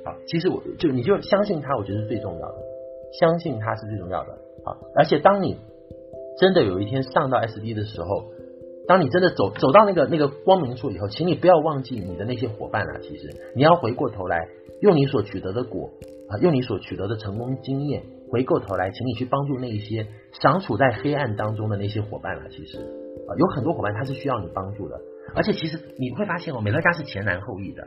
[0.04, 2.56] 啊，其实我就你就相信他，我觉得是最重要的，
[3.20, 4.32] 相信他是最重要的，
[4.64, 5.56] 啊，而且当你
[6.40, 8.24] 真的有一天上到 SD 的时候，
[8.88, 14.48] 当你真的走走到那个那个光明处以后，请你不要忘记你的那些伙伴啊，其实你要回过头来
[14.80, 15.90] 用你所取得的果
[16.28, 18.02] 啊，用你所取得的成功经验。
[18.28, 20.08] 回过头来，请你去帮助那一些
[20.42, 22.48] 尚处在黑暗当中的那些伙伴了。
[22.50, 25.00] 其实啊，有很多伙伴他是需要你帮助的，
[25.34, 27.86] 而且其实你会发现哦，美乐家是前难后易的，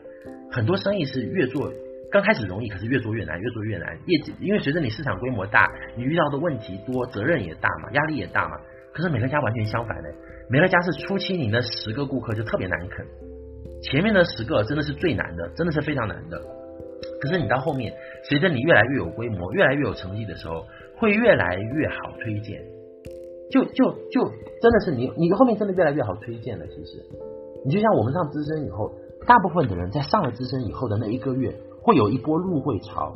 [0.50, 1.70] 很多生意是越做
[2.10, 3.98] 刚开始容易，可是越做越难，越做越难。
[4.06, 8.56] 业绩因为随着你市场规模大，你遇到的问题多，责任也大嘛，压力也大嘛。
[8.94, 10.10] 可是美乐家完全相反的，
[10.52, 13.06] 美乐家是初期你那十个顾客就特别难啃，
[13.84, 16.42] 前面的十个真的是最难的，真的是非常难的。
[17.22, 17.94] 可是你到后面，
[18.24, 20.66] 随着你越来越有规模，越来越有成绩的时候，
[20.98, 22.60] 会越来越好推荐。
[23.52, 24.26] 就就就
[24.60, 26.66] 真的是你，你后面真的越来越好推荐了。
[26.66, 26.98] 其实，
[27.64, 28.92] 你就像我们上资深以后，
[29.28, 33.16] 大部分的人在上了资深以后的那一个月，会有一波入会潮。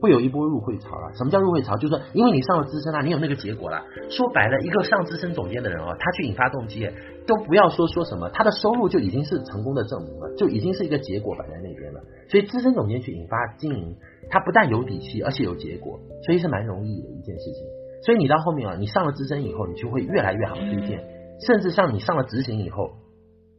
[0.00, 1.12] 会有一波入会潮了。
[1.14, 1.76] 什么叫入会潮？
[1.76, 3.82] 就是说，因为你上了资深啊，你有那个结果了。
[4.08, 6.88] 说白了，一个上资深总监的人哦，他去引发动机，
[7.26, 12.00] 都不要说说什么，他的收入就已经是成功的证明了，就已经是一个结果摆在那边了。
[12.28, 13.96] 所以资深总监去引发经营，
[14.30, 17.64] 他不但有底气，而且有结果，所以是蛮容易的一件事情。
[18.04, 21.04] 所以你到后面啊，你上了资深以后，你就会越来越好推荐，
[21.46, 22.92] 甚至像你上了执行以后，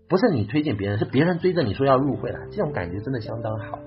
[0.09, 3.77] 不是你推荐别人，是别人追着你说要入会了，这种感觉真的相当好。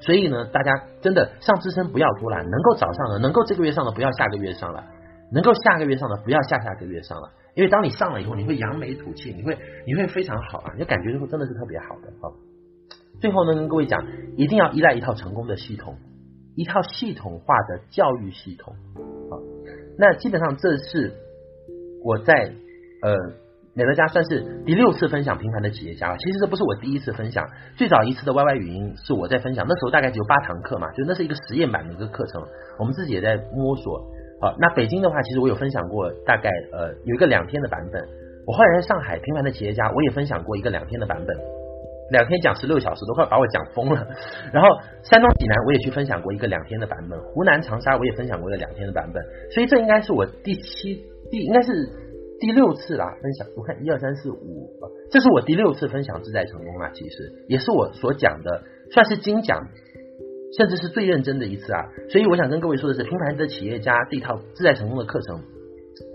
[0.00, 4.84] 所以呢，大家真的上支撑不要拖拉，能够早上的，能够这个月上的不要下个月上了，
[5.32, 12.30] 能够下个月上的不要下下个月上了，因为当你上了以后，你会扬眉吐气，你会你会非常好啊，你感觉会真的是特别好的啊。
[13.20, 14.06] 最后呢，跟各位讲，
[14.36, 15.96] 一定要依赖一套成功的系统，
[16.56, 18.74] 一套系统化的教育系统
[19.30, 19.38] 啊。
[19.98, 21.14] 那基本上这是
[22.04, 22.52] 我在
[23.02, 23.43] 呃。
[23.76, 26.16] 美乐家算是第六次分享平凡的企业家了。
[26.18, 27.44] 其实这不是我第一次分享，
[27.76, 32.40] 最早一次的 YY 语音是我在分享，那时候大概只有八堂课嘛，就那是一个实验版的一个课程，
[32.78, 33.98] 我们自己也在摸索。
[34.40, 38.00] 好，那北京的话，其实我有分享过，大概呃有一个两天的版本。
[38.46, 41.36] 我后来在上海平凡的企业家，我也分享过一个两天的版本，
[42.12, 44.06] 两天讲十六小时都快把我讲疯了。
[44.52, 44.68] 然后
[45.02, 49.20] 山东济南我也去分享过一个两天的版本，湖南长沙我也分享过一个两天的版本，
[49.52, 52.03] 所以这应该是我第七第应该是。
[52.44, 54.68] 第六次啦，分享我看一二三四五，
[55.10, 59.66] 这是我第六次分享自在成功啦，其实也是我所讲的，算是精讲，
[60.58, 61.88] 甚至是最认真的一次啊。
[62.10, 65.40] 所以我想跟各位说的是，平凡的企业家这套自在成功的课程，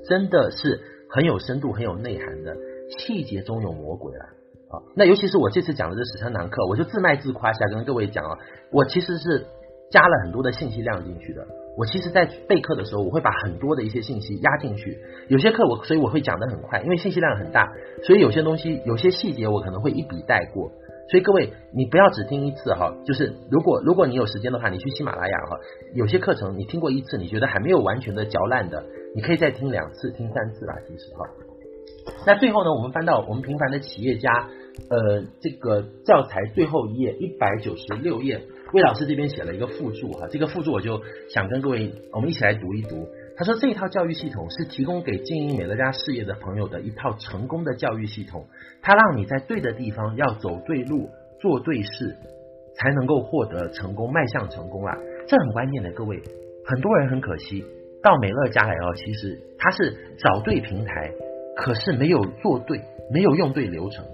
[0.07, 0.79] 真的是
[1.09, 2.55] 很有深度、很有内涵的，
[2.99, 4.25] 细节中有魔鬼啦。
[4.69, 4.85] 啊。
[4.95, 8.37] 那尤其是我这次讲的这十三堂课，我就自卖自夸一下跟各位讲啊，
[8.71, 9.47] 我其实是
[9.89, 11.47] 加了很多的信息量进去的。
[11.79, 14.99] 我其实，在备课的时候，我会把很多的一些信息压进去。
[15.29, 17.71] 有些课我，所以我会讲得很快，因为信息量很大，
[18.03, 20.73] 所以有些东西，有些细节我可能会一笔带过。
[21.09, 25.57] 所以各位，你不要只听一次哈，就是如果如果你有时间的话，你去喜马拉雅哈，
[25.95, 28.83] 有些课程你听过一次，你觉得还没有完全的嚼烂的，
[29.15, 31.29] 你可以再听两次、听三次啦，其实哈。
[32.27, 34.49] 那最后呢，我们翻到我们平凡的企业家，
[34.89, 38.41] 呃，这个教材最后一页，一百九十六页。
[38.73, 43.07] 魏老师这边写了一个附注哈，这个附注我就想跟各位我们一起来读一读。
[43.35, 48.45] 他说，这一套教育系统是提供给经营美乐家事业的朋友的一套成功的教育系统，
[48.81, 51.09] 它让你在对的地方要走对路，
[51.39, 52.17] 做对事，
[52.75, 54.97] 才能够获得成功，迈向成功啊！
[55.25, 56.21] 这很关键的，各位，
[56.65, 57.63] 很多人很可惜
[58.03, 61.11] 到美乐家来哦，其实他是找对平台，
[61.55, 64.05] 可是没有做对，没有用对流程。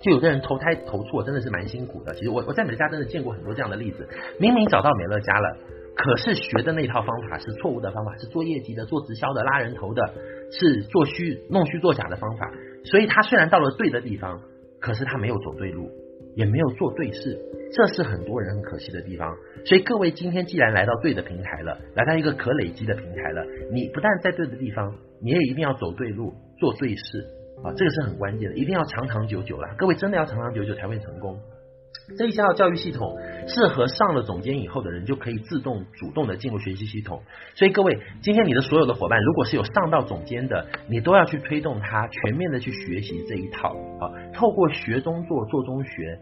[0.00, 2.14] 就有的人投胎投错，真的是蛮辛苦的。
[2.14, 4.08] 其实我我在美乐家真的见过很多这样的例子，
[4.38, 5.56] 明明找到美乐家了，
[5.96, 10.14] 可是学的那套方法是错误的方法，是做业绩的、做直销的、拉人头的，
[10.52, 12.52] 是做虚弄虚作假的方法。
[12.84, 14.40] 所以他虽然到了对的地方，
[14.80, 15.90] 可是他没有走对路，
[16.36, 17.36] 也没有做对事，
[17.74, 19.36] 这是很多人很可惜的地方。
[19.64, 27.26] 所以各位今天既然来到对的平台了，来到一个可累积的平台了，你不但在对的地方，你也一定要走对路，做对事。
[27.64, 29.74] 啊，这个是很关键的，一定要长长久久啦。
[29.76, 31.38] 各位真的要长长久久才会成功。
[32.16, 33.18] 这一套教育系统
[33.48, 37.22] 适合上了总监以后的人，就可以自动主动的进入学习系统。
[37.54, 43.70] 所以各位，今天你的所有的伙伴，如果是有上到总监的，你都要去推动他全面的去学习这一套
[44.00, 44.08] 啊。
[44.32, 46.20] 透过学中做，做中学，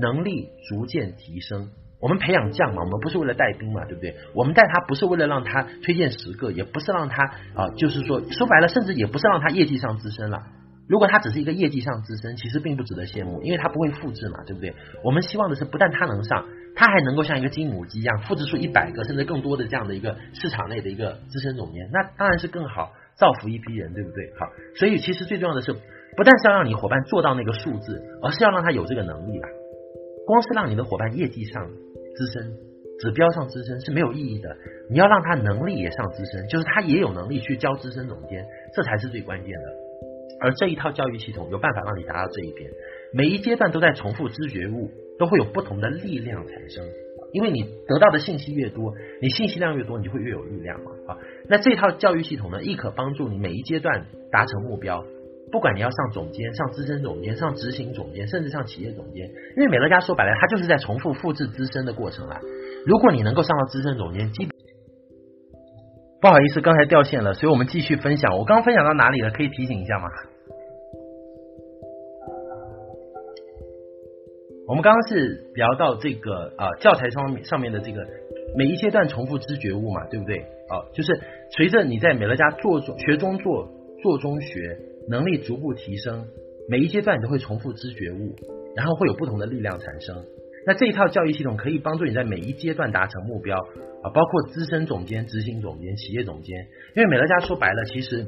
[0.00, 1.68] 能力逐渐提升。
[2.00, 4.16] 我们培养将嘛，我们不是为了带兵嘛，对不对？
[4.34, 7.24] 我们带他不是为了让他推荐十个，也不是让他
[7.54, 10.42] 啊，就是说说白了，甚至也不是让他业绩上资深了。
[10.88, 14.74] 如果他只是一个业绩上资深，其实并不值得羡慕，因为他不会复制嘛，对不对？
[15.04, 24.32] 我们希望的是，不但他能上，他还能够像一个金母鸡一样，复制出一百个甚至更多的这样的一个市场内的一个资深总监，那当然是更好，造福一批人，对不对？
[24.40, 24.46] 好，
[24.76, 25.74] 所以其实最重要的是，
[26.16, 29.48] 不但是要让你伙伴做到那个数字，而是要让他有这个能力吧。
[30.26, 32.56] 光是让你的伙伴业绩上资深，
[33.00, 34.56] 指标上资深是没有意义的，
[34.90, 39.87] 你要让他能力也上资深，就是他也有能力去教资深总监，这才是最关键的。
[40.40, 42.70] 而这一套教育系统有办法让你达到这一边，
[43.12, 46.84] 每一阶段都在重复知觉物，都会有不同的力量产生。
[47.32, 50.92] 因为你得到的信息越多，你信息量越多，你就会越有力量嘛。
[51.08, 55.04] 啊，那这套教育系统呢，亦可帮助你每一阶段达成目标。
[55.50, 62.40] 不管你要上总监、上资深总监、上执行总监，甚至上企业总监，因为美乐家说白了，它就是在重复复制资深的过程啦。
[62.86, 64.50] 如果你能够上到资深总监，基本
[66.20, 68.36] 不好意思，刚才掉线了，所以我们继续分享。
[68.36, 69.30] 我刚分享到哪里了？
[69.30, 70.08] 可以提醒一下吗？
[74.66, 78.04] 我们刚刚是聊到这个啊教材上面上面的这个
[78.56, 80.38] 每一阶段重复知觉悟嘛，对不对？
[80.38, 81.20] 啊，就是
[81.56, 83.68] 随着你在美乐家做中学中做
[84.02, 84.76] 做中学，
[85.08, 86.26] 能力逐步提升，
[86.68, 88.34] 每一阶段你都会重复知觉悟，
[88.74, 90.24] 然后会有不同的力量产生。
[90.68, 93.56] 那这一套教育系统可以帮助你在每一阶段达成目标
[94.02, 96.66] 啊，包括资深总监、执行总监、企业总监。
[96.94, 98.26] 因为美乐家说白了，其实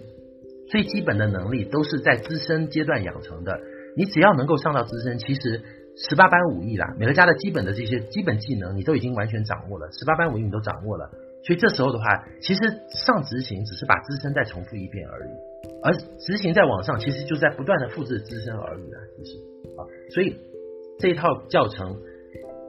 [0.71, 3.61] 最基本的能力都是在资深阶段养成的。
[3.95, 5.63] 你只要能够上到资深，其实。
[6.09, 9.91] 十八般武艺啦，美乐家的基本的这些基本技能，你都已经完全掌握了。
[9.93, 11.11] 十八般武艺你都掌握了，
[11.45, 12.61] 所以这时候的话，其实
[13.05, 15.31] 上执行只是把资深再重复一遍而已，
[15.83, 19.37] 而执行再往上，其实就在不断的复制资深而已啦，其实
[19.77, 19.85] 啊，
[20.15, 20.37] 所以
[21.01, 22.01] 这一套教程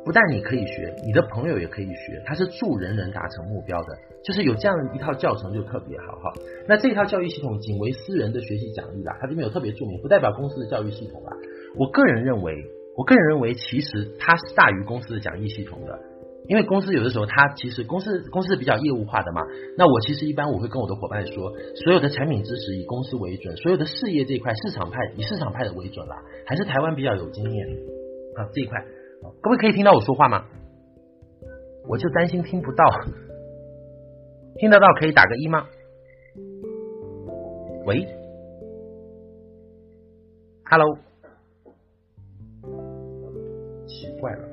[0.03, 6.33] 不但你可以学，你的朋友也可以学，它是助人人达成目标的，就是有这样一套教程就特别好哈。
[6.67, 11.31] 那这套教育系统仅为私人的学习奖励啦，它这边有特别注明，不代表公司的教育系统啦。
[11.77, 12.55] 我个人认为，
[12.97, 15.99] 我个人认为，其实它是大于公司的讲义系统的，
[16.47, 19.43] 因为公司有的时候它其实公司公司比较业务化的嘛。
[19.77, 21.53] 那我其实一般我会跟我的伙伴说，
[21.85, 27.67] 所有的产品知识以公司为准，所有的事业这一块市场派以市场派的为准啦，还是台湾比较有经验
[28.35, 28.83] 啊这一块。
[29.41, 30.45] 各位可以听到我说话吗？
[31.87, 32.85] 我就担心听不到，
[34.57, 35.67] 听得到可以打个一吗？
[37.85, 38.07] 喂
[40.63, 40.95] ，Hello，
[43.87, 44.47] 奇怪了。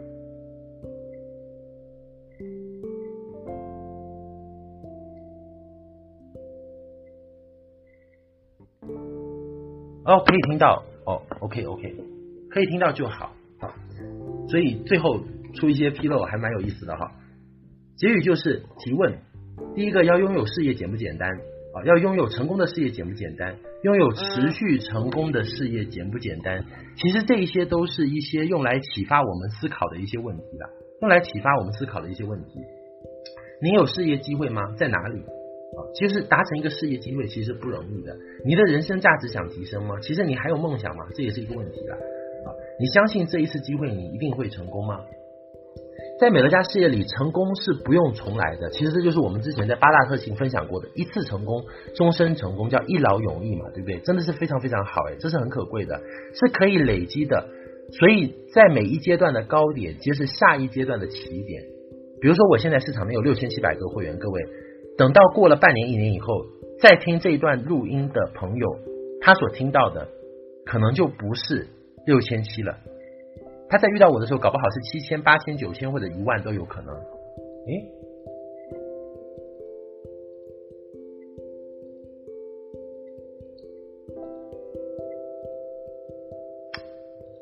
[10.06, 11.94] 哦，可以听到哦，OK OK，
[12.51, 13.31] 可以听到就好。
[14.49, 15.20] 所以最后
[15.55, 17.12] 出一些纰漏还蛮有意思的哈。
[17.97, 19.19] 结语就是提问：
[19.75, 21.29] 第一个要拥有事业简不简单
[21.75, 21.85] 啊？
[21.85, 23.57] 要拥有成功的事业简不简单？
[23.83, 26.65] 拥有持续成功的事业简不简单？
[26.97, 30.69] 其实这一些都是一些用来启发我们思考的一些问题啦，
[31.03, 32.61] 用来启发我们思考的一些问题。
[33.61, 34.62] 你有事业机会吗？
[34.77, 35.79] 在哪里啊？
[35.95, 38.16] 其实达成一个事业机会其实不容易的。
[38.45, 39.99] 你的人生价值想提升吗？
[40.01, 41.05] 其实你还有梦想吗？
[41.15, 41.97] 这也是一个问题啦。
[42.81, 45.01] 你相信这一次机会你一定会成功吗？
[46.21, 48.71] 在美乐家事业里，成功是不用重来的。
[48.71, 51.65] 其实这就是我们之前在八大特勤分享过的，一次成功，
[51.95, 54.01] 终身成功，叫一劳永逸嘛，对不对？
[54.01, 56.01] 真的是非常非常好诶，这是很可贵的，
[56.35, 57.49] 是可以累积的。
[57.99, 61.63] 所以在每一阶段的高点，皆是下一阶段的起点。
[62.21, 64.43] 比如说，我现在市场内有六千七百个会员，各位，
[64.97, 66.27] 等到过了半年、一年以后，
[66.81, 68.77] 再听这一段录音的朋友，
[69.21, 70.09] 他所听到的
[70.67, 71.69] 可能就不是。
[72.09, 72.75] 六千七了，
[73.69, 76.95] 他在遇到我的时候，搞不好是七千、八千、九千或者一万都有可能。
[76.95, 77.93] 诶，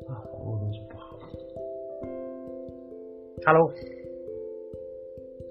[0.05, 1.17] 啊，网络东西不好。
[3.45, 3.71] Hello，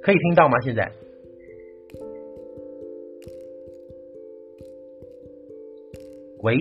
[0.02, 0.60] 可以听到吗？
[0.60, 0.92] 现在？
[6.42, 6.54] 喂？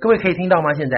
[0.00, 0.74] 各位可以听到吗？
[0.74, 0.96] 现在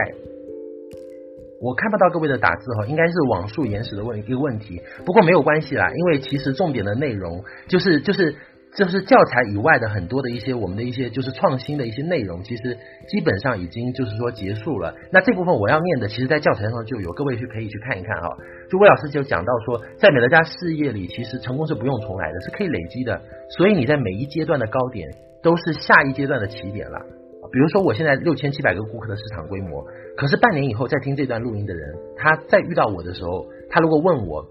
[1.58, 4.82] 我看不到各位的打字哈，应该是网速延时的问一个问题。
[5.06, 8.34] 不过没有关系啦，因为其实重点的内容就是就是
[8.74, 12.76] 就是教材以外的很多的一些我们的一些就是创新的一些内容，其实
[13.08, 14.94] 基本上已经就是说结束了。
[15.10, 18.28] 那这部分我要念的，其实在教材上就有，各位去可以去看一看哈。
[18.70, 23.18] 就魏老师就讲到说，在美乐家事业里，其实成功是不用重来的，是可以累积的。
[23.56, 25.08] 所以你在每一阶段的高点，
[25.42, 27.00] 都是下一阶段的起点了。
[27.52, 29.84] 比如说，我现在六千七百个顾客的市场规模，
[30.16, 34.46] 可是半年以后再听这段录音的人，他再遇到我的时候，他如果问我，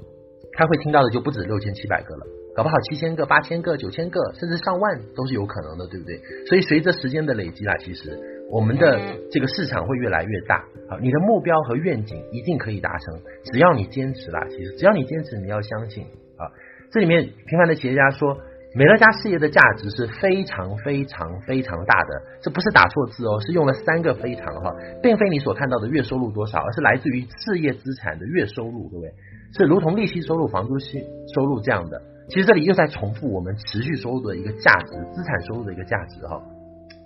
[0.52, 6.20] 他会听到的就不止六千七百个了，搞不好七千个、八千个、九千个，甚至上万都是有可能的，对不对？
[6.46, 8.20] 所以随着时间的累积啦，其实
[8.52, 9.00] 我们的
[9.32, 10.66] 这个市场会越来越大。
[10.90, 14.46] 好，你的目标和愿景一定可以达成，只要你坚持啦。
[14.50, 16.04] 其实只要你坚持，你要相信
[16.36, 16.52] 啊。
[16.92, 18.38] 这里面平凡的企业家说。
[18.76, 29.12] 美乐家事业的价值是非常非常非常大的，这不是打错字哦，是用了三个非常哈，并非你所看到的月收入多少，而是来自于事业资产的月收入，各位
[29.58, 32.00] 是如同利息收入、房租息收入这样的。
[32.30, 36.40] 其实这里又在重复我们持续收入的一个价值，资产收入的一个价值哈，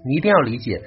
[0.06, 0.82] 你一定要理解。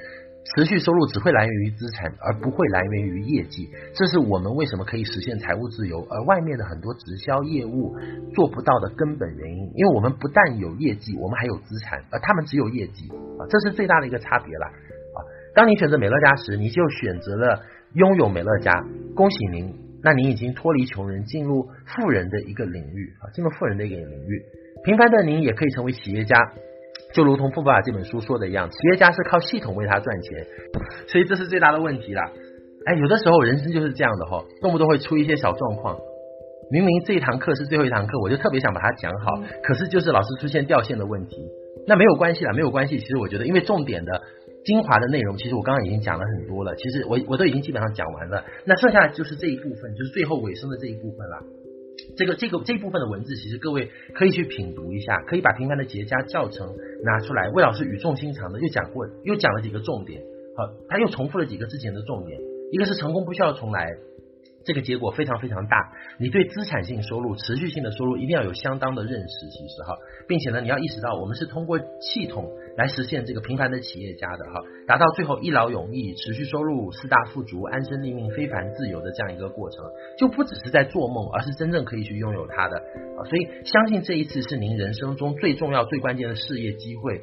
[0.55, 3.69] 持续收入只会来源于资产，而不会来源于业绩。
[3.95, 7.97] 这是我们为什么可以实现财务自由，而外面的很多直销业务
[8.33, 9.73] 做不到的根本原因。
[9.75, 15.19] 因为我们不但有业绩，我们还有资产，而他们只有业绩啊，这是最大的一个差别了啊。
[15.55, 17.63] 当你选择美乐家时，你就选择了
[17.95, 18.73] 拥有美乐家。
[19.17, 24.43] 恭喜您，那您已经脱离穷人，进入富人的一个领域啊，进入富人的一个领域。
[24.85, 26.37] 平凡的您也可以成为企业家。
[27.17, 30.45] 就如同《富爸爸》这本书说的一样，企业家是靠系统为他赚钱，
[31.09, 32.31] 所以这是最大的问题啦。
[32.85, 35.97] 哎，有的时候人生就是这样的哈，动不动会出一些小状况。
[36.71, 41.49] 明明这一堂课是最后一堂课，我就特别想把它讲好，可是就是老是出现掉线的问题。
[41.89, 42.99] 那没有关系啦，没有关系。
[42.99, 44.21] 其实我觉得，因为重点的
[44.67, 46.75] 精华的内容，其实我刚刚已经讲了很多了。
[46.77, 51.41] 其实我我都已经基本上讲完了，那剩下的就是这一部分，就是最后尾声的这一部分了。
[52.17, 56.75] 这个这个这部分的文字，其实各位可以去品读一下，可以把平凡的结痂教程
[57.05, 57.49] 拿出来。
[57.51, 60.23] 魏老师语重心长的又讲过，又讲了几个重点，
[60.57, 62.39] 好，他又重复了几个之前的重点。
[62.73, 63.97] 一个是成功不需要重来，
[64.67, 79.85] 这个结果非常非常大，你对资产性收入、持续性的收入一定要有相当的认识，其实哈，并且呢，你要意识到我们是通过系统来实现这个平凡的企业家的哈，达到最后一劳永逸、持续收入、四大富足、安身立命、非凡自由的这样一个过程，
[80.19, 83.23] 就不只是在做梦，而是真正可以去拥有它的啊！
[83.31, 87.23] 所以，相信这一次是您人生中最重要、最关键的事业机会，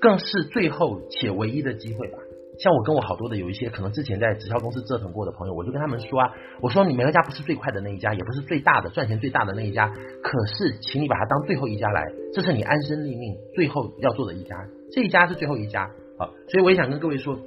[0.00, 2.18] 更是最后且唯一的机会吧。
[2.58, 9.88] 像我跟我好多的有一些可能之前在直销公司折腾过的朋友，我就跟他们说啊，我说你美乐家不是最快的那一家，也不是最大的赚钱最大的那一家，
[10.22, 12.02] 可是请你把它当最后一家来，
[12.32, 14.56] 这是你安身立命最后要做的一家，
[14.92, 15.82] 这一家是最后一家
[16.18, 17.38] 啊，所以我也想跟各位说，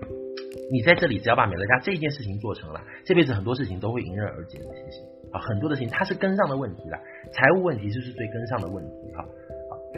[0.72, 6.98] 你在这里只要把美乐家这一件事情做成了，这辈子很多事情都会迎刃而解的，信心啊，很多的事情它是跟上的问题了，
[7.31, 9.26] 财务问题就是最跟上的问题哈。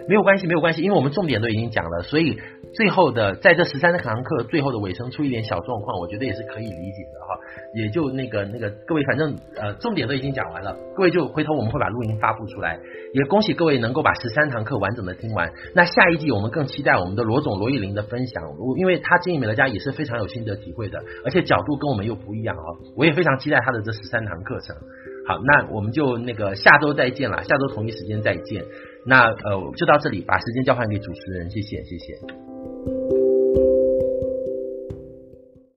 [0.08, 2.40] 没有关系，没有关系，因为我们重点都已经讲了，所以
[2.74, 7.38] 最后的在这十三堂课最后的尾声出一点小状况，我觉得也是可以理解的哈。
[7.76, 12.80] 也就那个那个各位，反正呃重点都已经讲完了，各位就回头我们会把录音发布出来，
[13.14, 15.52] 也恭喜各位能够把十三堂课完整的听完。
[15.76, 18.44] 那下一季我们更期待我们的罗总罗玉玲的分享，
[18.78, 22.64] 因为他经营美乐家也是非常有心得体会的，而且角度跟我们又不一样啊，
[22.96, 24.76] 我也非常期待他的这十三堂课程。
[25.28, 28.66] 好，那我们就那个下周再见了，下周同一时间再见。
[29.06, 33.11] 那呃，就到这里，把时间交还给主持人，谢谢，谢谢。